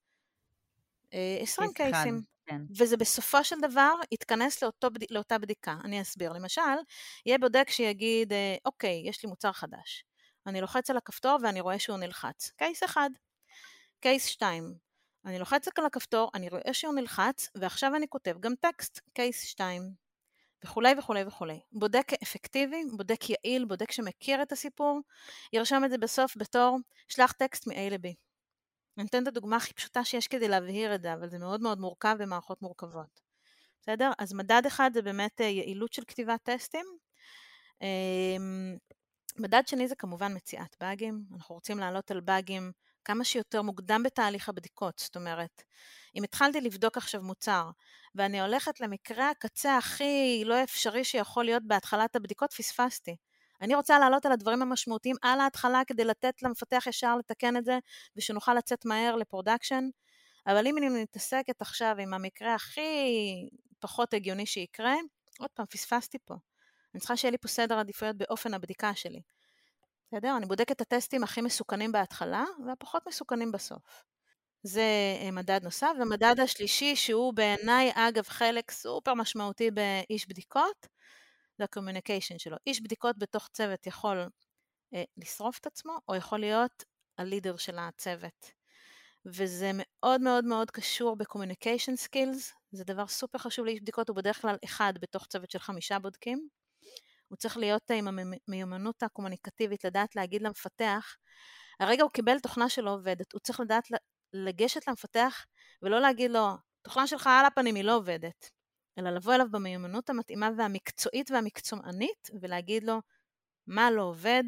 אה, 1.13 1.37
20 1.41 1.73
קייסים. 1.73 2.21
כן. 2.45 2.61
וזה 2.77 2.97
בסופו 2.97 3.43
של 3.43 3.55
דבר 3.61 3.93
יתכנס 4.11 4.63
לאותו, 4.63 4.87
לאותה 5.09 5.37
בדיקה. 5.37 5.75
אני 5.83 6.01
אסביר. 6.01 6.33
למשל, 6.33 6.61
יהיה 7.25 7.37
בודק 7.37 7.69
שיגיד, 7.69 8.33
אה, 8.33 8.55
אוקיי, 8.65 9.03
יש 9.05 9.23
לי 9.23 9.29
מוצר 9.29 9.51
חדש. 9.51 10.03
אני 10.47 10.61
לוחץ 10.61 10.89
על 10.89 10.97
הכפתור 10.97 11.37
ואני 11.43 11.61
רואה 11.61 11.79
שהוא 11.79 11.97
נלחץ. 11.97 12.51
קייס 12.57 12.83
אחד. 12.83 13.09
קייס 13.99 14.25
2, 14.25 14.73
אני 15.29 15.39
לוחצת 15.39 15.79
על 15.79 15.85
הכפתור, 15.85 16.31
אני 16.33 16.49
רואה 16.49 16.73
שהוא 16.73 16.93
נלחץ, 16.93 17.49
ועכשיו 17.55 17.95
אני 17.95 18.07
כותב 18.07 18.35
גם 18.39 18.53
טקסט, 18.59 18.99
קייס 19.13 19.43
2, 19.43 19.93
וכולי 20.63 20.93
וכולי 20.97 21.23
וכולי. 21.23 21.59
בודק 21.71 22.07
אפקטיבי, 22.23 22.83
בודק 22.97 23.29
יעיל, 23.29 23.65
בודק 23.65 23.91
שמכיר 23.91 24.41
את 24.41 24.51
הסיפור, 24.51 24.99
ירשום 25.53 25.85
את 25.85 25.89
זה 25.89 25.97
בסוף 25.97 26.37
בתור 26.37 26.77
שלח 27.07 27.31
טקסט 27.31 27.67
מ-A 27.67 27.89
ל-B. 27.91 28.13
אני 28.97 29.07
אתן 29.07 29.23
את 29.23 29.27
הדוגמה 29.27 29.55
הכי 29.55 29.73
פשוטה 29.73 30.03
שיש 30.03 30.27
כדי 30.27 30.47
להבהיר 30.47 30.95
את 30.95 31.01
זה, 31.01 31.13
אבל 31.13 31.29
זה 31.29 31.37
מאוד 31.37 31.61
מאוד 31.61 31.79
מורכב 31.79 32.15
במערכות 32.19 32.61
מורכבות. 32.61 33.21
בסדר? 33.81 34.11
אז 34.19 34.33
מדד 34.33 34.61
אחד 34.67 34.91
זה 34.93 35.01
באמת 35.01 35.41
אה, 35.41 35.45
יעילות 35.45 35.93
של 35.93 36.03
כתיבת 36.07 36.39
טסטים. 36.43 36.85
אמ, 37.81 38.77
מדד 39.37 39.63
שני 39.67 39.87
זה 39.87 39.95
כמובן 39.95 40.35
מציאת 40.35 40.75
באגים. 40.79 41.23
אנחנו 41.35 41.55
רוצים 41.55 41.79
לעלות 41.79 42.11
על 42.11 42.19
באגים 42.19 42.71
כמה 43.09 43.23
שיותר 43.23 43.61
מוקדם 43.61 44.03
בתהליך 44.03 44.49
הבדיקות. 44.49 44.99
זאת 44.99 45.15
אומרת, 45.15 45.63
אם 46.15 46.23
התחלתי 46.23 46.61
לבדוק 46.61 46.97
עכשיו 46.97 47.21
מוצר, 47.21 47.69
ואני 48.15 48.41
הולכת 48.41 48.79
למקרה 48.79 49.29
הקצה 49.29 49.77
הכי 49.77 50.43
לא 50.45 50.63
אפשרי 50.63 51.03
שיכול 51.03 51.45
להיות 51.45 51.63
בהתחלת 51.67 52.15
הבדיקות, 52.15 52.53
פספסתי. 52.53 53.15
אני 53.61 53.75
רוצה 53.75 53.99
לעלות 53.99 54.25
על 54.25 54.31
הדברים 54.31 54.61
המשמעותיים 54.61 55.15
על 55.21 55.39
ההתחלה 55.39 55.81
כדי 55.87 56.05
לתת 56.05 56.41
למפתח 56.41 56.83
ישר 56.87 57.15
לתקן 57.15 57.57
את 57.57 57.65
זה, 57.65 57.79
ושנוכל 58.15 58.53
לצאת 58.53 58.85
מהר 58.85 59.15
ל 59.15 59.21
production. 59.21 59.83
אבל 60.47 60.67
אם 60.67 60.77
אני 60.77 60.89
מתעסקת 60.89 61.61
עכשיו 61.61 61.95
עם 61.99 62.13
המקרה 62.13 62.55
הכי 62.55 63.11
פחות 63.79 64.13
הגיוני 64.13 64.45
שיקרה, 64.45 64.95
עוד 65.39 65.49
פעם, 65.53 65.65
פספסתי 65.65 66.17
פה. 66.25 66.35
אני 66.93 66.99
צריכה 66.99 67.17
שיהיה 67.17 67.31
לי 67.31 67.37
פה 67.37 67.47
סדר 67.47 67.79
עדיפויות 67.79 68.15
באופן 68.15 68.53
הבדיקה 68.53 68.95
שלי. 68.95 69.21
בסדר? 70.11 70.37
אני 70.37 70.45
בודקת 70.45 70.71
את 70.71 70.81
הטסטים 70.81 71.23
הכי 71.23 71.41
מסוכנים 71.41 71.91
בהתחלה 71.91 72.43
והפחות 72.65 73.07
מסוכנים 73.07 73.51
בסוף. 73.51 74.03
זה 74.63 75.17
אה, 75.21 75.31
מדד 75.31 75.59
נוסף. 75.63 75.91
ומדד 76.01 76.39
השלישי, 76.39 76.95
שהוא 76.95 77.33
בעיניי 77.33 77.91
אגב 77.95 78.23
חלק 78.27 78.71
סופר 78.71 79.13
משמעותי 79.13 79.71
באיש 79.71 80.27
בדיקות, 80.27 80.87
זה 81.57 81.63
ה-communication 81.63 82.37
שלו. 82.37 82.57
איש 82.67 82.81
בדיקות 82.81 83.17
בתוך 83.17 83.47
צוות 83.47 83.87
יכול 83.87 84.29
אה, 84.93 85.03
לשרוף 85.17 85.59
את 85.59 85.67
עצמו, 85.67 85.97
או 86.07 86.15
יכול 86.15 86.39
להיות 86.39 86.83
הלידר 87.17 87.57
של 87.57 87.77
הצוות. 87.79 88.51
וזה 89.25 89.71
מאוד 89.73 90.21
מאוד 90.21 90.45
מאוד 90.45 90.71
קשור 90.71 91.15
ב-communication 91.15 92.07
skills, 92.07 92.53
זה 92.71 92.83
דבר 92.83 93.07
סופר 93.07 93.37
חשוב 93.37 93.65
לאיש 93.65 93.81
בדיקות, 93.81 94.09
הוא 94.09 94.15
בדרך 94.15 94.41
כלל 94.41 94.55
אחד 94.65 94.93
בתוך 95.01 95.25
צוות 95.25 95.51
של 95.51 95.59
חמישה 95.59 95.99
בודקים. 95.99 96.58
הוא 97.29 97.37
צריך 97.37 97.57
להיות 97.57 97.91
עם 97.91 98.07
המיומנות 98.47 99.03
הקומוניקטיבית, 99.03 99.85
לדעת 99.85 100.15
להגיד 100.15 100.41
למפתח, 100.41 101.15
הרגע 101.79 102.03
הוא 102.03 102.11
קיבל 102.11 102.39
תוכנה 102.39 102.69
שלא 102.69 102.93
עובדת, 102.93 103.33
הוא 103.33 103.39
צריך 103.39 103.59
לדעת 103.59 103.83
לגשת 104.33 104.87
למפתח 104.87 105.45
ולא 105.81 105.99
להגיד 105.99 106.31
לו, 106.31 106.47
תוכנה 106.81 107.07
שלך 107.07 107.27
על 107.27 107.45
הפנים 107.45 107.75
היא 107.75 107.83
לא 107.83 107.95
עובדת, 107.95 108.49
אלא 108.99 109.09
לבוא 109.09 109.35
אליו 109.35 109.47
במיומנות 109.51 110.09
המתאימה 110.09 110.49
והמקצועית 110.57 111.31
והמקצוענית 111.31 112.29
ולהגיד 112.41 112.83
לו 112.83 113.01
מה 113.67 113.91
לא 113.91 114.01
עובד, 114.01 114.43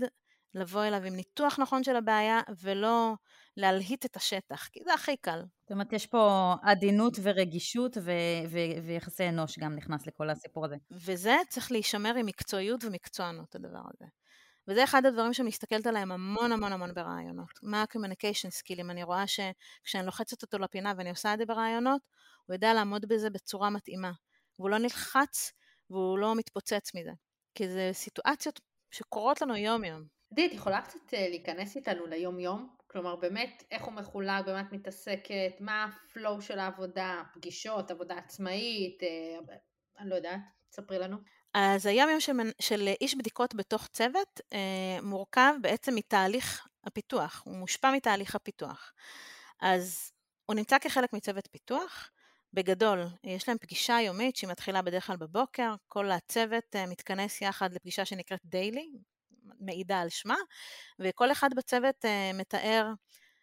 לבוא 0.55 0.83
אליו 0.83 1.03
עם 1.03 1.15
ניתוח 1.15 1.59
נכון 1.59 1.83
של 1.83 1.95
הבעיה 1.95 2.39
ולא 2.61 3.13
להלהיט 3.57 4.05
את 4.05 4.15
השטח, 4.15 4.67
כי 4.71 4.79
זה 4.85 4.93
הכי 4.93 5.17
קל. 5.17 5.39
זאת 5.61 5.71
אומרת, 5.71 5.93
יש 5.93 6.07
פה 6.07 6.53
עדינות 6.63 7.13
ורגישות 7.23 7.97
ו- 7.97 8.11
ו- 8.49 8.83
ויחסי 8.85 9.29
אנוש 9.29 9.59
גם 9.59 9.75
נכנס 9.75 10.07
לכל 10.07 10.29
הסיפור 10.29 10.65
הזה. 10.65 10.75
וזה 10.91 11.35
צריך 11.49 11.71
להישמר 11.71 12.15
עם 12.15 12.25
מקצועיות 12.25 12.83
ומקצוענות, 12.83 13.55
הדבר 13.55 13.81
הזה. 13.93 14.05
וזה 14.67 14.83
אחד 14.83 15.05
הדברים 15.05 15.33
שאני 15.33 15.47
מסתכלת 15.47 15.87
עליהם 15.87 16.11
המון 16.11 16.51
המון 16.51 16.73
המון 16.73 16.93
ברעיונות. 16.93 17.49
מה 17.63 17.81
ה-communication 17.81 18.49
skill, 18.49 18.81
אם 18.81 18.91
אני 18.91 19.03
רואה 19.03 19.23
שכשאני 19.27 20.05
לוחצת 20.05 20.41
אותו 20.41 20.57
לפינה 20.57 20.93
ואני 20.97 21.09
עושה 21.09 21.33
את 21.33 21.39
זה 21.39 21.45
ברעיונות, 21.45 22.01
הוא 22.45 22.53
יודע 22.53 22.73
לעמוד 22.73 23.05
בזה 23.07 23.29
בצורה 23.29 23.69
מתאימה. 23.69 24.11
והוא 24.59 24.69
לא 24.69 24.77
נלחץ 24.77 25.51
והוא 25.89 26.19
לא 26.19 26.35
מתפוצץ 26.35 26.95
מזה. 26.95 27.11
כי 27.55 27.69
זה 27.69 27.89
סיטואציות 27.93 28.59
שקורות 28.91 29.41
לנו 29.41 29.55
יום-יום. 29.55 30.20
עדי, 30.31 30.45
את 30.45 30.53
יכולה 30.53 30.81
קצת 30.81 31.13
אה, 31.13 31.29
להיכנס 31.29 31.75
איתנו 31.75 32.05
ליום-יום? 32.05 32.69
כלומר, 32.87 33.15
באמת, 33.15 33.63
איך 33.71 33.83
הוא 33.83 33.93
מחולק, 33.93 34.45
במה 34.45 34.61
את 34.61 34.71
מתעסקת, 34.71 35.51
מה 35.59 35.85
הפלואו 35.85 36.41
של 36.41 36.59
העבודה, 36.59 37.23
פגישות, 37.33 37.91
עבודה 37.91 38.17
עצמאית, 38.17 39.03
אה, 39.03 39.55
אני 39.99 40.09
לא 40.09 40.15
יודעת, 40.15 40.39
תספרי 40.69 40.99
לנו. 40.99 41.17
אז 41.53 41.85
היום 41.85 42.09
יום 42.09 42.19
של, 42.19 42.33
של 42.59 42.89
איש 43.01 43.15
בדיקות 43.15 43.55
בתוך 43.55 43.87
צוות 43.87 44.41
אה, 44.53 45.01
מורכב 45.01 45.53
בעצם 45.61 45.95
מתהליך 45.95 46.67
הפיתוח, 46.83 47.41
הוא 47.45 47.55
מושפע 47.55 47.91
מתהליך 47.91 48.35
הפיתוח. 48.35 48.93
אז 49.61 50.11
הוא 50.45 50.55
נמצא 50.55 50.79
כחלק 50.79 51.13
מצוות 51.13 51.47
פיתוח, 51.51 52.11
בגדול, 52.53 53.05
יש 53.23 53.47
להם 53.47 53.57
פגישה 53.57 53.97
יומית 54.01 54.35
שהיא 54.35 54.49
מתחילה 54.49 54.81
בדרך 54.81 55.07
כלל 55.07 55.17
בבוקר, 55.17 55.75
כל 55.87 56.11
הצוות 56.11 56.75
אה, 56.75 56.85
מתכנס 56.85 57.41
יחד 57.41 57.73
לפגישה 57.73 58.05
שנקראת 58.05 58.39
דיילי, 58.45 58.91
מעידה 59.59 59.99
על 59.99 60.09
שמה, 60.09 60.35
וכל 60.99 61.31
אחד 61.31 61.49
בצוות 61.55 62.05
uh, 62.05 62.37
מתאר 62.37 62.87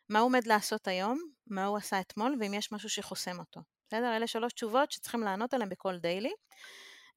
מה 0.08 0.18
הוא 0.18 0.26
עומד 0.26 0.46
לעשות 0.46 0.88
היום, 0.88 1.18
מה 1.46 1.64
הוא 1.64 1.76
עשה 1.76 2.00
אתמול, 2.00 2.36
ואם 2.40 2.54
יש 2.54 2.72
משהו 2.72 2.88
שחוסם 2.88 3.38
אותו. 3.38 3.60
בסדר? 3.86 4.16
אלה 4.16 4.26
שלוש 4.26 4.52
תשובות 4.52 4.92
שצריכים 4.92 5.20
לענות 5.20 5.54
עליהן 5.54 5.68
בכל 5.68 5.98
דיילי. 5.98 6.32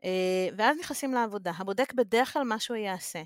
Uh, 0.02 0.54
ואז 0.58 0.78
נכנסים 0.80 1.14
לעבודה. 1.14 1.52
הבודק 1.58 1.94
בדרך 1.94 2.34
כלל 2.34 2.44
מה 2.44 2.60
שהוא 2.60 2.78
יעשה. 2.78 3.22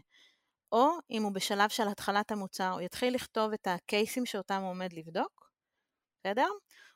או 0.71 0.89
אם 1.11 1.23
הוא 1.23 1.31
בשלב 1.31 1.69
של 1.69 1.87
התחלת 1.87 2.31
המוצר, 2.31 2.71
הוא 2.71 2.81
יתחיל 2.81 3.15
לכתוב 3.15 3.53
את 3.53 3.67
הקייסים 3.67 4.25
שאותם 4.25 4.61
הוא 4.61 4.69
עומד 4.69 4.93
לבדוק, 4.93 5.49
בסדר? 6.19 6.47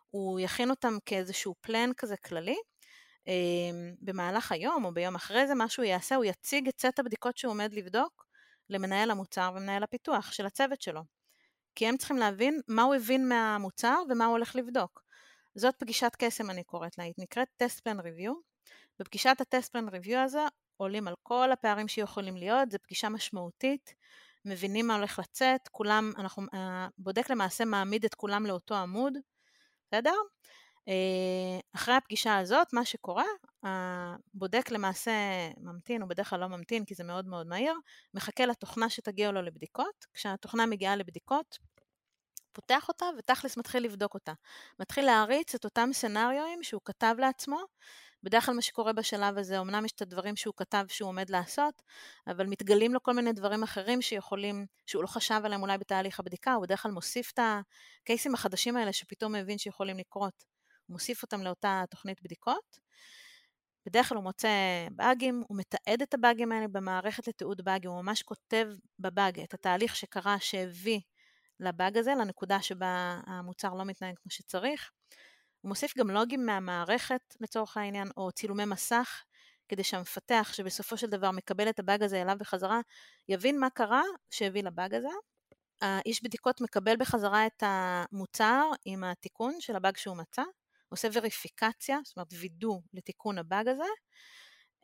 הוא 0.09 0.39
יכין 0.39 0.69
אותם 0.69 0.97
כאיזשהו 1.05 1.55
פלן 1.61 1.89
כזה 1.97 2.17
כללי. 2.17 2.57
אמ, 3.27 3.95
במהלך 4.01 4.51
היום 4.51 4.85
או 4.85 4.93
ביום 4.93 5.15
אחרי 5.15 5.47
זה, 5.47 5.55
מה 5.55 5.69
שהוא 5.69 5.85
יעשה, 5.85 6.15
הוא 6.15 6.25
יציג 6.25 6.67
את 6.67 6.79
סט 6.79 6.99
הבדיקות 6.99 7.37
שהוא 7.37 7.51
עומד 7.51 7.73
לבדוק 7.73 8.25
למנהל 8.69 9.11
המוצר 9.11 9.51
ומנהל 9.55 9.83
הפיתוח 9.83 10.31
של 10.31 10.45
הצוות 10.45 10.81
שלו. 10.81 11.01
כי 11.75 11.87
הם 11.87 11.97
צריכים 11.97 12.17
להבין 12.17 12.61
מה 12.67 12.83
הוא 12.83 12.95
הבין 12.95 13.29
מהמוצר 13.29 14.01
ומה 14.09 14.25
הוא 14.25 14.31
הולך 14.31 14.55
לבדוק. 14.55 15.03
זאת 15.55 15.75
פגישת 15.75 16.11
קסם 16.17 16.49
אני 16.49 16.63
קוראת 16.63 16.97
לה, 16.97 17.03
היא 17.03 17.13
נקראת 17.17 17.47
טסט 17.57 17.79
פלן 17.79 17.99
ריוויו. 17.99 18.33
בפגישת 18.99 19.37
הטסט 19.41 19.71
פלן 19.71 19.89
ריוויו 19.89 20.19
הזה 20.19 20.39
עולים 20.77 21.07
על 21.07 21.13
כל 21.23 21.51
הפערים 21.51 21.87
שיכולים 21.87 22.37
להיות, 22.37 22.71
זו 22.71 22.77
פגישה 22.83 23.09
משמעותית, 23.09 23.93
מבינים 24.45 24.87
מה 24.87 24.95
הולך 24.95 25.19
לצאת, 25.19 25.67
כולם, 25.71 26.11
אנחנו, 26.17 26.43
הבודק 26.53 27.29
למעשה 27.29 27.65
מעמיד 27.65 28.05
את 28.05 28.15
כולם 28.15 28.45
לאותו 28.45 28.75
עמוד, 28.75 29.13
בסדר? 29.87 30.15
אה, 30.87 31.59
אחרי 31.75 31.93
הפגישה 31.93 32.37
הזאת, 32.37 32.73
מה 32.73 32.85
שקורה, 32.85 33.25
הבודק 33.63 34.71
למעשה 34.71 35.11
ממתין, 35.57 36.01
הוא 36.01 36.09
בדרך 36.09 36.29
כלל 36.29 36.39
לא 36.39 36.47
ממתין 36.47 36.85
כי 36.85 36.95
זה 36.95 37.03
מאוד 37.03 37.27
מאוד 37.27 37.47
מהיר, 37.47 37.73
מחכה 38.13 38.45
לתוכנה 38.45 38.89
שתגיע 38.89 39.31
לו 39.31 39.41
לבדיקות, 39.41 40.05
כשהתוכנה 40.13 40.65
מגיעה 40.65 40.95
לבדיקות, 40.95 41.57
פותח 42.53 42.87
אותה 42.87 43.05
ותכלס 43.17 43.57
מתחיל 43.57 43.83
לבדוק 43.83 44.13
אותה. 44.13 44.33
מתחיל 44.79 45.05
להריץ 45.05 45.55
את 45.55 45.65
אותם 45.65 45.89
סנאריואים 45.93 46.63
שהוא 46.63 46.81
כתב 46.85 47.15
לעצמו, 47.19 47.59
בדרך 48.23 48.45
כלל 48.45 48.55
מה 48.55 48.61
שקורה 48.61 48.93
בשלב 48.93 49.37
הזה, 49.37 49.59
אמנם 49.59 49.85
יש 49.85 49.91
את 49.91 50.01
הדברים 50.01 50.35
שהוא 50.35 50.53
כתב 50.57 50.85
שהוא 50.87 51.09
עומד 51.09 51.29
לעשות, 51.29 51.81
אבל 52.27 52.45
מתגלים 52.45 52.93
לו 52.93 53.03
כל 53.03 53.13
מיני 53.13 53.33
דברים 53.33 53.63
אחרים 53.63 54.01
שיכולים, 54.01 54.65
שהוא 54.85 55.03
לא 55.03 55.07
חשב 55.07 55.41
עליהם 55.43 55.61
אולי 55.61 55.77
בתהליך 55.77 56.19
הבדיקה, 56.19 56.53
הוא 56.53 56.63
בדרך 56.63 56.83
כלל 56.83 56.91
מוסיף 56.91 57.31
את 57.31 57.39
הקייסים 58.03 58.33
החדשים 58.33 58.77
האלה 58.77 58.93
שפתאום 58.93 59.35
מבין 59.35 59.57
שיכולים 59.57 59.97
לקרות. 59.97 60.43
הוא 60.87 60.93
מוסיף 60.93 61.23
אותם 61.23 61.41
לאותה 61.41 61.83
תוכנית 61.89 62.21
בדיקות. 62.23 62.79
בדרך 63.89 64.09
כלל 64.09 64.17
הוא 64.17 64.23
מוצא 64.23 64.49
באגים, 64.91 65.43
הוא 65.47 65.57
מתעד 65.57 66.01
את 66.01 66.13
הבאגים 66.13 66.51
האלה 66.51 66.67
במערכת 66.67 67.27
לתיעוד 67.27 67.61
באגים, 67.61 67.91
הוא 67.91 68.01
ממש 68.01 68.23
כותב 68.23 68.67
בבאג 68.99 69.39
את 69.39 69.53
התהליך 69.53 69.95
שקרה 69.95 70.39
שהביא 70.39 70.99
לבאג 71.59 71.97
הזה, 71.97 72.11
לנקודה 72.15 72.61
שבה 72.61 73.19
המוצר 73.25 73.73
לא 73.73 73.85
מתנהג 73.85 74.15
כמו 74.21 74.31
שצריך. 74.31 74.91
הוא 75.61 75.69
מוסיף 75.69 75.97
גם 75.97 76.09
לוגים 76.09 76.45
מהמערכת 76.45 77.35
לצורך 77.41 77.77
העניין, 77.77 78.07
או 78.17 78.31
צילומי 78.31 78.65
מסך, 78.65 79.23
כדי 79.69 79.83
שהמפתח 79.83 80.49
שבסופו 80.53 80.97
של 80.97 81.07
דבר 81.07 81.31
מקבל 81.31 81.69
את 81.69 81.79
הבאג 81.79 82.03
הזה 82.03 82.21
אליו 82.21 82.35
בחזרה, 82.39 82.79
יבין 83.29 83.59
מה 83.59 83.69
קרה 83.69 84.03
שהביא 84.29 84.63
לבאג 84.63 84.93
הזה. 84.93 85.07
האיש 85.81 86.23
בדיקות 86.23 86.61
מקבל 86.61 86.97
בחזרה 86.97 87.47
את 87.47 87.63
המוצר 87.65 88.71
עם 88.85 89.03
התיקון 89.03 89.53
של 89.59 89.75
הבאג 89.75 89.97
שהוא 89.97 90.17
מצא, 90.17 90.43
עושה 90.89 91.07
וריפיקציה, 91.13 91.99
זאת 92.03 92.17
אומרת 92.17 92.27
וידוא 92.39 92.79
לתיקון 92.93 93.37
הבאג 93.37 93.67
הזה, 93.67 93.83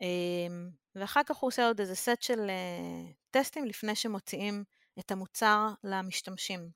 אמ, 0.00 0.70
ואחר 0.94 1.20
כך 1.26 1.36
הוא 1.36 1.48
עושה 1.48 1.66
עוד 1.66 1.80
איזה 1.80 1.94
סט 1.94 2.22
של 2.22 2.40
אה, 2.50 3.12
טסטים 3.30 3.64
לפני 3.64 3.94
שמוציאים 3.94 4.64
את 4.98 5.10
המוצר 5.10 5.68
למשתמשים. 5.84 6.70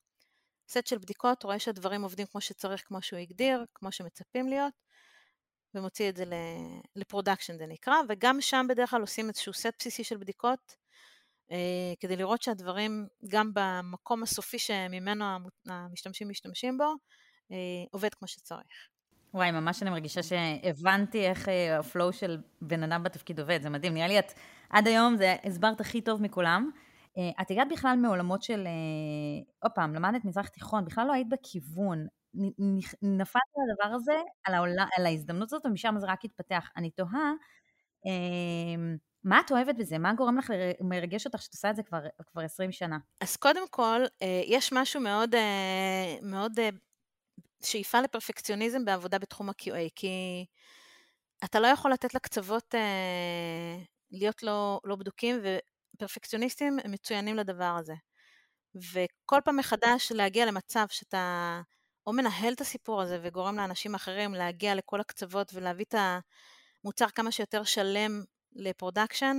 סט 0.68 0.86
של 0.86 0.98
בדיקות, 0.98 1.42
רואה 1.42 1.58
שהדברים 1.58 2.02
עובדים 2.02 2.26
כמו 2.26 2.40
שצריך, 2.40 2.82
כמו 2.86 3.02
שהוא 3.02 3.18
הגדיר, 3.18 3.64
כמו 3.74 3.92
שמצפים 3.92 4.48
להיות, 4.48 4.72
ומוציא 5.74 6.08
את 6.08 6.16
זה 6.16 6.24
ל 6.96 7.02
production 7.02 7.58
זה 7.58 7.66
נקרא, 7.66 7.94
וגם 8.08 8.40
שם 8.40 8.66
בדרך 8.68 8.90
כלל 8.90 9.00
עושים 9.00 9.28
איזשהו 9.28 9.52
סט 9.52 9.74
בסיסי 9.78 10.04
של 10.04 10.16
בדיקות, 10.16 10.76
אה, 11.50 11.92
כדי 12.00 12.16
לראות 12.16 12.42
שהדברים, 12.42 13.06
גם 13.28 13.50
במקום 13.54 14.22
הסופי 14.22 14.58
שממנו 14.58 15.24
המשתמשים 15.66 16.28
משתמשים 16.28 16.78
בו, 16.78 16.94
אה, 17.52 17.56
עובד 17.90 18.14
כמו 18.14 18.28
שצריך. 18.28 18.88
וואי, 19.34 19.50
ממש 19.50 19.82
אני 19.82 19.90
מרגישה 19.90 20.22
שהבנתי 20.22 21.26
איך 21.26 21.48
אה, 21.48 21.78
ה 21.78 21.85
flow 21.85 22.12
של 22.12 22.38
בן 22.60 22.82
אדם 22.82 23.02
בתפקיד 23.02 23.40
עובד, 23.40 23.62
זה 23.62 23.70
מדהים. 23.70 23.94
נראה 23.94 24.08
לי 24.08 24.18
את 24.18 24.32
עד 24.70 24.86
היום 24.86 25.16
זה 25.16 25.36
הסברת 25.44 25.80
הכי 25.80 26.00
טוב 26.00 26.22
מכולם. 26.22 26.70
אה, 27.18 27.42
את 27.42 27.50
הגעת 27.50 27.68
בכלל 27.72 27.96
מעולמות 27.96 28.42
של, 28.42 28.66
אה, 28.66 29.52
עוד 29.62 29.72
פעם, 29.72 29.94
למדת 29.94 30.24
מזרח 30.24 30.48
תיכון, 30.48 30.84
בכלל 30.84 31.06
לא 31.06 31.12
היית 31.12 31.28
בכיוון. 31.28 32.06
נפלת 33.02 33.42
על 33.56 33.70
הדבר 33.70 33.94
הזה, 33.94 34.18
על, 34.44 34.54
העולה, 34.54 34.84
על 34.98 35.06
ההזדמנות 35.06 35.52
הזאת, 35.52 35.66
ומשם 35.66 35.94
זה 35.98 36.06
רק 36.06 36.24
התפתח. 36.24 36.70
אני 36.76 36.90
תוהה, 36.90 37.32
מה 39.24 39.40
את 39.40 39.52
אוהבת 39.52 39.74
בזה? 39.78 39.98
מה 39.98 40.14
גורם 40.14 40.38
לך 40.38 40.52
מרגש 40.80 41.26
אותך 41.26 41.42
שאת 41.42 41.52
עושה 41.52 41.70
את 41.70 41.76
זה 41.76 41.82
כבר, 41.82 42.00
כבר 42.26 42.42
20 42.42 42.72
שנה? 42.72 42.98
אז 43.20 43.36
קודם 43.36 43.68
כל, 43.70 44.00
יש 44.46 44.72
משהו 44.72 45.00
מאוד, 45.00 45.34
מאוד 46.22 46.52
שאיפה 47.62 48.00
לפרפקציוניזם 48.00 48.84
בעבודה 48.84 49.18
בתחום 49.18 49.48
ה-QA, 49.48 49.90
כי 49.94 50.46
אתה 51.44 51.60
לא 51.60 51.66
יכול 51.66 51.92
לתת 51.92 52.14
לקצוות 52.14 52.74
אה, 52.74 53.76
להיות 54.10 54.42
לא, 54.42 54.80
לא 54.84 54.96
בדוקים, 54.96 55.40
ופרפקציוניסטים 55.96 56.78
הם 56.84 56.92
מצוינים 56.92 57.36
לדבר 57.36 57.76
הזה. 57.78 57.94
וכל 58.74 59.40
פעם 59.44 59.56
מחדש 59.56 60.12
להגיע 60.12 60.46
למצב 60.46 60.86
שאתה 60.90 61.60
או 62.06 62.12
מנהל 62.12 62.52
את 62.52 62.60
הסיפור 62.60 63.02
הזה 63.02 63.18
וגורם 63.22 63.56
לאנשים 63.56 63.94
אחרים 63.94 64.34
להגיע 64.34 64.74
לכל 64.74 65.00
הקצוות 65.00 65.54
ולהביא 65.54 65.84
את 65.88 65.94
המוצר 66.84 67.06
כמה 67.14 67.32
שיותר 67.32 67.64
שלם 67.64 68.24
ל 68.52 68.59
production, 68.59 69.36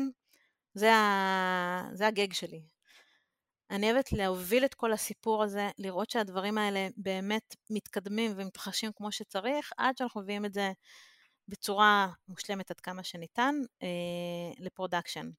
זה, 0.73 0.93
ה... 0.93 1.89
זה 1.93 2.07
הגג 2.07 2.33
שלי. 2.33 2.70
אני 3.71 3.91
אוהבת 3.91 4.11
להוביל 4.11 4.65
את 4.65 4.73
כל 4.73 4.93
הסיפור 4.93 5.43
הזה, 5.43 5.69
לראות 5.77 6.09
שהדברים 6.09 6.57
האלה 6.57 6.87
באמת 6.97 7.55
מתקדמים 7.69 8.31
ומתרחשים 8.35 8.91
כמו 8.95 9.11
שצריך, 9.11 9.71
עד 9.77 9.97
שאנחנו 9.97 10.21
מביאים 10.21 10.45
את 10.45 10.53
זה 10.53 10.71
בצורה 11.47 12.07
מושלמת 12.27 12.71
עד 12.71 12.79
כמה 12.79 13.03
שניתן 13.03 13.55
אה, 13.83 13.87
ל 14.59 14.65
production. 14.65 15.29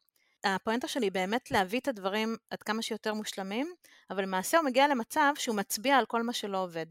הפואנטה 0.45 0.89
שלי 0.89 1.07
היא 1.07 1.13
באמת 1.13 1.51
להביא 1.51 1.81
את 1.81 1.89
הדברים 1.89 2.37
עד 2.51 2.63
כמה 2.63 2.83
שיותר 2.83 3.15
מושלמים, 3.15 3.75
אבל 4.11 4.23
למעשה 4.23 4.59
הוא 4.59 4.67
מגיע 4.67 4.89
למצב 4.89 5.33
שהוא 5.39 5.57
מצביע 5.57 5.97
על 5.97 6.07
כל 6.07 6.23
מה 6.23 6.33
שלא 6.33 6.63
עובד. 6.63 6.87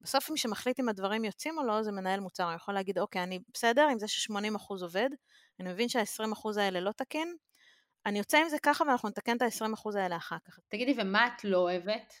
בסוף 0.00 0.30
מי 0.30 0.38
שמחליט 0.38 0.80
אם 0.80 0.88
הדברים 0.88 1.24
יוצאים 1.24 1.58
או 1.58 1.62
לא 1.62 1.82
זה 1.82 1.92
מנהל 1.92 2.20
מוצר, 2.20 2.44
הוא 2.44 2.52
יכול 2.52 2.74
להגיד 2.74 2.98
אוקיי 2.98 3.22
אני 3.22 3.38
בסדר 3.54 3.88
עם 3.88 3.98
זה 3.98 4.08
ש-80% 4.08 4.68
עובד, 4.68 5.10
אני 5.60 5.72
מבין 5.72 5.88
שה-20% 5.88 6.60
האלה 6.60 6.80
לא 6.80 6.92
תקין, 6.92 7.36
אני 8.06 8.18
יוצא 8.18 8.38
עם 8.38 8.48
זה 8.48 8.58
ככה 8.58 8.84
ואנחנו 8.84 9.08
נתקן 9.08 9.36
את 9.36 9.42
ה-20% 9.42 9.98
האלה 9.98 10.16
אחר 10.16 10.36
כך. 10.46 10.58
תגידי, 10.68 10.94
ומה 11.00 11.26
את 11.26 11.44
לא 11.44 11.58
אוהבת? 11.58 12.20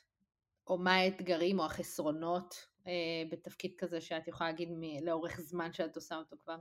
או 0.66 0.78
מה 0.78 0.94
האתגרים 0.94 1.58
או 1.58 1.64
החסרונות 1.64 2.66
אה, 2.86 2.92
בתפקיד 3.30 3.74
כזה 3.78 4.00
שאת 4.00 4.28
יכולה 4.28 4.50
להגיד 4.50 4.68
מ- 4.72 5.06
לאורך 5.06 5.40
זמן 5.40 5.72
שאת 5.72 5.96
עושה 5.96 6.16
אותו 6.16 6.36
כבר? 6.44 6.56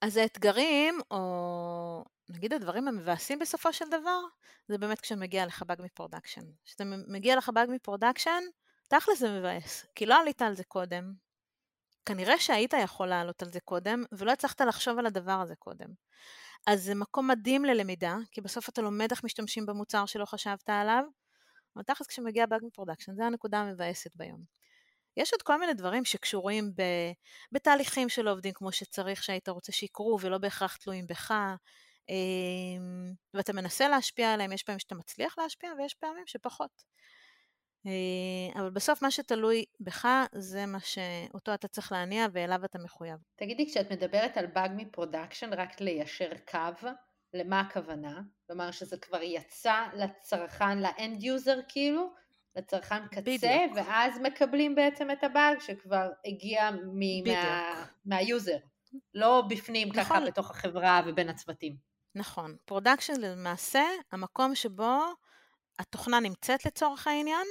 אז 0.00 0.16
האתגרים, 0.16 1.00
או 1.10 2.04
נגיד 2.28 2.52
הדברים 2.52 2.88
המבאסים 2.88 3.38
בסופו 3.38 3.72
של 3.72 3.84
דבר, 3.88 4.20
זה 4.68 4.78
באמת 4.78 5.00
כשמגיע 5.00 5.46
לך 5.46 5.62
באג 5.62 5.82
מ 5.82 5.87
production. 5.87 6.44
כשאתה 6.64 6.84
מגיע 6.84 7.36
לך 7.36 7.48
באג 7.48 7.68
מ 7.70 7.76
production, 7.76 8.42
תכל'ס 8.88 9.18
זה 9.18 9.38
מבאס, 9.38 9.86
כי 9.94 10.06
לא 10.06 10.20
עלית 10.20 10.42
על 10.42 10.54
זה 10.54 10.64
קודם. 10.64 11.12
כנראה 12.08 12.38
שהיית 12.38 12.72
יכול 12.72 13.06
לעלות 13.06 13.42
על 13.42 13.52
זה 13.52 13.60
קודם, 13.60 14.04
ולא 14.12 14.32
הצלחת 14.32 14.60
לחשוב 14.60 14.98
על 14.98 15.06
הדבר 15.06 15.40
הזה 15.42 15.54
קודם. 15.56 15.86
אז 16.66 16.82
זה 16.82 16.94
מקום 16.94 17.28
מדהים 17.28 17.64
ללמידה, 17.64 18.16
כי 18.30 18.40
בסוף 18.40 18.68
אתה 18.68 18.82
לומד 18.82 19.10
איך 19.10 19.24
משתמשים 19.24 19.66
במוצר 19.66 20.06
שלא 20.06 20.24
חשבת 20.24 20.68
עליו, 20.68 21.04
אבל 21.76 21.84
תכלס 21.84 22.06
כשמגיע 22.06 22.46
באג 22.46 22.60
מ 22.64 22.68
production, 22.68 23.14
זה 23.14 23.24
הנקודה 23.24 23.58
המבאסת 23.58 24.16
ביום. 24.16 24.42
יש 25.16 25.32
עוד 25.32 25.42
כל 25.42 25.58
מיני 25.58 25.74
דברים 25.74 26.04
שקשורים 26.04 26.72
ב, 26.76 26.82
בתהליכים 27.52 28.08
שלא 28.08 28.32
עובדים 28.32 28.52
כמו 28.54 28.72
שצריך, 28.72 29.22
שהיית 29.22 29.48
רוצה 29.48 29.72
שיקרו 29.72 30.18
ולא 30.20 30.38
בהכרח 30.38 30.76
תלויים 30.76 31.06
בך, 31.06 31.34
אמ, 32.08 33.12
ואתה 33.34 33.52
מנסה 33.52 33.88
להשפיע 33.88 34.32
עליהם, 34.32 34.52
יש 34.52 34.62
פעמים 34.62 34.78
שאתה 34.78 34.94
מצליח 34.94 35.38
להשפיע 35.38 35.70
ויש 35.78 35.94
פעמים 35.94 36.26
שפחות. 36.26 36.84
אה, 37.88 38.60
אבל 38.60 38.70
בסוף 38.70 39.02
מה 39.02 39.10
שתלוי 39.10 39.64
בך 39.80 40.08
זה 40.32 40.66
מה 40.66 40.80
שאותו 40.80 41.54
אתה 41.54 41.68
צריך 41.68 41.92
להניע 41.92 42.26
ואליו 42.32 42.64
אתה 42.64 42.78
מחויב. 42.78 43.18
תגידי, 43.36 43.66
כשאת 43.66 43.92
מדברת 43.92 44.36
על 44.36 44.46
באג 44.46 44.70
מ 44.76 44.82
production, 44.82 45.52
רק 45.52 45.80
ליישר 45.80 46.30
קו, 46.50 46.88
למה 47.34 47.60
הכוונה? 47.60 48.20
כלומר 48.46 48.70
שזה 48.70 48.96
כבר 48.96 49.22
יצא 49.22 49.86
לצרכן, 49.94 50.78
ל 50.78 50.89
end 50.89 51.22
user 51.22 51.58
כאילו, 51.68 52.10
לצרכן 52.56 53.06
קצה, 53.06 53.20
בדיוק. 53.20 53.72
ואז 53.74 54.18
מקבלים 54.22 54.74
בעצם 54.74 55.10
את 55.10 55.24
הבאג 55.24 55.60
שכבר 55.60 56.10
הגיע 56.26 56.70
מ- 56.70 57.28
מה, 57.28 57.84
מה 58.04 58.19
user, 58.19 58.58
לא 59.14 59.42
בפנים 59.48 59.88
נכון. 59.88 60.02
ככה 60.02 60.20
בתוך 60.26 60.50
החברה 60.50 61.00
ובין 61.06 61.28
הצוותים. 61.28 61.76
נכון, 62.14 62.56
production 62.64 63.20
למעשה 63.20 63.82
המקום 64.12 64.54
שבו 64.54 64.98
התוכנה 65.78 66.20
נמצאת 66.20 66.66
לצורך 66.66 67.06
העניין, 67.06 67.46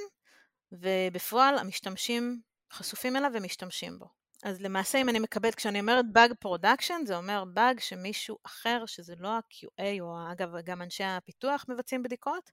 ובפועל 0.72 1.58
המשתמשים 1.58 2.40
חשופים 2.72 3.16
אליו 3.16 3.30
ומשתמשים 3.34 3.98
בו. 3.98 4.06
אז 4.44 4.62
למעשה 4.62 4.98
אם 4.98 5.08
אני 5.08 5.18
מקבלת, 5.18 5.54
כשאני 5.54 5.80
אומרת 5.80 6.04
Bug 6.14 6.48
Production, 6.48 7.06
זה 7.06 7.16
אומר 7.16 7.44
Bug 7.56 7.80
שמישהו 7.80 8.38
אחר, 8.46 8.82
שזה 8.86 9.14
לא 9.18 9.28
ה-QA, 9.28 10.00
או 10.00 10.32
אגב 10.32 10.48
גם 10.64 10.82
אנשי 10.82 11.04
הפיתוח 11.04 11.64
מבצעים 11.68 12.02
בדיקות, 12.02 12.50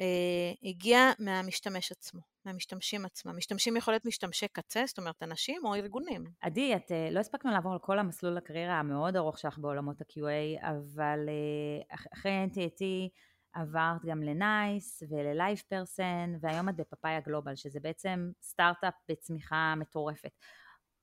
אה, 0.00 0.68
הגיע 0.68 1.10
מהמשתמש 1.18 1.92
עצמו, 1.92 2.20
מהמשתמשים 2.44 3.04
עצמם. 3.04 3.36
משתמשים 3.36 3.76
יכול 3.76 3.94
להיות 3.94 4.04
משתמשי 4.04 4.48
קצה, 4.48 4.82
זאת 4.86 4.98
אומרת 4.98 5.22
אנשים 5.22 5.64
או 5.64 5.74
ארגונים. 5.74 6.24
עדי, 6.40 6.76
את 6.76 6.92
אה, 6.92 7.08
לא 7.10 7.20
הספקנו 7.20 7.50
לעבור 7.50 7.72
על 7.72 7.78
כל 7.78 7.98
המסלול 7.98 8.36
הקריירה 8.38 8.78
המאוד 8.78 9.16
ארוך 9.16 9.38
שלך 9.38 9.58
בעולמות 9.58 10.00
ה-QA, 10.00 10.66
אבל 10.68 11.18
אה, 11.28 11.96
אחרי 12.12 12.46
NTT 12.46 12.82
עברת 13.56 14.04
גם 14.04 14.22
ל 14.22 14.38
NICE 14.38 15.02
ול 15.10 15.58
LivePerson, 15.68 16.34
והיום 16.40 16.68
את 16.68 16.76
ב 16.76 16.82
Papaya 16.82 17.20
Global, 17.20 17.56
שזה 17.56 17.80
בעצם 17.80 18.30
סטארט-אפ 18.42 18.94
בצמיחה 19.08 19.74
מטורפת. 19.76 20.30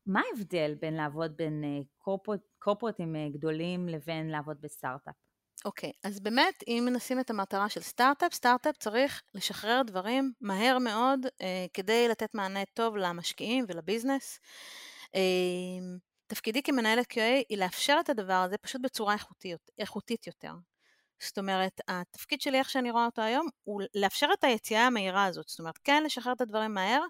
מה 0.05 0.21
ההבדל 0.31 0.75
בין 0.81 0.93
לעבוד 0.93 1.37
בין 1.37 1.63
קורפורטים 2.59 3.15
גדולים 3.33 3.87
לבין 3.87 4.29
לעבוד 4.29 4.57
בסטארט-אפ? 4.61 5.15
אוקיי, 5.65 5.89
okay, 5.89 6.07
אז 6.09 6.19
באמת, 6.19 6.63
אם 6.67 6.83
מנסים 6.85 7.19
את 7.19 7.29
המטרה 7.29 7.69
של 7.69 7.81
סטארט-אפ, 7.81 8.33
סטארט-אפ 8.33 8.77
צריך 8.77 9.21
לשחרר 9.33 9.81
דברים 9.87 10.33
מהר 10.41 10.77
מאוד 10.77 11.19
אה, 11.41 11.65
כדי 11.73 12.07
לתת 12.07 12.35
מענה 12.35 12.65
טוב 12.73 12.97
למשקיעים 12.97 13.65
ולביזנס. 13.67 14.39
אה, 15.15 15.21
תפקידי 16.27 16.63
כמנהלת 16.63 17.11
QA 17.11 17.45
היא 17.49 17.57
לאפשר 17.57 17.97
את 17.99 18.09
הדבר 18.09 18.33
הזה 18.33 18.57
פשוט 18.57 18.81
בצורה 18.81 19.13
איכותית, 19.13 19.69
איכותית 19.79 20.27
יותר. 20.27 20.53
זאת 21.24 21.38
אומרת, 21.38 21.82
התפקיד 21.88 22.41
שלי, 22.41 22.59
איך 22.59 22.69
שאני 22.69 22.91
רואה 22.91 23.05
אותו 23.05 23.21
היום, 23.21 23.47
הוא 23.63 23.82
לאפשר 23.95 24.28
את 24.39 24.43
היציאה 24.43 24.88
המהירה 24.88 25.26
הזאת. 25.26 25.49
זאת 25.49 25.59
אומרת, 25.59 25.78
כן 25.84 26.03
לשחרר 26.03 26.34
את 26.34 26.41
הדברים 26.41 26.74
מהר, 26.74 27.01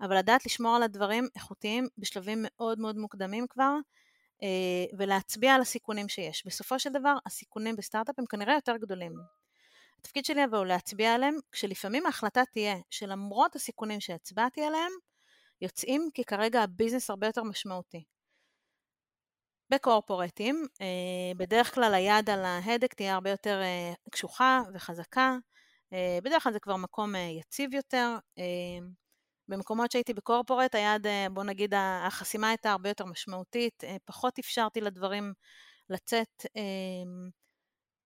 אבל 0.00 0.18
לדעת 0.18 0.46
לשמור 0.46 0.76
על 0.76 0.82
הדברים 0.82 1.28
איכותיים 1.36 1.88
בשלבים 1.98 2.38
מאוד 2.42 2.78
מאוד 2.78 2.96
מוקדמים 2.96 3.46
כבר, 3.50 3.74
אה, 4.42 4.98
ולהצביע 4.98 5.54
על 5.54 5.60
הסיכונים 5.60 6.08
שיש. 6.08 6.46
בסופו 6.46 6.78
של 6.78 6.90
דבר, 6.92 7.14
הסיכונים 7.26 7.76
בסטארט-אפ 7.76 8.18
הם 8.18 8.26
כנראה 8.26 8.54
יותר 8.54 8.76
גדולים. 8.76 9.12
התפקיד 9.98 10.24
שלי 10.24 10.44
אבל 10.44 10.58
הוא 10.58 10.66
להצביע 10.66 11.14
עליהם, 11.14 11.34
כשלפעמים 11.52 12.06
ההחלטה 12.06 12.42
תהיה 12.52 12.76
שלמרות 12.90 13.56
הסיכונים 13.56 14.00
שהצבעתי 14.00 14.64
עליהם, 14.64 14.92
יוצאים 15.60 16.08
כי 16.14 16.24
כרגע 16.24 16.62
הביזנס 16.62 17.10
הרבה 17.10 17.26
יותר 17.26 17.42
משמעותי. 17.42 18.04
בקורפורטים, 19.70 20.66
אה, 20.80 20.86
בדרך 21.36 21.74
כלל 21.74 21.94
היד 21.94 22.30
על 22.30 22.44
ההדק 22.44 22.94
תהיה 22.94 23.14
הרבה 23.14 23.30
יותר 23.30 23.60
אה, 23.62 23.92
קשוחה 24.10 24.62
וחזקה, 24.74 25.36
בדרך 26.22 26.42
כלל 26.42 26.52
זה 26.52 26.60
כבר 26.60 26.76
מקום 26.76 27.14
יציב 27.14 27.74
יותר, 27.74 28.16
במקומות 29.50 29.92
שהייתי 29.92 30.14
בקורפורט, 30.14 30.74
היד, 30.74 31.06
אה, 31.06 31.26
בוא 31.32 31.44
נגיד, 31.44 31.74
החסימה 31.76 32.48
הייתה 32.48 32.70
הרבה 32.70 32.88
יותר 32.88 33.04
משמעותית, 33.04 33.84
אה, 33.84 33.96
פחות 34.04 34.38
אפשרתי 34.38 34.80
לדברים 34.80 35.32
לצאת, 35.90 36.46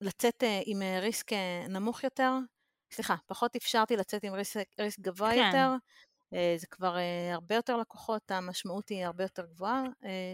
לצאת 0.00 0.42
אה, 0.42 0.60
עם 0.66 0.82
ריסק 1.00 1.32
נמוך 1.68 2.04
יותר, 2.04 2.32
סליחה, 2.92 3.14
פחות 3.26 3.56
אפשרתי 3.56 3.96
לצאת 3.96 4.24
עם 4.24 4.32
ריסק, 4.32 4.64
ריסק 4.80 5.00
גבוה 5.00 5.30
כן. 5.30 5.46
יותר, 5.46 5.70
זה 6.56 6.66
כבר 6.66 6.96
הרבה 7.32 7.54
יותר 7.54 7.76
לקוחות, 7.76 8.30
המשמעות 8.30 8.88
היא 8.88 9.06
הרבה 9.06 9.24
יותר 9.24 9.46
גבוהה. 9.46 9.84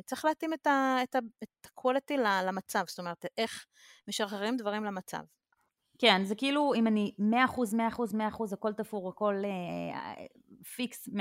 צריך 0.07 0.24
להתאים 0.24 0.53
את 0.55 0.66
ה-quality 0.66 2.16
למצב, 2.46 2.84
זאת 2.88 2.98
אומרת, 2.98 3.24
איך 3.38 3.66
משחררים 4.09 4.57
דברים 4.57 4.84
למצב. 4.84 5.22
כן, 6.01 6.24
זה 6.24 6.34
כאילו 6.34 6.74
אם 6.74 6.86
אני 6.86 7.14
100%, 7.18 7.22
100%, 7.74 8.14
100%, 8.14 8.53
הכל 8.53 8.72
תפור, 8.72 9.09
הכל 9.09 9.34
אה, 9.44 10.24
פיקס 10.76 11.09
100%, 11.09 11.12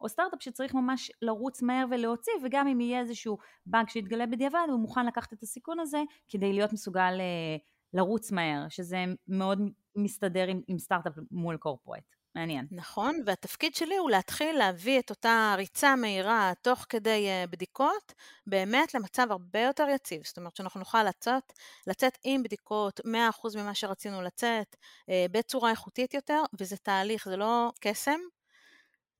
או 0.00 0.08
סטארט-אפ 0.08 0.42
שצריך 0.42 0.74
ממש 0.74 1.10
לרוץ 1.22 1.62
מהר 1.62 1.86
ולהוציא, 1.90 2.32
וגם 2.44 2.66
אם 2.66 2.80
יהיה 2.80 3.00
איזשהו 3.00 3.38
באג 3.66 3.88
שיתגלה 3.88 4.26
בדיעבד, 4.26 4.66
הוא 4.68 4.80
מוכן 4.80 5.06
לקחת 5.06 5.32
את 5.32 5.42
הסיכון 5.42 5.80
הזה 5.80 6.02
כדי 6.28 6.52
להיות 6.52 6.72
מסוגל 6.72 7.20
אה, 7.20 7.56
לרוץ 7.92 8.32
מהר, 8.32 8.68
שזה 8.68 9.04
מאוד 9.28 9.60
מסתדר 9.96 10.48
עם, 10.48 10.60
עם 10.68 10.78
סטארט-אפ 10.78 11.12
מול 11.30 11.56
corporate. 11.56 12.15
מעניין. 12.36 12.66
נכון, 12.70 13.20
והתפקיד 13.26 13.74
שלי 13.74 13.96
הוא 13.96 14.10
להתחיל 14.10 14.58
להביא 14.58 14.98
את 14.98 15.10
אותה 15.10 15.54
ריצה 15.56 15.96
מהירה 15.96 16.52
תוך 16.62 16.86
כדי 16.88 17.28
אה, 17.28 17.50
בדיקות, 17.50 18.12
באמת 18.46 18.94
למצב 18.94 19.26
הרבה 19.30 19.60
יותר 19.60 19.86
יציב. 19.94 20.22
זאת 20.24 20.38
אומרת 20.38 20.56
שאנחנו 20.56 20.80
נוכל 20.80 21.02
לצאת, 21.04 21.52
לצאת 21.86 22.18
עם 22.24 22.42
בדיקות 22.42 23.00
100% 23.00 23.02
ממה 23.56 23.74
שרצינו 23.74 24.22
לצאת, 24.22 24.76
uh, 24.76 25.12
בצורה 25.30 25.70
איכותית 25.70 26.14
יותר, 26.14 26.42
וזה 26.60 26.76
תהליך, 26.76 27.28
זה 27.28 27.36
לא 27.36 27.72
קסם. 27.80 28.20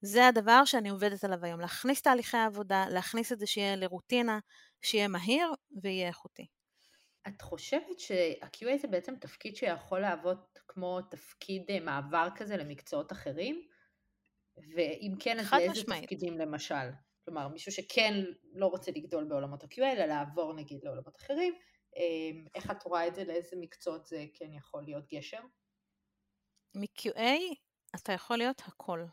זה 0.01 0.27
הדבר 0.27 0.65
שאני 0.65 0.89
עובדת 0.89 1.25
עליו 1.25 1.45
היום, 1.45 1.61
להכניס 1.61 2.03
תהליכי 2.03 2.37
עבודה, 2.37 2.85
להכניס 2.89 3.33
את 3.33 3.39
זה 3.39 3.47
שיהיה 3.47 3.77
לרוטינה, 3.77 4.39
שיהיה 4.83 5.09
מהיר 5.09 5.53
ויהיה 5.83 6.09
איכותי. 6.09 6.47
את 7.29 7.43
חושבת 7.43 7.99
שה-QA 7.99 8.79
זה 8.83 8.89
בעצם 8.89 9.17
תפקיד 9.21 9.57
שיכול 9.57 10.01
לעבוד 10.01 10.39
כמו 10.77 11.01
תפקיד 11.11 11.71
אה, 11.71 11.81
מעבר 11.81 12.29
כזה 12.37 12.57
למקצועות 12.57 13.13
אחרים? 13.13 13.67
ואם 14.57 15.15
כן, 15.21 15.39
אז 15.39 15.53
לאיזה 15.53 15.73
משמעית. 15.73 16.03
תפקידים 16.03 16.39
למשל? 16.39 16.91
כלומר, 17.25 17.49
מישהו 17.49 17.73
שכן 17.73 18.25
לא 18.53 18.67
רוצה 18.67 18.91
לגדול 18.97 19.25
בעולמות 19.25 19.65
ה-QA, 19.65 19.83
אלא 19.83 20.05
לעבור 20.05 20.53
נגיד 20.55 20.85
לעולמות 20.85 21.17
אחרים, 21.17 21.55
אמ, 21.97 22.47
איך 22.55 22.71
את 22.71 22.83
רואה 22.85 23.07
את 23.07 23.15
זה, 23.15 23.25
לאיזה 23.25 23.57
מקצועות 23.61 24.07
זה 24.07 24.25
כן 24.35 24.53
יכול 24.53 24.83
להיות 24.83 25.05
גשר? 25.15 25.41
מ-QA 26.75 27.21
אתה 27.95 28.13
יכול 28.13 28.37
להיות 28.37 28.63
הכל. 28.67 29.05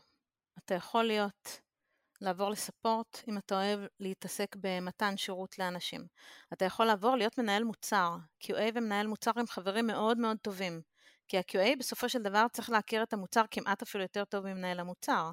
אתה 0.58 0.74
יכול 0.74 1.04
להיות 1.04 1.60
לעבור 2.20 2.50
לספורט 2.50 3.18
אם 3.28 3.38
אתה 3.38 3.54
אוהב 3.54 3.80
להתעסק 4.00 4.56
במתן 4.60 5.16
שירות 5.16 5.58
לאנשים. 5.58 6.06
אתה 6.52 6.64
יכול 6.64 6.86
לעבור 6.86 7.16
להיות 7.16 7.38
מנהל 7.38 7.64
מוצר. 7.64 8.16
QA 8.44 8.62
ומנהל 8.74 9.06
מוצר 9.06 9.30
הם 9.36 9.46
חברים 9.46 9.86
מאוד 9.86 10.18
מאוד 10.18 10.36
טובים. 10.42 10.93
כי 11.34 11.38
ה-QA 11.58 11.76
בסופו 11.78 12.08
של 12.08 12.22
דבר 12.22 12.46
צריך 12.52 12.70
להכיר 12.70 13.02
את 13.02 13.12
המוצר 13.12 13.42
כמעט 13.50 13.82
אפילו 13.82 14.04
יותר 14.04 14.24
טוב 14.24 14.46
ממנהל 14.46 14.80
המוצר. 14.80 15.30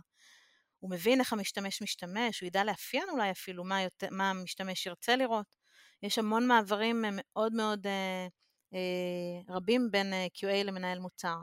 הוא 0.80 0.92
מבין 0.92 1.20
איך 1.20 1.34
המשתמש 1.34 1.82
משתמש, 1.82 2.40
הוא 2.40 2.48
ידע 2.48 2.64
לאפיין 2.64 3.10
אולי 3.10 3.32
אפילו 3.32 3.64
מה, 3.64 3.82
יותר, 3.82 4.08
מה 4.12 4.30
המשתמש 4.30 4.86
ירצה 4.86 5.16
לראות. 5.16 5.56
יש 6.04 6.20
המון 6.20 6.48
מעברים 6.48 7.06
מאוד 7.12 7.54
מאוד 7.54 7.88
אה, 7.88 8.28
אה, 8.74 9.56
רבים 9.56 9.92
בין 9.92 10.14
אה, 10.14 10.28
QA 10.36 10.64
למנהל 10.64 11.00
מוצר. 11.00 11.36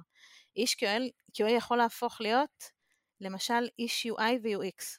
איש 0.57 0.75
QA, 0.75 1.01
QA 1.39 1.51
יכול 1.51 1.79
להפוך 1.79 2.21
להיות 2.21 2.65
למשל 3.21 3.69
איש 3.79 4.07
UI 4.07 4.33
ו-UX. 4.43 4.99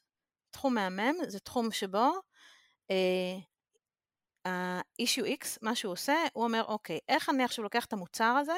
תחום 0.51 0.76
מהמם 0.76 1.14
זה 1.28 1.39
תחום 1.39 1.72
שבו 1.72 2.10
ה-issue 4.45 5.26
אה, 5.26 5.34
X, 5.34 5.57
מה 5.62 5.76
שהוא 5.76 5.93
עושה, 5.93 6.16
הוא 6.34 6.43
אומר, 6.43 6.64
אוקיי, 6.68 6.99
איך 7.10 7.30
אני 7.30 7.43
עכשיו 7.43 7.64
לוקח 7.64 7.86
את 7.86 7.93
המוצר 7.93 8.38
הזה 8.41 8.57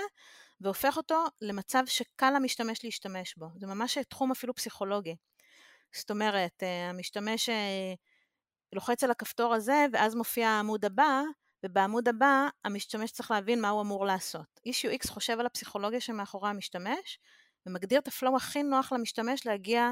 והופך 0.61 0.97
אותו 0.97 1.25
למצב 1.41 1.83
שקל 1.85 2.29
למשתמש 2.35 2.83
להשתמש 2.83 3.35
בו. 3.37 3.47
זה 3.55 3.67
ממש 3.67 3.97
תחום 3.97 4.31
אפילו 4.31 4.55
פסיכולוגי. 4.55 5.15
זאת 5.95 6.11
אומרת, 6.11 6.63
אה, 6.63 6.89
המשתמש 6.89 7.49
אה, 7.49 7.93
לוחץ 8.73 9.03
על 9.03 9.11
הכפתור 9.11 9.53
הזה 9.53 9.85
ואז 9.93 10.15
מופיע 10.15 10.49
העמוד 10.49 10.85
הבא, 10.85 11.21
ובעמוד 11.65 12.07
הבא 12.07 12.47
המשתמש 12.65 13.11
צריך 13.11 13.31
להבין 13.31 13.61
מה 13.61 13.69
הוא 13.69 13.81
אמור 13.81 14.05
לעשות. 14.05 14.59
issue 14.67 15.05
X 15.05 15.11
חושב 15.11 15.39
על 15.39 15.45
הפסיכולוגיה 15.45 16.01
שמאחורי 16.01 16.49
המשתמש, 16.49 17.19
ומגדיר 17.65 17.99
את 17.99 18.07
הפלואו 18.07 18.35
הכי 18.35 18.63
נוח 18.63 18.91
למשתמש 18.93 19.45
להגיע 19.45 19.91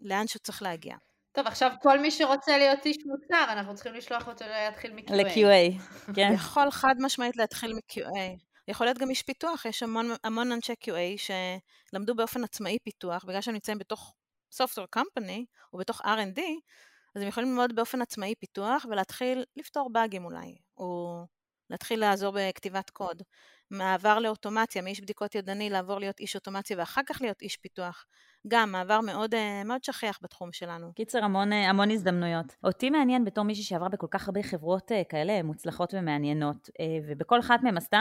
לאן 0.00 0.26
שצריך 0.26 0.62
להגיע. 0.62 0.96
טוב, 1.32 1.46
עכשיו 1.46 1.70
כל 1.82 1.98
מי 1.98 2.10
שרוצה 2.10 2.58
להיות 2.58 2.86
איש 2.86 2.96
מוצר, 3.06 3.52
אנחנו 3.52 3.74
צריכים 3.74 3.94
לשלוח 3.94 4.28
אותו 4.28 4.44
להתחיל 4.44 4.92
מ-QA. 4.92 5.12
ל-QA, 5.12 5.82
כן. 6.14 6.30
יכול 6.34 6.70
חד 6.70 6.94
משמעית 6.98 7.36
להתחיל 7.36 7.74
מ-QA. 7.74 8.49
יכול 8.68 8.86
להיות 8.86 8.98
גם 8.98 9.10
איש 9.10 9.22
פיתוח, 9.22 9.64
יש 9.64 9.82
המון, 9.82 10.10
המון 10.24 10.52
אנשי 10.52 10.72
QA 10.84 11.32
שלמדו 11.90 12.14
באופן 12.14 12.44
עצמאי 12.44 12.78
פיתוח, 12.84 13.24
בגלל 13.24 13.40
שהם 13.40 13.54
נמצאים 13.54 13.78
בתוך 13.78 14.14
software 14.54 14.98
company 14.98 15.44
או 15.72 15.78
בתוך 15.78 16.00
R&D, 16.00 16.40
אז 17.14 17.22
הם 17.22 17.28
יכולים 17.28 17.48
ללמוד 17.48 17.74
באופן 17.76 18.02
עצמאי 18.02 18.34
פיתוח 18.40 18.86
ולהתחיל 18.90 19.44
לפתור 19.56 19.92
באגים 19.92 20.24
אולי, 20.24 20.56
או 20.76 21.20
להתחיל 21.70 22.00
לעזור 22.00 22.34
בכתיבת 22.36 22.90
קוד. 22.90 23.22
מעבר 23.70 24.18
לאוטומציה, 24.18 24.82
מאיש 24.82 25.00
בדיקות 25.00 25.34
ידני 25.34 25.70
לעבור 25.70 25.98
להיות 25.98 26.20
איש 26.20 26.36
אוטומציה 26.36 26.78
ואחר 26.78 27.00
כך 27.06 27.22
להיות 27.22 27.42
איש 27.42 27.56
פיתוח. 27.56 28.06
גם 28.48 28.72
מעבר 28.72 29.00
מאוד, 29.00 29.34
אה, 29.34 29.62
מאוד 29.64 29.84
שכיח 29.84 30.18
בתחום 30.22 30.52
שלנו. 30.52 30.92
קיצר, 30.94 31.24
המון, 31.24 31.52
אה, 31.52 31.70
המון 31.70 31.90
הזדמנויות. 31.90 32.54
אותי 32.64 32.90
מעניין 32.90 33.24
בתור 33.24 33.44
מישהי 33.44 33.64
שעברה 33.64 33.88
בכל 33.88 34.06
כך 34.10 34.28
הרבה 34.28 34.42
חברות 34.42 34.92
אה, 34.92 35.02
כאלה 35.08 35.42
מוצלחות 35.42 35.94
ומעניינות, 35.94 36.68
ובכל 37.08 37.40
אחת 37.40 37.62
מהן 37.62 37.76
עשתה 37.76 38.00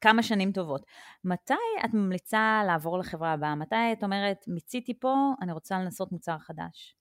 כמה 0.00 0.22
שנים 0.22 0.52
טובות. 0.52 0.86
מתי 1.24 1.54
את 1.84 1.94
ממליצה 1.94 2.62
לעבור 2.66 2.98
לחברה 2.98 3.32
הבאה? 3.32 3.54
מתי 3.54 3.92
את 3.92 4.04
אומרת, 4.04 4.44
מיציתי 4.48 5.00
פה, 5.00 5.14
אני 5.40 5.52
רוצה 5.52 5.78
לנסות 5.78 6.12
מוצר 6.12 6.38
חדש? 6.38 6.96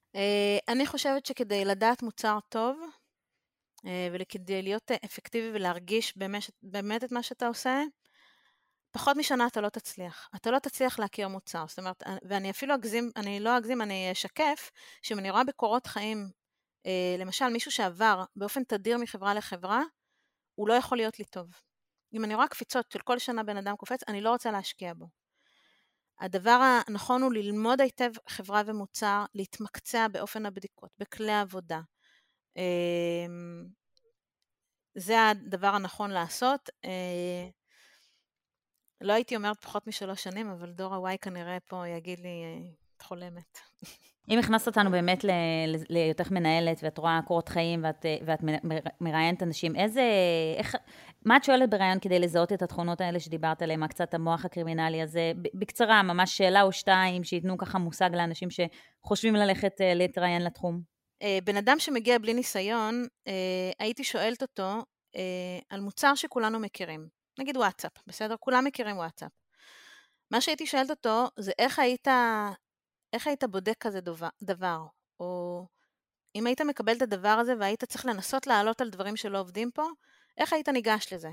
אני 0.68 0.86
חושבת 0.86 1.26
שכדי 1.26 1.66
לדעת 1.66 2.03
מוצר 2.03 2.39
טוב, 2.49 2.78
וכדי 4.13 4.61
להיות 4.61 4.91
אפקטיבי 5.05 5.51
ולהרגיש 5.53 6.17
באמת, 6.17 6.43
באמת 6.63 7.03
את 7.03 7.11
מה 7.11 7.23
שאתה 7.23 7.47
עושה, 7.47 7.81
פחות 8.91 9.17
משנה 9.17 9.47
אתה 9.47 9.61
לא 9.61 9.69
תצליח. 9.69 10.29
אתה 10.36 10.51
לא 10.51 10.59
תצליח 10.59 10.99
להכיר 10.99 11.27
מוצר. 11.27 11.65
זאת 11.67 11.79
אומרת, 11.79 12.03
ואני 12.23 12.49
אפילו 12.49 12.75
אגזים, 12.75 13.11
אני 13.15 13.39
לא 13.39 13.57
אגזים, 13.57 13.81
אני 13.81 14.11
אשקף, 14.11 14.71
שאם 15.01 15.19
אני 15.19 15.31
רואה 15.31 15.43
בקורות 15.43 15.88
חיים, 15.88 16.29
אה, 16.86 17.15
למשל 17.19 17.49
מישהו 17.49 17.71
שעבר 17.71 18.23
באופן 18.36 18.63
תדיר 18.63 18.97
מחברה 18.97 19.34
לחברה, 19.34 19.81
הוא 20.55 20.67
לא 20.67 20.73
יכול 20.73 20.97
להיות 20.97 21.19
לי 21.19 21.25
טוב. 21.25 21.47
אם 22.13 22.23
אני 22.23 22.36
רואה 22.36 22.47
קפיצות 22.47 22.91
של 22.91 22.99
כל 22.99 23.19
שנה 23.19 23.43
בן 23.43 23.57
אדם 23.57 23.75
קופץ, 23.75 23.99
אני 24.07 24.21
לא 24.21 24.29
רוצה 24.29 24.51
להשקיע 24.51 24.93
בו. 24.93 25.07
הדבר 26.19 26.81
הנכון 26.88 27.21
הוא 27.21 27.34
ללמוד 27.34 27.81
היטב 27.81 28.11
חברה 28.27 28.61
ומוצר, 28.65 29.25
להתמקצע 29.36 30.07
באופן 30.07 30.45
הבדיקות, 30.45 30.89
בכלי 30.97 31.31
העבודה. 31.31 31.79
אמ, 32.58 33.66
זה 34.95 35.28
הדבר 35.30 35.68
הנכון 35.68 36.12
לעשות. 36.12 36.70
אה, 36.86 37.49
לא 39.01 39.14
הייתי 39.14 39.36
אומרת 39.36 39.62
פחות 39.62 39.88
משלוש 39.88 40.24
שנים, 40.24 40.49
אבל 40.49 40.72
דור 40.72 40.95
הוואי 40.95 41.18
כנראה 41.22 41.58
פה 41.60 41.88
יגיד 41.88 42.20
לי, 42.20 42.43
אה, 42.43 42.70
את 42.97 43.01
חולמת. 43.01 43.60
אם 44.30 44.39
הכנסת 44.39 44.68
אותנו 44.68 44.91
באמת 44.91 45.26
להיותך 45.89 46.32
מנהלת, 46.32 46.80
ואת 46.84 46.97
רואה 46.97 47.20
קורות 47.28 47.49
חיים, 47.49 47.84
ואת, 47.84 48.06
ואת 48.26 48.39
מראיינת 49.01 49.43
אנשים, 49.43 49.76
איזה, 49.76 50.01
איך, 50.58 50.76
מה 51.26 51.38
את 51.38 51.43
שואלת 51.43 51.70
בראיון 51.70 51.99
כדי 51.99 52.20
לזהות 52.20 52.54
את 52.54 52.62
התכונות 52.62 53.01
האלה 53.01 53.20
שדיברת 53.20 53.62
עליהן, 53.62 53.88
קצת 53.88 54.14
המוח 54.14 54.45
הקרימינלי 54.45 55.01
הזה? 55.01 55.32
בקצרה, 55.54 56.04
ממש 56.04 56.38
שאלה 56.38 56.62
או 56.62 56.72
שתיים, 56.72 57.24
שייתנו 57.24 57.58
ככה 57.58 57.78
מושג 57.78 58.10
לאנשים 58.14 58.49
שחושבים 58.49 59.36
ללכת 59.36 59.82
אה, 59.82 59.93
להתראיין 59.93 60.43
לתחום. 60.43 60.92
אה, 61.22 61.39
בן 61.43 61.57
אדם 61.57 61.80
שמגיע 61.80 62.18
בלי 62.18 62.34
ניסיון, 62.34 63.07
הייתי 63.80 64.03
שואלת 64.03 64.41
אותו 64.41 64.86
על 65.70 65.80
מוצר 65.80 66.16
שכולנו 66.16 66.59
מכירים. 66.59 67.07
נגיד 67.39 67.57
וואטסאפ, 67.57 67.91
בסדר? 68.07 68.36
כולם 68.39 68.66
מכירים 68.66 68.97
וואטסאפ. 68.97 69.32
מה 70.32 70.41
שהייתי 70.41 70.68
שואלת 70.68 70.89
אותו 70.89 71.28
זה 71.39 71.51
איך 71.59 71.80
היית, 71.80 72.07
איך 73.14 73.28
היית 73.28 73.43
בודק 73.43 73.76
כזה 73.80 74.01
דבר, 74.01 74.28
דבר, 74.43 74.80
או 75.20 75.66
אם 76.36 76.47
היית 76.47 76.61
מקבל 76.61 76.97
את 76.97 77.01
הדבר 77.01 77.30
הזה 77.30 77.53
והיית 77.59 77.84
צריך 77.84 78.05
לנסות 78.05 78.47
לעלות 78.47 78.82
על 78.82 78.89
דברים 78.89 79.16
שלא 79.16 79.39
עובדים 79.39 79.72
פה, 79.72 79.84
איך 80.38 80.53
היית 80.53 80.70
ניגש 80.70 81.14
לזה? 81.14 81.30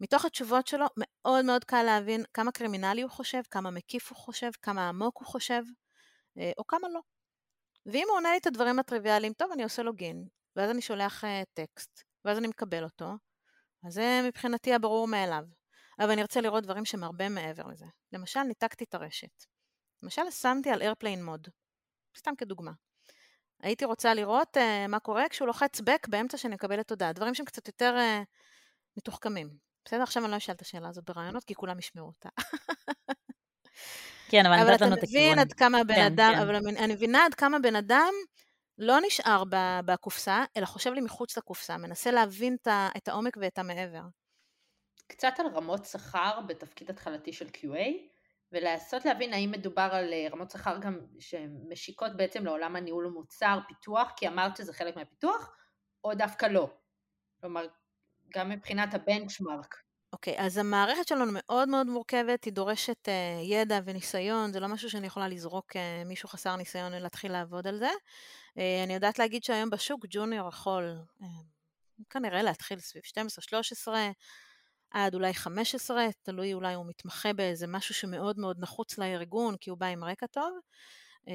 מתוך 0.00 0.24
התשובות 0.24 0.66
שלו 0.66 0.86
מאוד 0.96 1.44
מאוד 1.44 1.64
קל 1.64 1.82
להבין 1.82 2.24
כמה 2.34 2.52
קרימינלי 2.52 3.02
הוא 3.02 3.10
חושב, 3.10 3.42
כמה 3.50 3.70
מקיף 3.70 4.10
הוא 4.10 4.16
חושב, 4.18 4.50
כמה 4.62 4.88
עמוק 4.88 5.18
הוא 5.18 5.26
חושב, 5.26 5.62
אה, 6.38 6.52
או 6.58 6.66
כמה 6.66 6.88
לא. 6.88 7.00
ואם 7.86 8.04
הוא 8.08 8.16
עונה 8.16 8.30
לי 8.30 8.38
את 8.38 8.46
הדברים 8.46 8.78
הטריוויאליים, 8.78 9.32
טוב, 9.32 9.52
אני 9.52 9.62
עושה 9.62 9.82
לוגין, 9.82 10.28
ואז 10.56 10.70
אני 10.70 10.82
שולח 10.82 11.24
אה, 11.24 11.42
טקסט, 11.54 12.02
ואז 12.24 12.38
אני 12.38 12.48
מקבל 12.48 12.84
אותו, 12.84 13.12
אז 13.86 13.94
זה 13.94 14.20
מבחינתי 14.24 14.74
הברור 14.74 15.08
מאליו. 15.08 15.44
אבל 15.98 16.10
אני 16.10 16.22
ארצה 16.22 16.40
לראות 16.40 16.64
דברים 16.64 16.84
שהם 16.84 17.04
הרבה 17.04 17.28
מעבר 17.28 17.66
לזה. 17.66 17.86
למשל, 18.12 18.42
ניתקתי 18.42 18.84
את 18.84 18.94
הרשת. 18.94 19.44
למשל, 20.02 20.30
שמתי 20.30 20.70
על 20.70 20.82
איירפליין 20.82 21.24
מוד. 21.24 21.48
סתם 22.18 22.34
כדוגמה. 22.38 22.72
הייתי 23.62 23.84
רוצה 23.84 24.14
לראות 24.14 24.56
uh, 24.56 24.88
מה 24.88 25.00
קורה 25.00 25.28
כשהוא 25.28 25.46
לוחץ 25.46 25.80
back 25.80 26.10
באמצע 26.10 26.36
שאני 26.36 26.54
מקבלת 26.54 26.90
הודעה. 26.90 27.12
דברים 27.12 27.34
שהם 27.34 27.46
קצת 27.46 27.66
יותר 27.66 27.96
uh, 27.96 28.24
מתוחכמים. 28.96 29.50
בסדר? 29.84 30.02
עכשיו 30.02 30.24
אני 30.24 30.32
לא 30.32 30.36
אשאל 30.36 30.54
את 30.54 30.60
השאלה 30.60 30.88
הזאת 30.88 31.04
ברעיונות, 31.04 31.44
כי 31.44 31.54
כולם 31.54 31.78
ישמעו 31.78 32.06
אותה. 32.06 32.28
כן, 34.28 34.46
אבל 34.46 34.56
נתת 34.56 34.80
לנו 34.80 34.94
את 34.94 35.02
הכיוון. 35.02 35.22
אבל 35.22 35.32
אתה 35.32 35.32
מבין 35.32 35.38
עד 35.38 35.52
כמה 35.52 35.84
בן 35.84 35.94
כן, 35.94 36.04
אדם, 36.04 36.32
כן. 36.34 36.42
אבל 36.42 36.56
אני 36.56 36.94
מבינה 36.94 37.24
עד 37.24 37.34
כמה 37.34 37.58
בן 37.58 37.76
אדם 37.76 38.12
לא 38.78 38.96
נשאר 39.06 39.42
בקופסה, 39.84 40.44
אלא 40.56 40.66
חושב 40.66 40.92
לי 40.92 41.00
מחוץ 41.00 41.36
לקופסה, 41.36 41.76
מנסה 41.76 42.10
להבין 42.10 42.56
את 42.96 43.08
העומק 43.08 43.36
ואת 43.40 43.58
המעבר. 43.58 44.02
קצת 45.06 45.32
על 45.38 45.46
רמות 45.46 45.84
שכר 45.84 46.40
בתפקיד 46.46 46.90
התחלתי 46.90 47.32
של 47.32 47.46
QA, 47.46 47.88
ולנסות 48.52 49.04
להבין 49.04 49.32
האם 49.32 49.50
מדובר 49.50 49.88
על 49.92 50.12
אה, 50.12 50.26
רמות 50.32 50.50
שכר 50.50 50.78
גם 50.78 50.98
שמשיקות 51.18 52.16
בעצם 52.16 52.44
לעולם 52.44 52.76
הניהול 52.76 53.06
המוצר, 53.06 53.58
פיתוח, 53.68 54.12
כי 54.16 54.28
אמרת 54.28 54.56
שזה 54.56 54.72
חלק 54.72 54.96
מהפיתוח, 54.96 55.56
או 56.04 56.14
דווקא 56.14 56.46
לא. 56.46 56.70
כלומר, 57.40 57.66
גם 58.34 58.48
מבחינת 58.48 58.94
הבנצ'מארק. 58.94 59.82
אוקיי, 60.12 60.38
okay, 60.38 60.40
אז 60.40 60.58
המערכת 60.58 61.08
שלנו 61.08 61.32
מאוד 61.32 61.68
מאוד 61.68 61.86
מורכבת, 61.86 62.44
היא 62.44 62.52
דורשת 62.52 63.08
uh, 63.08 63.42
ידע 63.44 63.80
וניסיון, 63.84 64.52
זה 64.52 64.60
לא 64.60 64.68
משהו 64.68 64.90
שאני 64.90 65.06
יכולה 65.06 65.28
לזרוק 65.28 65.72
uh, 65.72 66.08
מישהו 66.08 66.28
חסר 66.28 66.56
ניסיון 66.56 66.94
ולהתחיל 66.94 67.32
לעבוד 67.32 67.66
על 67.66 67.78
זה. 67.78 67.88
Uh, 67.88 68.60
אני 68.84 68.94
יודעת 68.94 69.18
להגיד 69.18 69.44
שהיום 69.44 69.70
בשוק 69.70 70.06
ג'וניור 70.10 70.48
יכול 70.48 70.98
uh, 71.20 71.24
כנראה 72.10 72.42
להתחיל 72.42 72.80
סביב 72.80 73.02
12-13, 73.86 73.88
עד 74.90 75.14
אולי 75.14 75.34
15, 75.34 76.06
תלוי 76.22 76.54
אולי 76.54 76.74
הוא 76.74 76.86
מתמחה 76.86 77.32
באיזה 77.32 77.66
משהו 77.66 77.94
שמאוד 77.94 78.38
מאוד 78.38 78.56
נחוץ 78.60 78.98
לארגון, 78.98 79.56
כי 79.56 79.70
הוא 79.70 79.78
בא 79.78 79.86
עם 79.86 80.04
רקע 80.04 80.26
טוב. 80.26 80.58
Uh, 81.24 81.30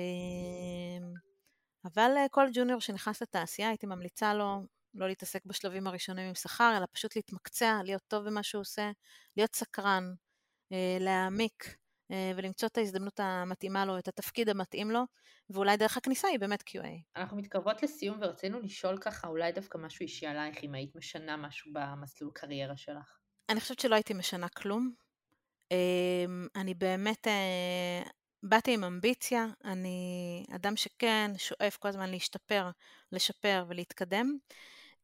אבל 1.85 2.11
uh, 2.25 2.29
כל 2.31 2.47
ג'וניור 2.53 2.81
שנכנס 2.81 3.21
לתעשייה, 3.21 3.69
הייתי 3.69 3.85
ממליצה 3.85 4.33
לו 4.33 4.61
לא 4.93 5.07
להתעסק 5.07 5.45
בשלבים 5.45 5.87
הראשונים 5.87 6.27
עם 6.27 6.35
שכר, 6.35 6.73
אלא 6.77 6.85
פשוט 6.91 7.15
להתמקצע, 7.15 7.79
להיות 7.83 8.01
טוב 8.07 8.25
במה 8.25 8.43
שהוא 8.43 8.61
עושה, 8.61 8.91
להיות 9.37 9.55
סקרן, 9.55 10.13
אה, 10.71 10.97
להעמיק 10.99 11.75
אה, 12.11 12.31
ולמצוא 12.35 12.67
את 12.67 12.77
ההזדמנות 12.77 13.19
המתאימה 13.19 13.85
לו, 13.85 13.97
את 13.97 14.07
התפקיד 14.07 14.49
המתאים 14.49 14.91
לו, 14.91 15.03
ואולי 15.49 15.77
דרך 15.77 15.97
הכניסה 15.97 16.27
היא 16.27 16.39
באמת 16.39 16.61
QA. 16.61 16.87
אנחנו 17.15 17.37
מתקרבות 17.37 17.83
לסיום 17.83 18.17
ורצינו 18.21 18.59
לשאול 18.59 18.97
ככה 18.97 19.27
אולי 19.27 19.51
דווקא 19.51 19.77
משהו 19.77 20.03
אישי 20.03 20.25
עלייך, 20.27 20.63
אם 20.63 20.73
היית 20.73 20.95
משנה 20.95 21.37
משהו 21.37 21.71
במסלול 21.73 22.31
קריירה 22.33 22.77
שלך. 22.77 23.17
אני 23.49 23.59
חושבת 23.59 23.79
שלא 23.79 23.95
הייתי 23.95 24.13
משנה 24.13 24.49
כלום. 24.49 24.93
אמ, 25.71 26.47
אני 26.55 26.73
באמת 26.73 27.27
אה, 27.27 28.03
באתי 28.43 28.73
עם 28.73 28.83
אמביציה, 28.83 29.45
אני 29.65 30.45
אדם 30.55 30.75
שכן 30.75 31.31
שואף 31.37 31.77
כל 31.77 31.87
הזמן 31.87 32.09
להשתפר, 32.09 32.69
לשפר 33.11 33.65
ולהתקדם. 33.67 34.37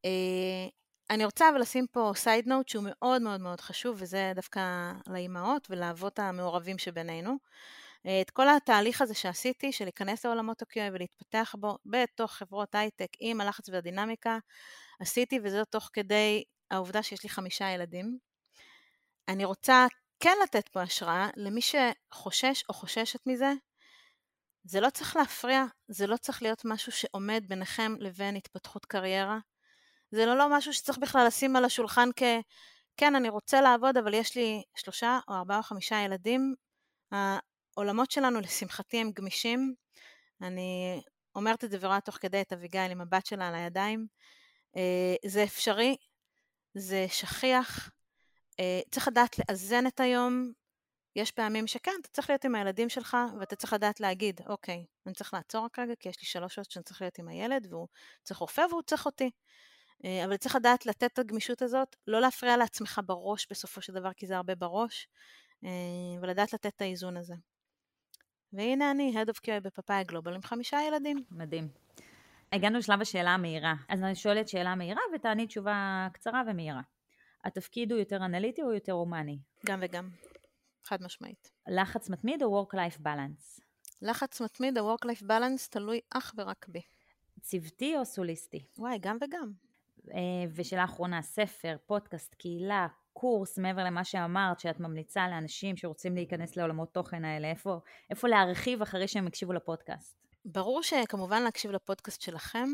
אה, 0.06 0.70
אני 1.10 1.26
רוצה 1.26 1.50
אבל 1.50 1.60
לשים 1.62 1.88
פה 1.92 2.12
סייד 2.16 2.48
נוט 2.48 2.68
שהוא 2.70 2.84
מאוד 2.88 3.22
מאוד 3.22 3.42
מאוד 3.42 3.62
חשוב, 3.62 3.98
וזה 4.00 4.32
דווקא 4.36 4.92
לאימהות 5.08 5.68
ולאבות 5.70 6.20
המעורבים 6.20 6.78
שבינינו. 6.78 7.38
אה, 8.06 8.22
את 8.22 8.30
כל 8.30 8.50
התהליך 8.50 9.02
הזה 9.02 9.14
שעשיתי, 9.14 9.72
של 9.72 9.86
להיכנס 9.86 10.26
לעולמות 10.26 10.62
ה-QA 10.62 10.94
ולהתפתח 10.94 11.56
בו 11.60 11.78
בתוך 11.86 12.32
חברות 12.32 12.76
הייטק 12.76 13.10
עם 13.20 13.42
הלחץ 13.42 13.70
והדינמיקה, 13.70 14.38
עשיתי 15.00 15.40
וזה 15.44 15.66
תוך 15.66 15.90
כדי 15.94 16.44
העובדה 16.72 17.04
שיש 17.04 17.24
לי 17.24 17.30
חמישה 17.30 17.70
ילדים. 17.70 18.18
אני 19.28 19.46
רוצה 19.46 19.88
כן 20.20 20.38
לתת 20.44 20.70
פה 20.70 20.82
השראה 20.82 21.30
למי 21.36 21.62
שחושש 21.62 22.64
או 22.70 22.74
חוששת 22.74 23.20
מזה. 23.26 23.54
זה 24.64 24.82
לא 24.82 24.90
צריך 24.90 25.16
להפריע, 25.16 25.66
זה 25.88 26.08
לא 26.08 26.18
צריך 26.18 26.42
להיות 26.42 26.62
משהו 26.66 26.92
שעומד 26.92 27.44
ביניכם 27.48 27.94
לבין 28.00 28.36
התפתחות 28.36 28.86
קריירה. 28.86 29.40
זה 30.12 30.26
לא, 30.26 30.38
לא 30.38 30.58
משהו 30.58 30.74
שצריך 30.74 30.98
בכלל 30.98 31.28
לשים 31.28 31.56
על 31.56 31.66
השולחן 31.66 32.10
כ... 32.16 32.24
כן, 32.98 33.16
אני 33.16 33.30
רוצה 33.30 33.62
לעבוד, 33.62 33.98
אבל 33.98 34.14
יש 34.14 34.36
לי 34.36 34.64
שלושה 34.76 35.20
או 35.28 35.34
ארבעה 35.34 35.58
או 35.58 35.64
חמישה 35.64 36.02
ילדים. 36.06 36.56
העולמות 37.12 38.12
שלנו, 38.12 38.40
לשמחתי, 38.40 38.98
הם 38.98 39.12
גמישים. 39.12 39.74
אני 40.42 41.02
אומרת 41.36 41.64
את 41.64 41.72
זה 41.72 41.78
ורואה 41.82 42.02
תוך 42.02 42.18
כדי 42.18 42.42
את 42.42 42.54
אביגיל 42.54 42.92
עם 42.92 43.02
הבת 43.02 43.26
שלה 43.26 43.48
על 43.48 43.56
הידיים. 43.56 44.08
אה, 44.78 45.16
זה 45.26 45.44
אפשרי, 45.44 45.98
זה 46.74 47.06
שכיח. 47.10 47.90
אה, 48.60 48.82
צריך 48.92 49.08
לדעת 49.08 49.40
לאזן 49.40 49.88
את 49.88 50.00
היום. 50.00 50.52
יש 51.16 51.32
פעמים 51.32 51.68
שכן, 51.68 51.92
אתה 52.02 52.10
צריך 52.10 52.30
להיות 52.30 52.46
עם 52.46 52.56
הילדים 52.56 52.90
שלך, 52.90 53.18
ואתה 53.40 53.56
צריך 53.56 53.74
לדעת 53.74 54.00
להגיד, 54.00 54.42
אוקיי, 54.48 54.86
אני 55.06 55.14
צריך 55.14 55.34
לעצור 55.34 55.66
רק 55.66 55.80
רגע, 55.80 55.94
כי 56.00 56.10
יש 56.10 56.22
לי 56.22 56.26
שלוש 56.28 56.56
שעות 56.56 56.72
שאני 56.72 56.84
צריך 56.84 57.02
להיות 57.02 57.20
עם 57.20 57.28
הילד, 57.28 57.68
והוא 57.70 57.88
צריך 58.24 58.40
רופא 58.40 58.66
והוא 58.70 58.82
צריך 58.82 59.06
אותי. 59.06 59.32
אה, 60.06 60.26
אבל 60.26 60.38
צריך 60.38 60.56
לדעת 60.56 60.86
לתת 60.86 61.14
את 61.14 61.20
הגמישות 61.20 61.62
הזאת, 61.62 61.96
לא 62.08 62.22
להפריע 62.22 62.58
לעצמך 62.58 63.02
בראש 63.06 63.48
בסופו 63.52 63.82
של 63.82 63.94
דבר, 63.94 64.14
כי 64.14 64.28
זה 64.28 64.38
הרבה 64.38 64.56
בראש, 64.56 65.08
אה, 65.64 65.70
ולדעת 66.22 66.54
לתת 66.54 66.76
את 66.76 66.82
האיזון 66.82 67.18
הזה. 67.18 67.36
והנה 68.54 68.92
אני, 68.92 69.14
Head 69.16 69.28
of 69.28 69.38
QA 69.38 69.60
בפאפאיה 69.64 70.04
גלובל 70.04 70.34
עם 70.34 70.42
חמישה 70.42 70.78
ילדים. 70.88 71.24
מדהים. 71.32 71.68
הגענו 72.52 72.78
לשלב 72.78 73.02
השאלה 73.02 73.30
המהירה. 73.30 73.74
אז 73.90 74.04
אני 74.04 74.16
שואלת 74.16 74.48
שאלה 74.48 74.76
מהירה 74.76 75.02
ותעני 75.16 75.48
תשובה 75.48 76.08
קצרה 76.14 76.42
ומהירה. 76.48 76.82
התפקיד 77.46 77.92
הוא 77.92 78.00
יותר 78.00 78.26
אנליטי 78.26 78.62
או 78.62 78.74
יותר 78.74 78.92
הומני? 78.92 79.40
גם 79.66 79.80
וגם, 79.82 80.10
חד 80.84 81.04
משמעית. 81.04 81.52
לחץ 81.68 82.10
מתמיד 82.10 82.44
או 82.44 82.64
Work-Life 82.64 83.00
Balance? 83.00 83.62
לחץ 84.02 84.42
מתמיד, 84.42 84.78
ה-Work-Life 84.78 85.24
Balance 85.24 85.70
תלוי 85.70 86.00
אך 86.10 86.34
ורק 86.38 86.66
בי. 86.68 86.82
צוותי 87.42 87.98
או 87.98 88.06
סוליסטי? 88.06 88.66
וואי, 88.78 88.98
גם 89.02 89.18
וגם. 89.22 89.69
אה, 90.14 90.52
ושאלה 90.56 90.84
אחרונה, 90.84 91.22
ספר, 91.22 91.76
פודקאסט, 91.86 92.36
קהילה, 92.36 92.88
קורס, 93.14 93.58
מעבר 93.58 93.84
למה 93.84 94.04
שאמרת, 94.04 94.60
שאת 94.60 94.80
ממליצה 94.80 95.28
לאנשים 95.28 95.78
שרוצים 95.78 96.16
להיכנס 96.16 96.56
לעולמות 96.56 96.94
תוכן 96.94 97.26
האלה, 97.26 97.50
איפה, 97.50 97.80
איפה 98.10 98.28
להרחיב 98.28 98.82
אחרי 98.82 99.08
שהם 99.08 99.28
יקשיבו 99.28 99.54
לפודקאסט? 99.54 100.20
ברור 100.46 100.84
שכמובן 100.84 101.44
להקשיב 101.44 101.72
לפודקאסט 101.72 102.22
שלכם. 102.22 102.70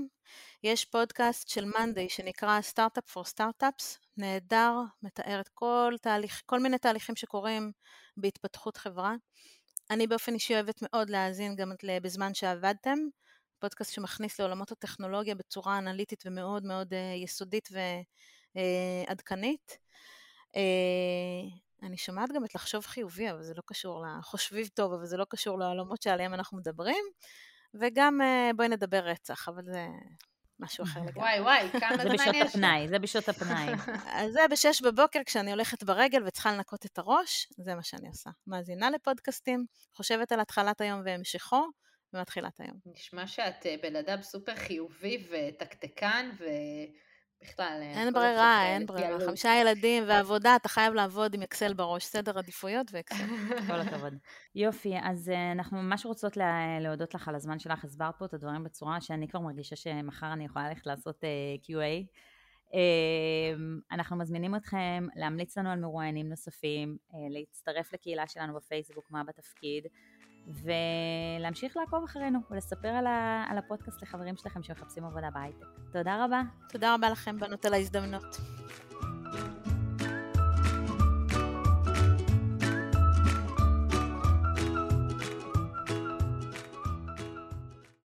יש 0.63 0.85
פודקאסט 0.85 1.47
של 1.49 1.65
מאנדיי 1.65 2.09
שנקרא 2.09 2.61
סטארט-אפ 2.61 3.09
פור 3.09 3.25
סטארט-אפס, 3.25 3.99
נהדר, 4.17 4.73
מתאר 5.03 5.39
את 5.39 5.49
כל, 5.53 5.93
תהליך, 6.01 6.41
כל 6.45 6.59
מיני 6.59 6.77
תהליכים 6.77 7.15
שקורים 7.15 7.71
בהתפתחות 8.17 8.77
חברה. 8.77 9.15
אני 9.89 10.07
באופן 10.07 10.33
אישי 10.33 10.53
אוהבת 10.53 10.79
מאוד 10.81 11.09
להאזין 11.09 11.55
גם 11.55 11.71
בזמן 12.01 12.33
שעבדתם, 12.33 12.97
פודקאסט 13.59 13.93
שמכניס 13.93 14.39
לעולמות 14.39 14.71
הטכנולוגיה 14.71 15.35
בצורה 15.35 15.77
אנליטית 15.77 16.23
ומאוד 16.25 16.65
מאוד 16.65 16.93
uh, 16.93 17.23
יסודית 17.23 17.69
ועדכנית. 18.55 19.77
Uh, 20.47 20.59
אני 21.83 21.97
שומעת 21.97 22.29
גם 22.35 22.45
את 22.45 22.55
לחשוב 22.55 22.85
חיובי, 22.85 23.31
אבל 23.31 23.43
זה 23.43 23.53
לא 23.53 23.61
קשור 23.65 24.05
לחושביב 24.05 24.67
טוב, 24.73 24.93
אבל 24.93 25.05
זה 25.05 25.17
לא 25.17 25.25
קשור 25.29 25.59
לעולמות 25.59 26.01
שעליהם 26.01 26.33
אנחנו 26.33 26.57
מדברים. 26.57 27.03
וגם 27.73 28.19
בואי 28.55 28.67
נדבר 28.67 28.97
רצח, 28.97 29.49
אבל 29.49 29.63
זה 29.65 29.87
משהו 30.59 30.83
אחר 30.83 30.99
לגמרי. 31.05 31.19
וואי 31.19 31.41
וואי, 31.41 31.79
כמה 31.79 31.97
זמן 31.97 32.13
יש 32.15 32.21
זה 32.21 32.31
בשעות 32.31 32.47
הפנאי, 32.47 32.87
זה 32.87 32.99
בשעות 32.99 33.29
הפנאי. 33.29 33.73
אז 34.19 34.31
זה 34.31 34.39
בשש 34.51 34.81
בבוקר 34.81 35.19
כשאני 35.25 35.51
הולכת 35.51 35.83
ברגל 35.83 36.27
וצריכה 36.27 36.51
לנקות 36.51 36.85
את 36.85 36.97
הראש, 36.97 37.47
זה 37.57 37.75
מה 37.75 37.83
שאני 37.83 38.07
עושה. 38.07 38.29
מאזינה 38.47 38.89
לפודקאסטים, 38.89 39.65
חושבת 39.93 40.31
על 40.31 40.39
התחלת 40.39 40.81
היום 40.81 41.01
והמשכו, 41.05 41.65
ומתחילת 42.15 42.59
היום. 42.59 42.77
נשמע 42.85 43.27
שאת 43.27 43.65
אה, 43.65 43.75
בן 43.83 43.95
אדם 43.95 44.21
סופר 44.21 44.55
חיובי 44.55 45.27
ותקתקן, 45.29 46.29
ובכלל... 46.33 47.79
אה, 47.81 48.01
אין 48.01 48.13
ברירה, 48.13 48.65
אין 48.65 48.85
ברירה. 48.85 49.19
חמישה 49.25 49.55
ילדים 49.61 50.03
ועבודה, 50.07 50.55
אתה 50.55 50.69
חייב 50.69 50.93
לעבוד 50.93 51.33
עם 51.33 51.41
אקסל 51.41 51.73
בראש, 51.73 52.05
סדר 52.05 52.37
עדיפויות 52.37 52.87
ואקסל. 52.91 53.25
כל 53.67 53.79
הכבוד. 53.79 54.13
יופי, 54.55 54.93
אז 55.03 55.29
אה, 55.29 55.51
אנחנו 55.51 55.77
ממש 55.77 56.05
רוצות 56.05 56.37
להודות 56.81 57.13
לך 57.13 57.27
על 57.27 57.35
הזמן 57.35 57.59
שלך, 57.59 57.85
הסברת 57.85 58.15
פה 58.19 58.25
את 58.25 58.33
הדברים 58.33 58.63
בצורה 58.63 59.01
שאני 59.01 59.27
כבר 59.27 59.39
מרגישה 59.39 59.75
שמחר 59.75 60.33
אני 60.33 60.45
יכולה 60.45 60.69
ללכת 60.69 60.85
לעשות 60.85 61.23
QA. 61.63 62.05
אנחנו 63.91 64.17
מזמינים 64.17 64.55
אתכם 64.55 65.07
להמליץ 65.15 65.57
לנו 65.57 65.71
על 65.71 65.79
מרואיינים 65.79 66.29
נוספים, 66.29 66.97
להצטרף 67.29 67.93
לקהילה 67.93 68.27
שלנו 68.27 68.55
בפייסבוק, 68.55 69.11
מה 69.11 69.23
בתפקיד. 69.23 69.87
ולהמשיך 70.47 71.77
לעקוב 71.77 72.03
אחרינו 72.03 72.39
ולספר 72.51 72.87
על, 72.87 73.07
ה, 73.07 73.45
על 73.49 73.57
הפודקאסט 73.57 74.01
לחברים 74.01 74.35
שלכם 74.35 74.63
שמחפשים 74.63 75.05
עבודה 75.05 75.29
בהייטק. 75.33 75.65
תודה 75.91 76.25
רבה. 76.25 76.41
תודה 76.69 76.93
רבה 76.95 77.09
לכם, 77.09 77.39
בנות, 77.39 77.65
על 77.65 77.73
ההזדמנות. 77.73 78.37